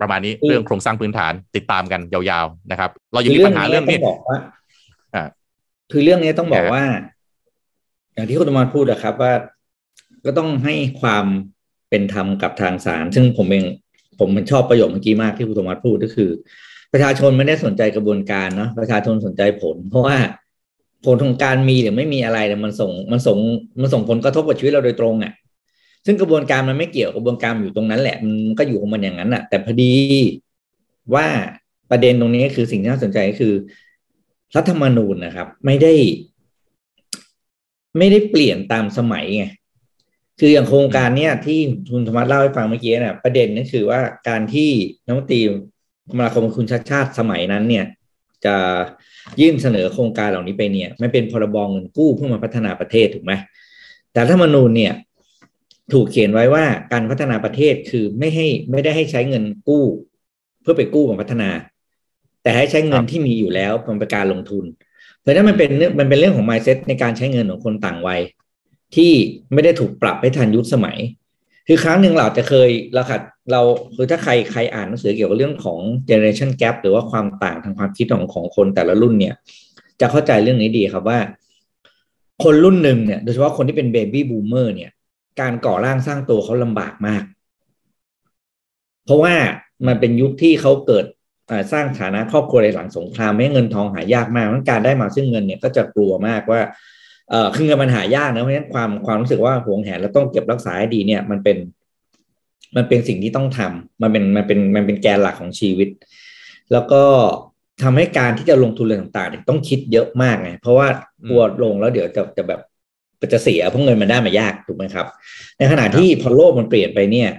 [0.02, 4.38] ประมาณนี้เรื่องโครงสร้างพื้นฐานติดตามกันยาวๆนะครับ เรายังมีปัญหาเรื่องนี้บอกว่า
[5.92, 6.84] คือเรื่องนี้ต้องบอกว่า
[8.14, 9.34] อย่างที่คุณตมาพูดนะครับ ว่า
[10.26, 11.26] ก็ต้องให้ความ
[11.90, 13.66] เป็นธรรมกับทางศาลซึ่งผมเอง
[14.20, 16.30] ผมมันชอบประโยคเมื่อกี้มากที่คุณตมาพูดก็คือ
[16.94, 20.18] ประชาชนไม่ได้สนใจกระบวนการเนาะประชาชนสนใจผล เพราะว่า
[21.06, 23.38] ผลของการมีหรือไม่มีอะไรเนี่ยมันส่งมันส่ง
[23.82, 25.34] มันส่งผลกระทบกับชีวิตเราโดยตรงอะ
[26.06, 29.94] ซึ่งกระบวนการมันไม่เกี่ยวกระบวนการอยู่ตรงนั้นแหละ มันก็อยู่ของมันอย่างนั้นอะ แต่พอดี
[31.16, 31.28] ว่า
[31.92, 33.54] ประเด็นตรงนี้คือสิ่งที่น่าสนใจก็คือ
[34.56, 35.94] รัฐธรรมนูญนะครับ ไม่ได้
[37.98, 39.46] ไม่ได้เปลี่ยนตามสมัยไง
[40.40, 41.60] คืออย่างโครงการเนี้ยที่
[41.92, 44.70] คุณธรรมะเล่าให้ฟังเมื่อกี้เนี่ยประเด็นนั่นคือว่าการที่
[45.06, 45.42] นักมนตรี
[46.10, 47.86] คมนาคมคุณชาติชาติสมัยนั้น เนี่ย
[48.46, 48.56] จะ
[49.42, 53.34] ยื่นเสนอโครงการเหล่านี้ไปเนี่ยไมันเป็นพรบงเงินกู้เพื่อมาพัฒนาประเทศถูกไหม
[54.12, 54.94] แต่รัฐมนูญเนี่ย
[55.94, 59.84] ถูกเขียนไว้ว่าการพัฒนาประเทศคือไม่ให้ไม่ได้ให้ใช้เงินกู้
[60.62, 61.50] เพื่อไปกู้มาพัฒนา
[62.48, 64.66] แต่ให้ใช้เงินที่มีอยู่แล้วเป็นการลงทุน
[65.20, 65.70] เพราะนั้นมันเป็น
[66.00, 68.22] มันเป็นเรื่องของ mindset ในการใช้เงินของคนต่างวัย
[68.96, 69.12] ที่
[69.54, 70.98] ไม่ได้ถูกปรับให้ทันยุคสมัย
[71.68, 73.22] คือครั้งหนึ่งเราจะเคยเราขัด
[73.52, 73.62] เรา
[73.96, 75.80] คือถ้าใครใครอ่านหนังสือเกี่ยวกับเรื่องของ
[76.10, 79.36] generation gap หรือว่าความต่างทางความคิดของของคนแต่ละรุ่นเนี่ย
[80.02, 81.20] จะเข้าใจเรื่องนี้ดีครับว่า
[82.44, 84.92] คนรุ่นหนึ่งเนี่ยโดยเฉพาะคนที่เป็นเบบี้บูมเมอร์เนี่ย
[85.42, 87.24] การก่อร่างสร้างตัวเขาลำบากมาก
[89.06, 89.36] เพราะว่า
[89.88, 91.06] มันเป็นยุคที่เขาเกิด
[91.72, 96.62] สร้างฐานะครอบครัวในหลังสงครามไม่เงินทองหายากมากการได้มาซึ่งเงินเนี่ยก็จะกลัวมากว่า
[97.30, 101.58] เออคือเงินมันหายากนะเพราะฉะนั้นความความรู้สึกว่าหวงแหนแล้วต้องเก็บรักษาให้ดีเนี่ยมันเป็น
[102.76, 105.90] มันเป็นสิ่งที่ต้องทำมันเป็นมันเป็นมันเป็นแกนหลักของชีวิต
[106.72, 107.04] แล้วก็
[107.84, 110.88] ทำให้การที่จะลงทุนอะไรต่างๆต้องคิดเยอะมากไงเพราะว่า
[111.30, 112.62] กลัวลงแล้วเดี๋ยวจะจะแบบ
[113.34, 115.06] จะเสียเพราะเงินมันได้มายากถูกไหมครับ
[115.58, 117.30] ในขณะที่พอโลกมันเปลี่ยนไปเนี่ย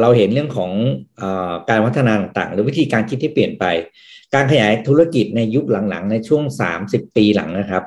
[0.00, 0.70] เราเห็นเรื่องของ
[1.22, 1.22] อ
[1.70, 3.64] การพัฒนาต่างๆ หรือวิธีการคิดที่เปลี่ยนไป
[4.34, 7.84] การขยายธุรกิจในยุคหลังๆ ในช่วงสามสิบปีหลังนะครับ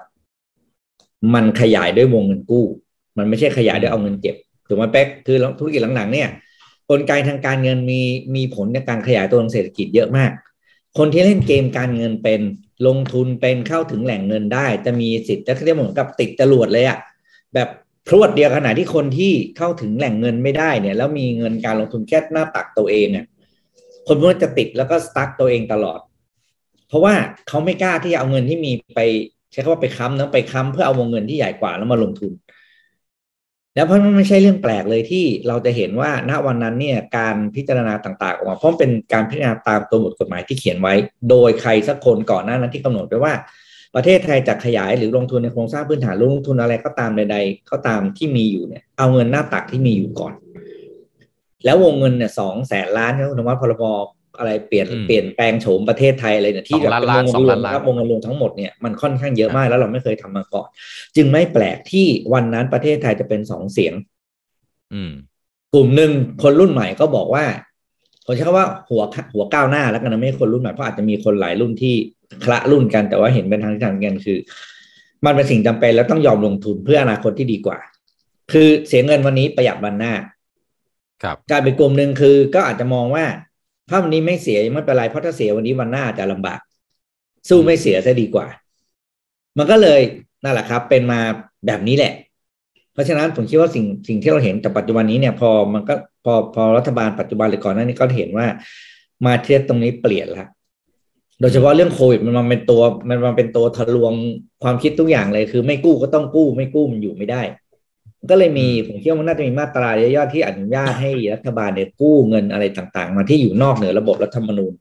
[1.34, 2.66] มันขยายด้วยวงเงินกู้
[3.18, 4.36] มันไม่ใช่ขยายด้วยเอาเงินเก็บ
[4.68, 6.30] ถูกไหมแป๊กคือธุรกิจหลังๆ เนี่ย
[6.90, 8.02] กลไกทางการเงินมี
[8.36, 10.32] มีผลในการขยายตัวของเศรษฐกิจเยอะมาก
[10.98, 12.42] คนที่เล่นเกมการเงินเป็น
[12.88, 17.00] ลงทุนเป็นเข้าถึงแหล่งเงินได้ จะมีสิทธิ์จะเรียกเหมือนกับติดจรวดเลยอะ
[17.54, 17.70] แบบ
[18.08, 23.26] พรวดเดียวขนาดที่คนที่เข้าถึงแหล่งเงินไม่ได้เนี่ย แล้วมีเงินการลงทุนแค่หน้าตักตัวเองอะ
[24.08, 26.00] คนพวกนั้นจะติดแล้วก็สตั๊กตัวเองตลอด
[26.88, 27.14] เพราะว่า
[27.48, 29.02] เขาไม่กล้าที่จะเอาเงินที่มีไป
[29.52, 32.32] ใช้คำว่าไปค้ำนะไปค้ำเพื่อเอาวงเงินที่ใหญ่กว่าแล้วมาลงทุน
[33.76, 40.94] แล้วเพราะมันไม่ใช่เรื่องแปลกเลยที่เราจะเห็นว่าณวันนั้นเนี่ยการพิจารณาต่าง ๆ ออกมาเพราะเป็นการพิจารณาตามตัวบทกฎหมายที่เขียนไว้
[41.30, 43.34] โดยใครสักคนก่อนหน้านั้นที่กำหนดไว้ว่า
[43.98, 50.34] ประเทศไทยจะขยายหรือลงทุนในโครงสร้างพื้นฐานลงทุนอะไรก็ตามใด ๆ ก็ตามที่มีอยู่เนี่ย เอาเงินหน้าตักที่มีอยู่ก่อน
[51.66, 53.84] แล้ววงเงินเนี่ยสองแสนล้านนะคุณธรรมพรบ
[54.38, 60.68] อะไรเปลี่ยนเปลี่ยนแปลงโฉมประเทศไทยอะไรเนี่ยที่แบบเป็นวงเงินรวมครับวงเงินรวมทั้งหมดเนี่ยมันค่อนข้างเยอะมากแล้วเราไม่เคยทำมาก่อน
[61.16, 63.94] จึงไม่แปลกที่วันนั้นประเทศไทยจะเป็นสองเสียง
[64.94, 65.12] อืม
[65.74, 67.46] กลุ่มหนึ่งคนรุ่นใหม่ก็บอกว่า
[68.26, 71.96] ผมใช้คำว่าหัวหัวก้าวหน้าแล้วกันนะไม่คนรุ่นใหม่เพราะอาจจะมีคนหลายรุ่นที่
[72.44, 74.38] คละรุ่นกันแต่ว่าเห็นเป็นทางที่ทางกันคือ
[75.26, 77.80] มันเป็นสิ่งจำเป็นแล้วต้องยอมลงทุนเพื่ออนาคตที่ดีกว่า
[78.52, 80.14] คือเสียเงินวันนี้ประหยัดวันหน้า
[81.24, 83.26] ครับการเป็นกลุ่มหนึ่งคือ ก็อาจจะมองว่า
[83.90, 86.60] ถ้าวันนี้ไม่เสียไม่เป็นไรเพราะถ้าเสียวันนี้วันหน้าจะลำบาก
[87.50, 88.48] สู้ไม่เสียจะดีกว่า
[89.58, 90.02] มันก็เลย
[90.44, 91.20] นั่นแหละครับ เป็นมา
[91.66, 92.14] แบบนี้แหละ
[92.94, 98.48] เพราะฉะนั้นผมคิดว่าสิ่งสิ่งที่เราเห็นจากปัจจุบันนี้เนี่ย พอมันก็พอพอรัฐบาลปัจจุบันหรือก่อนหน้านี้ก็เห็นว่า
[99.26, 100.48] มาเทียบตรงนี้เปลี่ยนละ
[101.40, 104.14] โดยเฉพาะเรื่องโควิดมันมันเป็นตัวมันมันเป็นตัวทะลวง
[104.64, 107.42] ความคิดทุกอย่างเลย คือไม่กู้ก็ต้องกู้ไม่กู้มันอยู่ไม่ได้
[108.30, 114.74] ก็เลยมีผมคิดว่ามันน่าจะมีมาตราย่อยๆที่อนุญาตให้รัฐบาลเนี่ยกู้เงินอะไรต่างๆ มาที่อยู่นอกเหนือระบบรัฐธรรมนูญ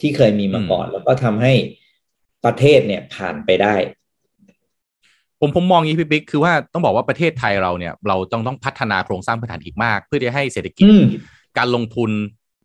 [0.00, 1.52] ที่เคยมีมาก่อน แล้วก็ทำให้
[2.44, 3.74] ประเทศเนี่ยผ่านไปได้
[5.40, 10.86] ผมผมมองอย่างนี้พี่บิ๊กคือว่าต้องบอกว่าประเทศไทยเราเนี่ย เราต้องต้องพัฒนาโครงสร้างพื้นฐานอีกมาก เพื่อที่ให้เศรษฐกิจ
[11.58, 12.10] การลงทุน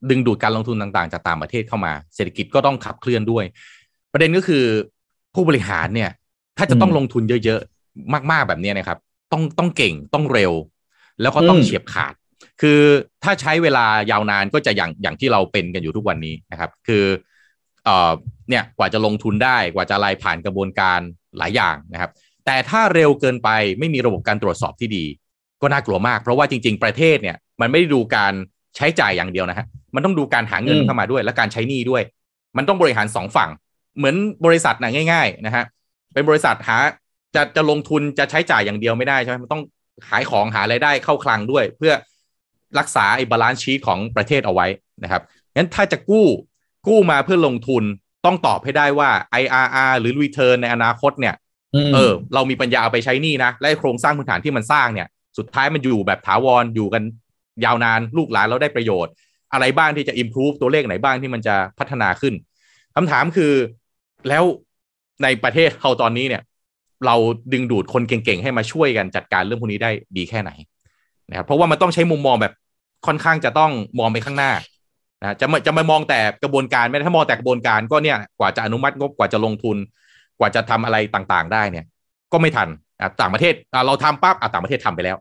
[0.10, 3.44] ดึงดูดการลงทุนต่างๆ จากต่างประเทศเข้ามา เศรษฐกิจก็ต้องขับเคลื่อนด้วย
[4.14, 4.64] ประเด็นก็คือ
[5.36, 6.10] ผู้บริหารเนี่ย
[6.58, 9.00] ถ้าจะต้องลงทุนเยอะๆ มากๆแบบนี้นะครับ
[9.32, 10.54] ต้องต้องเก่งต้องเร็ว
[11.22, 12.14] แล้วก็ต้องเฉียบขาด
[12.62, 12.80] คือ
[13.24, 17.06] ถ้าใช้เวลายาวนานก็จะอย่างอย่างที่เราเป็นกันอยู่ทุกวันนี้นะครับ คือ
[17.86, 18.12] เอ่อ
[18.50, 21.00] เนี่ยกว่าจะลงทุนได้กว่าจะอะไรผ่านกระบวนการ
[21.38, 22.12] หลายอย่างนะครับ
[22.46, 25.06] แต่ถ้าเร็วเกินไปไม่มีระบบการตรวจสอบที่ดี
[25.62, 28.34] ก็น่ากลัวมาก เพราะว่าจริง ๆ ประเทศเนี่ยมันไม่ได้ดูการ
[28.76, 29.66] ใช้จ่ายอย่างเดียวนะฮะ
[29.96, 32.04] มันต้องดูการหาเงินเข้ามาด้วย และการใช้หนี้ด้วย
[32.58, 33.50] มันต้องบริหารสองฝั่ง
[33.98, 34.16] เหมือน
[34.46, 35.64] บริษัทนะง่าย ๆ นะฮะ
[36.14, 36.78] เป็นบริษัทหา
[37.36, 39.64] จะจะลงทุนจะใช้จ่ายอย่างเดียวไม่ได้ใช่ไหมมันต้อง
[40.08, 41.94] ขายของหารายได้เข้าคลังด้วย เพื่อ
[42.80, 44.68] รักษาไอ้ balance sheet ของประเทศเอาไว้
[45.04, 45.22] นะครับ
[45.56, 46.26] งั้นถ้าจะกู้
[46.88, 47.84] กู้มาเพื่อลงทุน
[48.26, 49.10] ต้องตอบให้ได้ว่า
[49.42, 51.36] IRR หรือ Return ในอนาคตเนี่ย
[51.94, 55.08] เออ เรามีปัญญาเอาไปใช้หนี้นะ และโครงสร้างพื้นฐานที่มันสร้างเนี่ย
[55.38, 57.04] สุดท้ายมันอยู่แบบถาวรอยู่กัน
[57.64, 59.14] ยาวนานลูกหลานเราได้ประโยชน์
[59.54, 62.34] อะไรบ้างที่จะ improve ตัวเลขไหนบ้างที่มันจะพัฒนาขึ้น
[62.96, 63.54] คำถามคือ
[64.30, 64.44] แล้ว
[65.24, 66.42] ในประเทศเราตอนนี้เนี่ย
[67.06, 67.16] เรา
[67.54, 70.52] ดึงดูดคนเก่งๆ ให้มาช่วยกันจัดการเรื่องพวกนี้ได้ดีแค่ไหน
[71.30, 72.54] นะครับเพราะว่ามันต้องใช้มุมมองแบบ
[73.08, 74.52] ค่อนข้างจะต้องมองไปข้างหน้า
[75.22, 79.78] นะจะจะมามองแต่กระบวนการไม่ได้ถ้ามองแต่กระบวนการก็เนี่ยกว่าจะอนุมัติงบกว่าจะลงทุน
[80.40, 81.86] กว่าจะทำอะไรต่างๆ ได้เนี่ย
[82.32, 82.68] ก็ไม่ทัน
[83.22, 83.54] ต่างประเทศ
[83.88, 85.18] เราทำปั๊บต่างประเทศทำไปแล้ว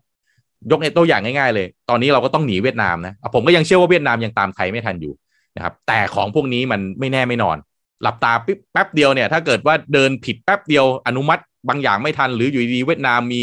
[0.71, 5.13] ยกในตัวอย่างง่ายๆเลย ตอนนี้เราก็ต้องหนีเวียดนามนะผมก็ยังเชื่อว่าเวียดนามยังตามไทยไม่ทันอยู่
[5.57, 7.57] นะครับแต่ของพวกนี้มันไม่แน่ไม่นอน
[8.03, 13.43] หลับตาปิ๊บแป๊บเดียวเนี่ย ถ้าเกิดว่าเดินผิดแป๊บเดียวอนุมัติบางอย่างไม่ทัน หรืออยู่ดีเวียดนามมี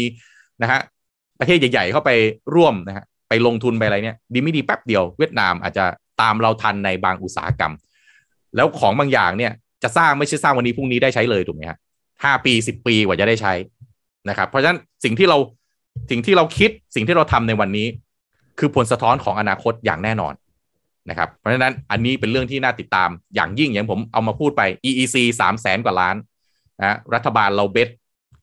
[0.62, 0.80] นะฮะ
[1.38, 2.10] ประเทศใหญ่ ๆ เข้าไป
[2.54, 5.84] ร่วมนะฮะไปลงทุนไปอะไรเนี่ย ดีไม่ดีแป๊บเดียวเวียดนามอาจจะ
[6.20, 7.72] ตามเราทันในบางอุตสาหกรรม
[8.56, 11.78] แล้วของบางอย่างเนี่ยจะสร้างไม่ใช่สร้างวันนี้พรุ่งนี้ได้ใช้เลยถูกไหมฮะ
[12.24, 13.52] ห้าปีสิบปีกว่าจะได้ใช้
[14.28, 15.38] นะครับ เพราะฉะนั้นสิ่งที่เรา
[16.10, 17.86] สิ่งที่เราคิดสิ่งที่เราทำในวันนี้
[18.58, 20.34] คือผลสะท้อนของอนาคตอย่างแน่นอน
[21.10, 26.16] นะครับ เพราะฉะนั้นอันนี้เป็นเรื่องที่น่าติดตามอย่างยิ่งอย่างผมเอามาพูดไป EEC สามแสนกว่าล้าน
[26.80, 27.88] นะรัฐบาลเราเบส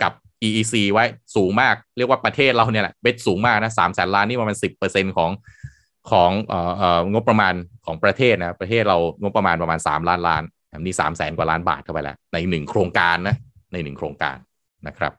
[0.04, 0.14] กับ
[0.48, 1.06] EEC ไว้
[1.36, 5.32] สูงมาก เรียกว่าประเทศเราเนี่ยแหละเบสสูงมากนะสามแสนล้านนี่ประมาณสิบเปอร์เซ็นของ
[6.12, 7.54] ของเอ่อเอ่องบประมาณ
[7.86, 10.44] ของประเทศนะประเทศเรางบประมาณประมาณสามล้านล้าน
[10.80, 13.36] นี่สามแสนกว่าล้านบาทเข้าไปแล้ว ในหนึ่งโครงการนะ
[13.74, 14.38] ในหนึ่งโครงการ
[14.88, 15.14] นะครับ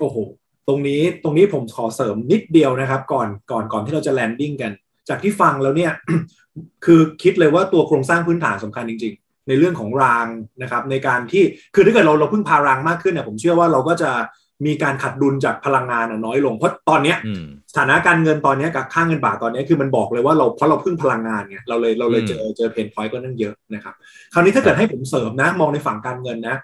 [0.00, 0.16] โอ้โห
[0.68, 4.72] ตรงนี้ตรงนี้ผมขอเสริมนิดเดียวนะครับ ก่อนก่อนก่อนที่เราจะแลนดิ้งกัน
[5.08, 5.92] จากที่ฟังแล้วเนี่ย
[6.84, 10.26] คือคิดเลยว่าตัวโครงสร้างพื้นฐานสำคัญจริง ๆ ในเรื่องของราง
[10.62, 11.44] นะครับ ในการที่
[11.74, 14.10] คือถ้าเกิดเราเราพึ่งพารางมากขึ้นเนี่ยผมเชื่อว่าเราก็จะ
[14.66, 17.14] มีการขัดดุลจากพลังงานน้อยลงเพราะตอนนี้
[17.70, 23.94] สถานะการเงินตอนนี้กับค่างเงินบาทตอนนี้คือมันบอกเลยว่าเราเพราะเราพึ่งพลังงานไงเราเลยเราเลยเจอเจอเพนพอยต์ก็นั่นเยอะนะครับ
[24.32, 26.56] คราวนี้ถ้าเกิดให้ผมเสริมนะ มองในฝั่งการเงินนะ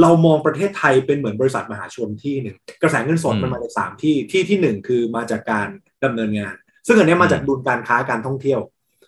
[0.00, 5.68] เรามองประเทศไทยเป็นเหมือนบริษัทมหาชนที่หนึ่งกระแสเงินสดมันมาจากสามที่ที่ที่หนึ่งคือมาจากการ
[6.04, 6.54] ดำเนินงาน
[6.86, 8.60] ซึ่งอันนี้มาจากดุลการค้าการท่องเที่ยว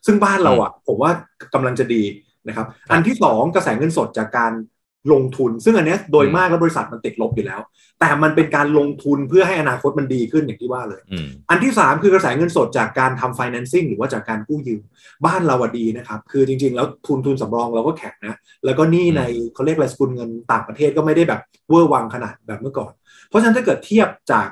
[0.06, 1.10] ซึ่งบ้านเราอะผมว่า
[1.54, 2.02] กำลังจะดี
[2.48, 4.52] นะครับ อันที่สองกระแสเงินสดจากการ
[5.12, 7.60] ลงทุน ซึ่งอันนี้โดยมากแล้วบริษัทมันติดลบอยู่แล้ว
[8.00, 11.00] แต่มันเป็นการลงทุนเพื่อให้อนาคตมันดีขึ้นอย่างที่ว่าเลย
[11.50, 14.82] อันที่สามคือกระแสเงินสดจากการทำ financing หรือว่าจากการกู้ยืม
[15.26, 19.22] บ้านเราดีนะครับ คือจริง ๆ แล้วทุนทุนสำรองเราก็แข็งนะ แล้วก็นี่ใน
[19.54, 22.92] เขาเรียกอะไรสกุลเงินต่างประเทศก็ไม่ได้แบบเวอร์วังขนาดแบบเมื่อก่อน
[23.28, 24.48] เพราะฉะนั้นถ้าเกิดเทียบจาก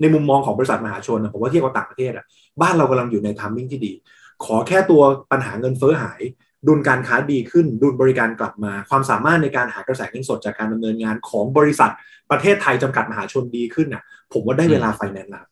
[0.00, 2.24] ในมุมมองของบริษัทมหาชนผมว่าเทียบกับต่างประเทศอะ
[2.62, 3.92] บ้านเรากำลังอยู่ใน timing ที่ดี
[4.44, 6.20] ขอแค่ตัวปัญหาเงินเฟ้อหาย
[6.68, 11.90] ดุลการค้าดีขึ้น ดุลบริการกลับมา ความสามารถในการหากระแสเงินสดจากการดำเนินงานของบริษัท
[12.30, 14.02] ประเทศไทยจำกัดมหาชนดีขึ้นน่ะ
[14.32, 15.46] ผมว่าได้เวลาไฟแนนซ์แล้ว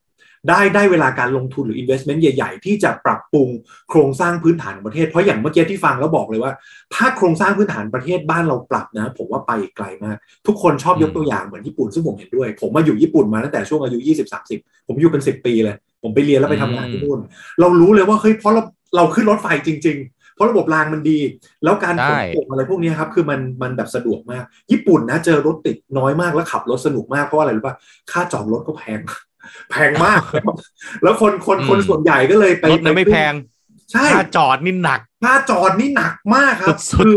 [0.49, 3.49] ได้ได้เวลาการลงทุนหรือ investment ใหญ่ ๆ ที่จะปรับปรุง
[3.91, 6.53] โครงสร้างพื้นฐานของประเทศ เพราะอย่างเมื่อกี้ที่ฟังแล้วบอกเลยว่า
[6.95, 10.17] ถ้าโครงสร้างพื้นฐานประเทศบ้านเราปรับนะ ผมว่าไปไกลมาก
[10.47, 13.99] ทุกคนชอบยกตัวอย่างเหมือนญี่ปุ่นซึ่งผมเห็นด้วย ผมมาอยู่ญี่ปุ่นมาตั้งแต่ช่วงอายุ
[14.45, 17.21] 20-30 ผมอยู่เป็น 10 ปีเลย ผมไปเรียนแล้วไปทำงานที่นู่น
[17.61, 18.63] เรารู้เลยว่าเฮ้ยเพราะเรา
[18.97, 21.19] เราขึ้นรถไฟจริง ๆ เพราะระบบรางมันดี
[21.65, 27.75] แล้วการขนส่งอะไรพวกนี้ครับคือมันมันแบบสะดวกมาก ญี่ปุ่นนะเจอรถติดน้อยมากแล้วขับรถสนุกมากเพราะอะไรรู้ป่ะ
[28.13, 29.01] ค่าจอดรถก็แพง
[29.71, 30.21] แพงมาก
[31.03, 33.33] แล้วคนคนคนส่วนใหญ่ก็เลยไปรถไม่แพง
[33.93, 37.17] ใช่ค่าจอดนี่หนักค่าจอดนี่หนักมากครับคือ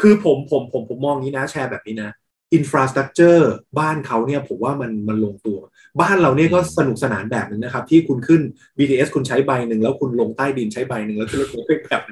[0.00, 2.10] คือผมผมผมผมมองนี้นะแชร์แบบนี้นะ
[2.54, 5.58] อินฟราสตรักเจอร์บ้านเขาเนี่ยผมว่ามันมันลงตัว
[6.00, 8.40] บ้านเราเนี่ยก็สนุกสนานแบบนึงนะครับ ที่คุณขึ้น
[8.78, 12.02] BTS คุณใช้ใบหนึ่งแล้วคุณลงใต้ดินใช้ใบหนึ่งแล้วขึ้นรถเมล์แบบ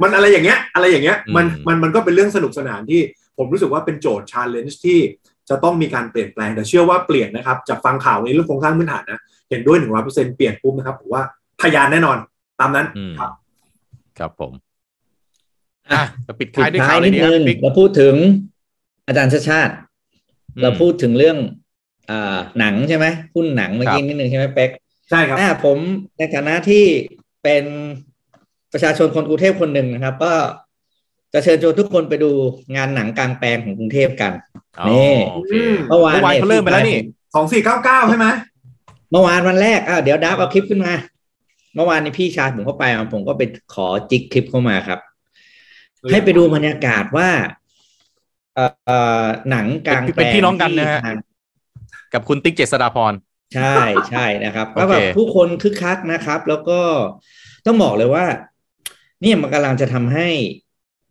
[0.00, 3.00] มันอะไรอย่างเงี้ยอะไรอย่างเงี้ยมันมันมันก็เป็นเรื่องสนุกสนานที่
[3.38, 4.98] ผมรู้สึกว่าเป็นโจทย์ชาเลนจ์ที่
[5.48, 9.20] จะต้องมีการเปลี่ยนแปลงแต่เชื่อว่าเปลี่ยนนะครับจากฟังข่าวในเรื่องโครงสร้างพื้นฐานนะ
[9.50, 11.22] เห็นด้วยหนึ่งร้อยเปอร์เซ็นต์เปลี่ยนปุ๊บนะครับผมว่า
[11.62, 12.18] ทยานแน่นอน
[12.60, 12.86] ตามนั้น
[13.18, 13.30] ครับ
[14.18, 14.52] ครับผม
[15.92, 16.02] อะ
[16.40, 18.14] ปิดท้ายด้วยข่าวนิดนึงเราพูดถึง
[19.06, 19.74] อาจารย์ชาชาติ
[20.62, 21.56] เราพูดถึงเรื่องอ่า
[22.58, 24.70] หนังใช่ไหมหุ้นหนังเมื่อกี้นิดนึงใช่ไหมเป๊ก
[25.10, 25.78] ใช่ครับผม
[26.18, 26.84] ในฐานะที่
[27.42, 27.64] เป็น
[28.72, 30.32] ประชาชนคนกรุงเทพคนหนึ่งนะครับ ก็
[31.32, 32.30] จะเชิญชวนทุกคนไปดู
[32.76, 34.32] งานหนังกลางแปลงของกรุงเทพกัน
[34.88, 35.14] นี่
[35.88, 36.98] เมื่อวานเขาเริ่มไปแล้วนี่
[37.34, 38.26] สองสี่เก้าเก้าใช่ไหม
[39.10, 40.92] เมื่อวานวันแรกอ่าเดี๋ยวดับเอาคลิปขึ้นมา
[41.74, 43.42] เมื่อวานนี้พี่ชายผมเข้าไปผมก็ไป
[43.74, 44.98] ขอจิกคลิปเข้ามาครับ
[46.10, 47.28] ให้ไปดูบรรยากาศว่า
[49.50, 51.14] หนังกลางเป็นพี่น้องกันนะฮะ
[52.12, 53.12] กับคุณติ๊กเจษดาพร
[53.54, 53.76] ใช่
[54.10, 56.80] ใช่นะครับก็แบบผู้คนคึกคักนะครับ แล้วก็
[57.66, 58.24] ต้องบอกเลยว่า
[59.22, 60.28] นี่มันกำลังจะทำให้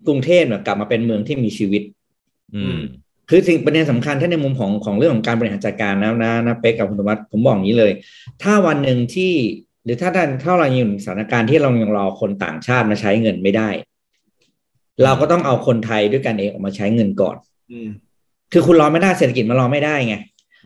[0.07, 1.83] กรุงเทพเนี่ยกลับมาเป็นเมืองที่มีชีวิต
[2.55, 2.79] อืม
[3.29, 7.91] คือสิ่งประเด็นสำคัญถ้าในมุมของของเรื่องของการบริหารจัดการนะนะนะเป๊กกับคุณธวัฒน์ผมบอกอย่างนี้เลย
[8.43, 9.33] ถ้าวันหนึ่งที่
[9.83, 13.69] หรือถ้าท่านถ้าเราอยู่ในสถานการณ์ที่เรายังรอคนต่างชาติมาใช้เงินไม่ได้
[15.03, 17.35] เราก็ต้องเอาคนไทยด้วยกันเองออกมาใช้เงินก่อน
[18.53, 20.15] คือคุณรอไม่ได้เศรษฐกิจมันรอไม่ได้ไง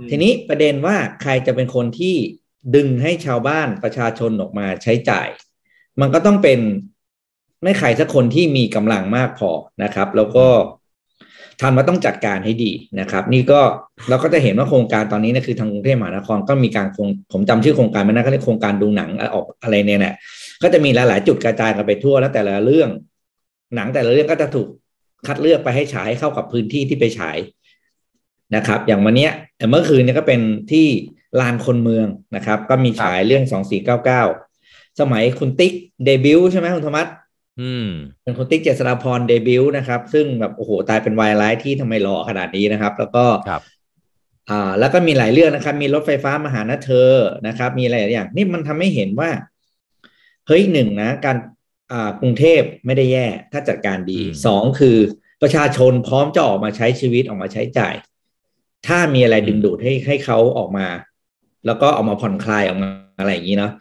[0.09, 2.15] ทีนี้ประเด็นว่าใครจะเป็นคนที่
[2.75, 5.27] ดึงให้ชาวบ้านประชาชนออกมาใช้จ่าย
[6.01, 6.59] มันก็ต้องเป็น
[7.63, 9.49] ไม่ใครสักคนที่มีกำลังมากพอ
[9.83, 10.47] นะครับ แล้วก็
[11.61, 13.59] ทำมาต้องจัดการให้ดีนะครับ นี่ก็
[14.09, 20.15] เราก็จะเห็นว่าโครงการตอนนี้นะคือทางกรุงเทพมหานครก็มีการคงผมจำชื่อโครงการไม่ได้ก็เรียกโครงการดูหนังออกอะไรเนี่ยแหละ
[20.63, 22.89] ก็จะมีหลาย ๆ จุดกระจายกันไปทั่วแล้วแต่ละเรื่อง
[23.75, 24.67] หนังแต่ละเรื่องก็จะถูก
[25.27, 27.37] คัดเลือกไปให้ฉายให้เข้ากับพื้นที่ที่ไปฉาย
[28.55, 29.29] นะครับ อย่างวันนี้
[29.69, 30.41] เมื่อคืนนี้ก็เป็น
[30.71, 30.87] ที่
[31.39, 34.23] ลานคนเมืองนะครับ ก็มีฉายเรื่องสองสี่เก้าเก้า
[34.99, 35.73] สมัยคุณติ๊ก
[36.05, 37.07] เดบิวต์ใช่ไหมคุณธรรมัส
[37.61, 37.87] อืม
[38.23, 43.61] เป็นคุณติ๊กเจษฎาพรเดบิวต์นะครับ ซึ่งแบบโอ้โหกลายเป็นวายไลท์ที่ทำไมหล่อขนาดนี้นะครับ แล้วก็ครับ
[44.49, 47.11] อ่าแล้วก็มีหลายเรื่องนะครับ มีรถไฟฟ้ามาหานะเธอ
[47.47, 49.29] นะครับ มีอะไรอย่าง นี่มันทำให้เห็นว่า
[50.47, 51.37] เฮ้ยหนึ่งนะ การ
[51.91, 54.97] อ่ากรุงเทพไม่ได้แย่ ถ้าจัดการดีสองคือ
[55.41, 57.93] ประชาชนพร้อมจะออกมาใช้ชีวิตออกมาใช้จ่าย
[58.87, 60.87] ถ้ามีอะไรดึงดูดให้ให้เขาออกมา
[61.65, 62.89] แล้วก็ออกมาผ่อนคลายออกมา
[63.19, 63.71] อะไรอย่างนี้เนาะ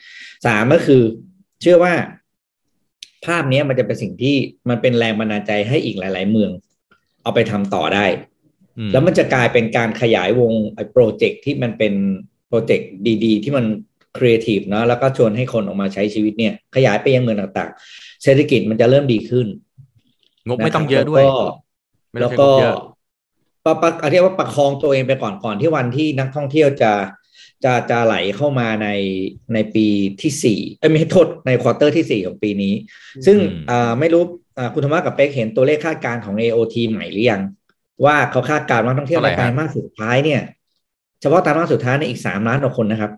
[0.47, 1.03] สามก็คือ
[1.61, 1.95] เชื่อว่า
[3.27, 4.37] ภาพนี้มันจะเป็นสิ่งที่
[4.69, 6.51] มันเป็นแรงบันดาลใจให้อีกหลาย ๆ เมือง
[7.23, 8.07] เอาไปทำต่อได้
[8.93, 11.95] แล้วมันจะกลายเป็นการขยายวงไอ้โปรเจกต์ที่มันเป็น
[12.49, 12.91] project
[13.25, 13.65] ดีๆ ที่มัน
[14.17, 19.47] ครีเอทีฟเนาะแล้วก็ชวนให้คนออกมาใช้ชีวิตเนี่ย ขยายไปยังเมืองต่างๆ เศรษฐกิจมันจะเริ่มดีขึ้น
[20.47, 21.25] งบไม่ต้องเยอะด้วย
[22.21, 22.49] แล้วก็
[23.65, 26.93] ปะปะเรียกว่าประคองตัวเองไปก่อนก่อนที่วันที่นักท่องเที่ยวจะ
[27.65, 28.89] จะจะไหลเข้ามาใน
[29.55, 29.87] ในปี
[30.23, 32.75] ที่สี่เอ้ไม่โทษใน quarter ที่สี่ของปีนี้
[33.27, 33.37] ซึ่ง
[33.71, 34.23] อ่าไม่รู้
[34.59, 37.43] อ่าคุณธรรมะกับเป๊กเห็นตัวเลขคาดการณ์ของ AOT ใหม่หรือยัง
[38.05, 40.41] ว่าเขาคาดการณ์ว่าท่องเที่ยวในไตรมาสสุดท้ายเนี่ย
[41.21, 43.11] เฉพาะไตรมาสสุดท้ายในอีกสามล้านกว่าคนนะครับ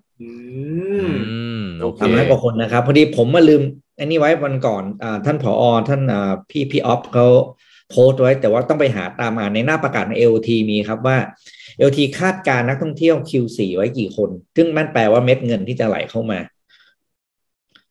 [2.01, 3.62] สามล้านกว่าคนนะครับ พอดีผมมาลืม
[3.98, 7.27] อันนี้ไว้วันก่อนอ่าท่านผอ ท่านอ่าพี่พี่ออฟเขา
[7.93, 11.19] โพสต์ไว้ แต่ว่าต้องไปหาตามอ่านในหน้าประกาศใน AOT มีครับว่า
[11.78, 16.39] เอลทีคาดการนักท่องเที่ยว Q4 ไว้กี่คน ซึ่งมันแปลว่าเม็ดเงินที่จะไหลเข้ามา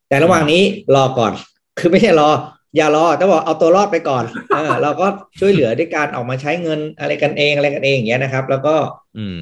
[0.08, 0.64] แต่ระหว่างนี้
[0.96, 1.34] รอก่อน
[1.80, 2.30] คือไม่ใช่รอ
[2.78, 4.24] อย่ารอแต่บอกเอาตัวรอดไปก่อน
[4.56, 5.08] เออเราก็
[5.40, 8.76] ช่วยเหลือด้วยการออกมาใช้เงินอะไรกันเองอะไรกันเองอย่างเงี้ยนะครับ แล้วก็
[9.18, 9.42] อืม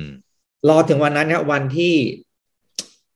[0.70, 1.94] รอถึงวันนั้นครับวันที่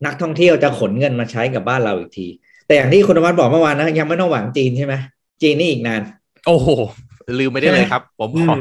[0.05, 2.27] นักท่องเที่ยวจะขนเงินมาใช้กับบ้านเราอีกที
[2.67, 4.93] แต่อย่างที่คุณธรรมบอกเมื่อวานนะยังไม่ต้องหวังจีนใช่ไหม
[5.41, 6.01] จีนนี่อีกนาน
[6.47, 6.69] โอ้โห
[7.39, 8.59] ลืมไม่ได้เลยครับ ผมบอก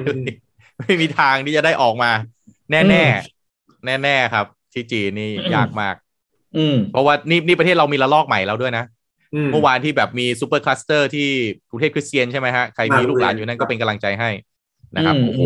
[0.80, 2.10] ไม่มีทางที่จะได้ออกมา
[2.70, 3.04] แน่แน่
[3.84, 5.94] แน่แน่ครับ ที่จีนนี่ยากมาก
[6.56, 8.84] อืมเพราะว่านี่นี่ประเทศเรามีระลอกใหม่แล้วด้วยนะ
[9.52, 11.28] เมื่อวานที่แบบมี super cluster ที่
[11.68, 14.30] กรุงเทพคริสเตียนใช่ไหมฮะ ใครมีลูกหลานอยู่นั่นก็เป็นกำลังใจให้
[14.96, 15.42] นะครับโอ้โห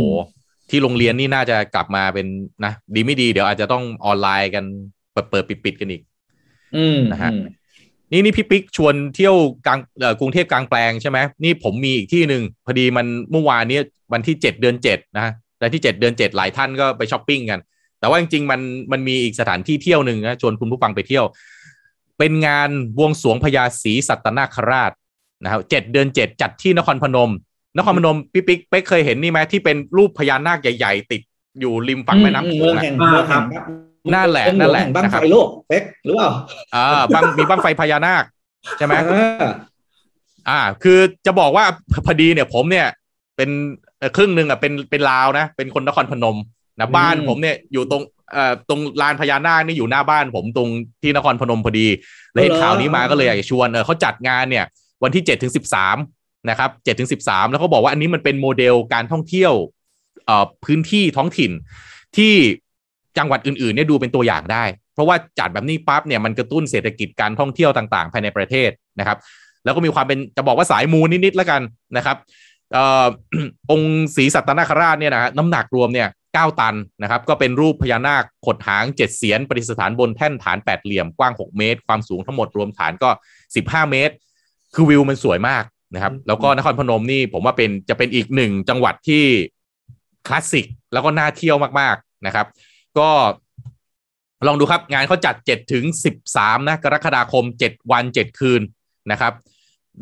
[0.70, 2.26] ที่โรงเรียนนี่น่าจะกลับมาเป็น
[2.64, 4.64] นะ ดีไม่ดีเดี๋ยวอาจจะต้องออนไลน์กัน
[5.12, 6.02] เปิดเปิดปิดปิดกันอีก
[7.12, 7.30] นะฮะ
[8.12, 9.78] นี่นี่พี่ปิ๊กชวนเที่ยวกลาง
[10.20, 13.78] กรุงเทพกลางแปลงใช่ไหมนี่ผมมีอีกที่หนึ่งพอดีมันเมื่อวานนี้
[14.12, 15.28] วันที่เจ็ดเดือนเจ็ดนะ
[15.60, 17.60] และที่เจ็ดเดือนเจ็ดหลายท่านก็ไปช้อปปิ้งกัน
[18.00, 18.60] แต่ว่าจริงๆมัน
[18.92, 21.24] มันมีอีกสถานที่เที่ยวหนึ่งนะชวนคุณผู้ฟังไปเที่ยว
[22.18, 24.92] เป็นงานบวงสวงพญาศรีสัตนาคราช
[25.42, 27.30] นะครับเจ็ดเดือนเจ็ดจัดที่นครพนม
[27.76, 31.22] นครพนมปิ๊กปิ๊กเป๊กเคยเห็นนี่ไหมที่เป็นรูปพญานาคใหญ่ ๆ ติด
[31.60, 32.74] อยู่ริมฝั่งแม่น้ำโขง
[33.30, 33.42] ครับ
[34.14, 36.30] นั่นแหละนั่นแหละบ้างไฟโลกเป๊กหรือเปล่า
[36.74, 38.24] อ่าบ้างมีบ้างไฟพญานาค
[38.78, 38.94] ใช่ไหม
[40.48, 41.64] อ่า คือจะบอกว่า
[42.06, 42.86] พอดีเนี่ย ผมเนี่ย
[43.36, 43.50] เป็น
[44.16, 46.36] ครึ่งหนึ่งอะเป็นเป็นลาวนะ เป็นคนนครพนม
[46.80, 48.02] นะบ้านผมเนี่ยอยู่ตรง
[48.32, 50.68] เอ่อตรงลานพญานาคนี่อยู่หน้าบ้านผมตรง
[51.02, 51.86] ที่นครพนมพอดี
[52.32, 54.64] เลยเห็นข่าวนี้มาก็เลยอยากชวนเออเขาจัดงานเนี่ย
[55.02, 55.96] วันที่เจ็ดถึงสิบสาม
[56.50, 59.52] นะครับเจ็ดถึงสิบสามแล้วเขาบอกว่าอันนี้มันเป็นโมเดลการท่องเที่ยว
[60.26, 61.50] เอ่อพื้นที่ท้องถิ่น
[62.16, 62.34] ที่
[63.18, 64.64] จังหวัดอื่นๆเนี่ยดูเป็นตัวอย่างได้
[64.94, 69.18] เพราะว่าจัดแบบนี้ปั๊บเนี่ยมันกระตุ้นเศรษฐกิจการท่องเที่ยวต่างๆ ภายในประเทศนะครับ
[69.64, 71.62] แล้วก็มีความเป็นจะบอกว่าสายมูนิดๆแล้วกัน
[71.96, 72.16] นะครับ
[73.70, 83.10] องค์ศรีสัตนาคราชเนี่ยนะฮะน้ำหนักรวมเนี่ยเก้าตันนะครับ ก็เป็นรูปพญานาคขดหางเจ็ดเสียนประดิษฐานบนแท่นฐานแปดเหลี่ยมกว้างหกเมตร ความสูงทั้งหมดรวมฐานก็
[83.56, 84.14] สิบห้าเมตร
[84.74, 85.64] คือวิวมันสวยมาก
[85.94, 89.24] นะครับ แล้วก็นครพนมนี่ผมว่าเป็นจะเป็นอีกหนึ่งจังหวัดที่
[90.26, 92.46] คลาสสิกแล้วก็น่าเที่ยวมากๆนะครับ
[92.98, 93.10] ก็
[94.46, 98.62] ลองดูครับงานเขาจัดเจ็ดถึงสิบสามนะกรกฎาคมเจ็ดวันเจ็ดคืน
[99.10, 99.32] นะครับ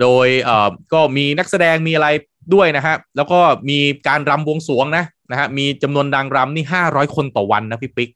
[0.00, 2.08] โดยเอ่อก็มีนักแสดงมีอะไร
[2.54, 8.10] ด้วยนะฮะแล้วก็มีการรำวงสวงนะนะฮะมีจำนวนดังรำนี่ห้าร้อยคนต่อวันนะพี่ปิ๊ก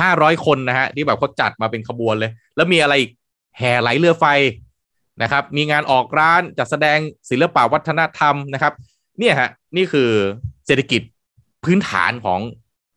[0.00, 3.10] ห้าร้อยคนนะฮะที่แบบเขาจัดมาเป็นขบวนเลย แล้วมีอะไรอีก
[3.58, 4.24] แห่ไหลเรือไฟ
[5.22, 6.98] นะครับ มีงานออกร้านจัดแสดง
[7.30, 8.72] ศิลปวัฒนธรรมนะครับ
[9.18, 10.10] เนี่ยฮะนี่คือ
[10.66, 11.02] เศรษฐกิจ
[11.64, 12.40] พื้นฐานของ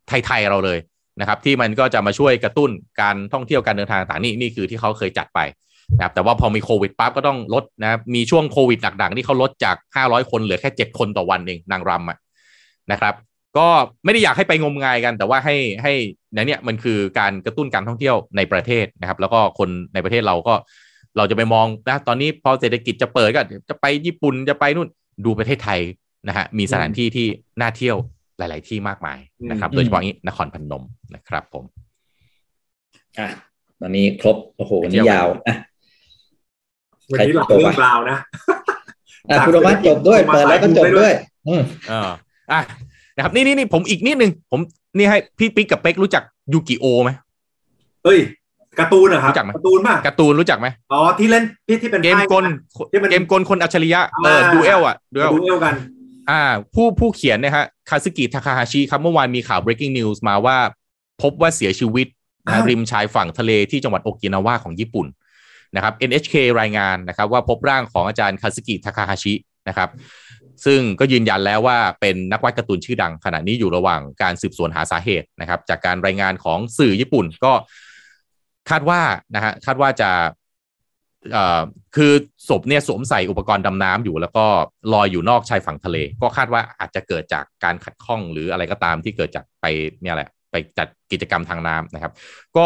[0.08, 0.80] ไทย ๆ เราเลย
[1.20, 2.70] นะครับที่มันก็จะมาช่วยกระตุ้น
[3.02, 5.40] การท่องเที่ยวการเดินทางต่างนี่นี่คือที่เขาเคยจัดไป
[5.96, 9.76] นะครับแต่ว่าพอมีโควิดปั๊บก็ต้องลดนะมีช่วงโควิดหนักๆที่เขาลดจาก
[10.06, 12.18] 500 คนเหลือแค่ 7 คนต่อวันเองนางรำอะ
[12.92, 13.16] นะครับ
[13.58, 13.68] ก็
[14.06, 15.94] ไม่ได้อยากให้ไปงมงายกัน แต่ว่าให้ให้
[16.36, 20.54] นเนี่ยมันคือการกระตุ้นการท่องเที่ยวในประเทศนะครับ แล้วก็คนในประเทศเราก็
[21.18, 24.88] เราจะไปมองนะตอนนี้พอเศรษฐกิจจะเปิดก็จะไปญี่ปุ่นจะไปนู่น
[25.26, 25.80] ดูประเทศไทย
[26.28, 27.28] นะฮะมีสถานที่ที่
[27.60, 27.98] น่าเที่ยว
[28.38, 29.20] หลาย ๆ ที่มากมาย
[29.50, 30.84] นะครับ โดยเฉพาะนี้นครพนม
[31.16, 31.64] นะครับ ผม
[33.20, 33.28] อะ
[33.82, 35.56] ตอนนี้ครบโอ้โหนี่ยาวอะ
[37.12, 38.18] วันนี้เราเรื่องราวนะ
[39.30, 41.14] อะคุณธรรมจบด้วยเปิดแล้วก็จบด้วย
[41.48, 41.62] อืม
[41.92, 42.02] อ่า
[42.52, 42.62] อะ
[43.16, 44.60] นะครับ นี่นี่นี่ผมอีกนิดนึงผม
[44.98, 46.24] นี่ให้พี่ปิ๊กกับเป๊กรู้จัก
[46.54, 47.12] ยูกิโอไหม
[48.04, 48.20] เฮ้ย
[48.80, 52.44] การ์ตูนเหรอครับรู้จักไหมการ์ตูนป่ะการ์ตูนรู้จักไหมอ๋อที่เล่นที่ที่เป็นเกมกล
[53.12, 55.74] เกมกลคนอัจฉริยะเออ duel อะ duel duel กัน
[56.30, 56.42] อ่า
[56.74, 60.58] ผู้ผู้เขียนนะฮะคาซึกิทาคาฮาชิครับเมื่อวานมีข่าว breaking news มาว่า
[61.22, 62.08] พบว่าเสียชีวิต
[62.48, 65.08] นะริมชายฝั่งทะเลที่จังหวัดโอกินาวาของญี่ปุ่น
[65.76, 69.34] นะครับ NHK รายงานนะครับว่าพบร่างของอาจารย์คาซึกิทาคาฮาชิ
[69.68, 69.90] นะครับ
[70.66, 77.54] ซึ่งก็ยืนยันแล้วว่าเป็นนักวาดการ์ตูนชื่อดัง ขณะนี้อยู่ระหว่างการสืบสวนหาสาเหตุนะครับ จากการรายงานของสื่อญี่ปุ่นก็
[78.70, 79.02] คาดว่า
[79.36, 80.47] นะฮะคาดว่าจะเอ่อ
[81.96, 82.14] คือ
[82.50, 84.46] ศพเนี่ยสวมใส่อุปกรณ์ดำน้ำอยู่ แล้วก็
[84.94, 89.66] ลอยอยู่นอกชายฝั่งทะเล ก็คาดว่าอาจจะเกิดจากการขัดข้องหรืออะไรก็ตามที่เกิดจากไป
[90.02, 92.12] เนี่ยแหละ ไปจัดกิจกรรมทางน้ำนะครับ
[92.58, 92.66] ก็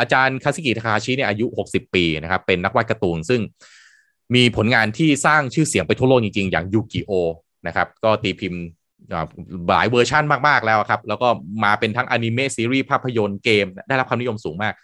[0.00, 3.40] อาจารย์คาซึกิทาคาฮาชิเนี่ยอายุ 60 ปีนะครับ เป็นนักวาดการ์ตูน ซึ่ง
[4.34, 7.12] มีผลงานที่สร้างชื่อเสียงไปทั่วโลกจริง ๆ อย่างยูกิโอ
[7.66, 8.62] นะครับ ก็ตีพิมพ์
[9.70, 11.28] หลายเวอร์ชั่นมาก ๆ แล้วครับ แล้วก็
[11.64, 14.74] มาเป็นทั้งอนิเมะซีรีส์ภาพยนตร์เกม ได้รับความนิยมสูงมาก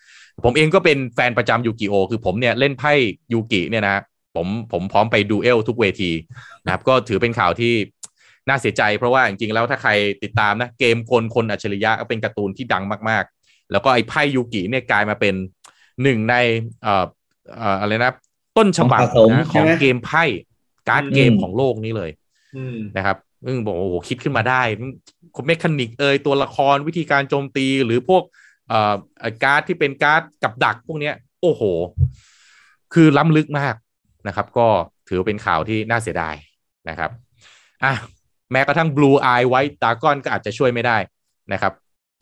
[0.45, 2.93] ผมเองก็เป็นแฟนประจำยูกิโอ คือผมเนี่ยเล่นไพ่
[3.33, 3.97] ยูกิเนี่ยนะ
[4.37, 6.11] ผมผมพร้อมไป duel ทุกเวที
[6.65, 7.75] นะครับก็ถือเป็นข่าวที่
[8.49, 9.91] น่าเสียใจ เพราะว่าจริงๆแล้วถ้าใคร
[10.23, 15.35] ติดตามนะเกมกลคนอัจฉริยะก็เป็นการ์ตูนที่ดังมากๆ แล้วก็ไอ้ไพ่ยูกิเนี่ยกลายมาเป็น
[16.03, 16.35] หนึ่งใน
[16.83, 17.05] เอ่อ
[17.57, 18.13] เอ่ออะไรนะ
[18.57, 19.01] ต้นฉบับ
[19.31, 20.25] นะของเกมไพ่
[20.89, 22.11] card game ของโลกนี้เลย
[22.97, 24.63] นะครับซึ่งบอกโอ้โหคิดขึ้นมาได้
[25.47, 28.23] เมคานิกเอยตัวละครวิธีการโจมตีหรือพวก
[28.71, 28.95] เอ่อ
[29.43, 31.63] การ์ดที่เป็นการ์ดกับดักพวกเนี้ย โอ้โห
[32.95, 33.75] คือล้ำลึกมาก
[34.29, 34.67] นะครับ ก็
[35.09, 36.35] ถือเป็นข่าวที่น่าเสียดาย
[36.89, 37.11] นะครับ
[37.85, 37.93] อะ
[38.53, 40.97] แม้กระทั่ง Blue Eye White Dragon ก็อาจจะช่วยไม่ได้
[41.53, 41.73] นะครับ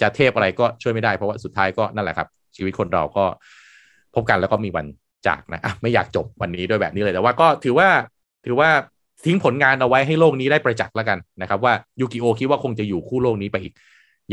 [0.01, 3.25] จะเทพอะไรก็ช่วยไม่ได้เพราะว่าสุดท้ายก็นั่นแหละครับ ชีวิตคนเราก็
[4.15, 4.87] พบกันแล้วก็มีวัน
[5.27, 7.89] จากนะะไม่อยากจบวันนี้ด้วยแบบนี้เลยแต่ว่าก็ถือว่า
[8.47, 8.71] ถือว่า
[9.25, 13.73] ทิ้งผลงานเอาไว้ให้โลกนี้ได้ประจักษ์แล้วกันนะครับ ว่ายูกิโอคิดว่าคงจะอยู่คู่โลกนี้ไปอีก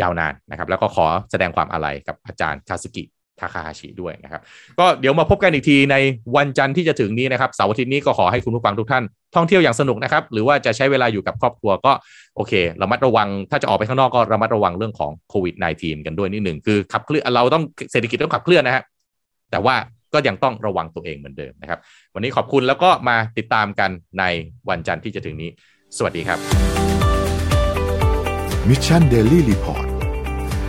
[0.02, 3.04] ยาวนานนะครับ แล้วก็ขอแสดงความอาลัยกับอาจารย์คาซึกิ
[3.40, 4.42] ทาคาฮาชิด้วยนะครับ
[4.80, 5.96] ก็เดี๋ยวมาพบกันอีกทีใน
[6.38, 9.04] วันจันทร์ที่จะถึงนี้นะครับเสาร์อาทิตย์นี้ก็ขอให้คุณผู้ฟังทุกท่าน
[9.36, 11.92] ท่องเที่ยวอย่างสนุกนะครับ หรือว่าจะใช้เวลาอยู่กับครอบครัวก็
[12.36, 18.84] โอเคระมัดระวัง ถ้าจะออกไปข้างนอกก็ระมัดระวังเรื่องของโควิด -19 กันด้วยนิดหนึ่งคือขับเคลื่อนเราต้องเศรษฐกิจต้องขับเคลื่อนนะฮะ
[19.52, 19.76] แต่ว่า
[20.14, 21.80] ก็ยังต้องระวังตัวเองเหมือนเดิมนะครับ
[22.14, 24.24] วันนี้ขอบคุณแล้วก็มาติดตามกันใน
[24.70, 25.50] วันจันทร์ที่จะถึงนี้
[25.98, 26.40] สวัสดีครับ
[28.70, 28.98] มิชชั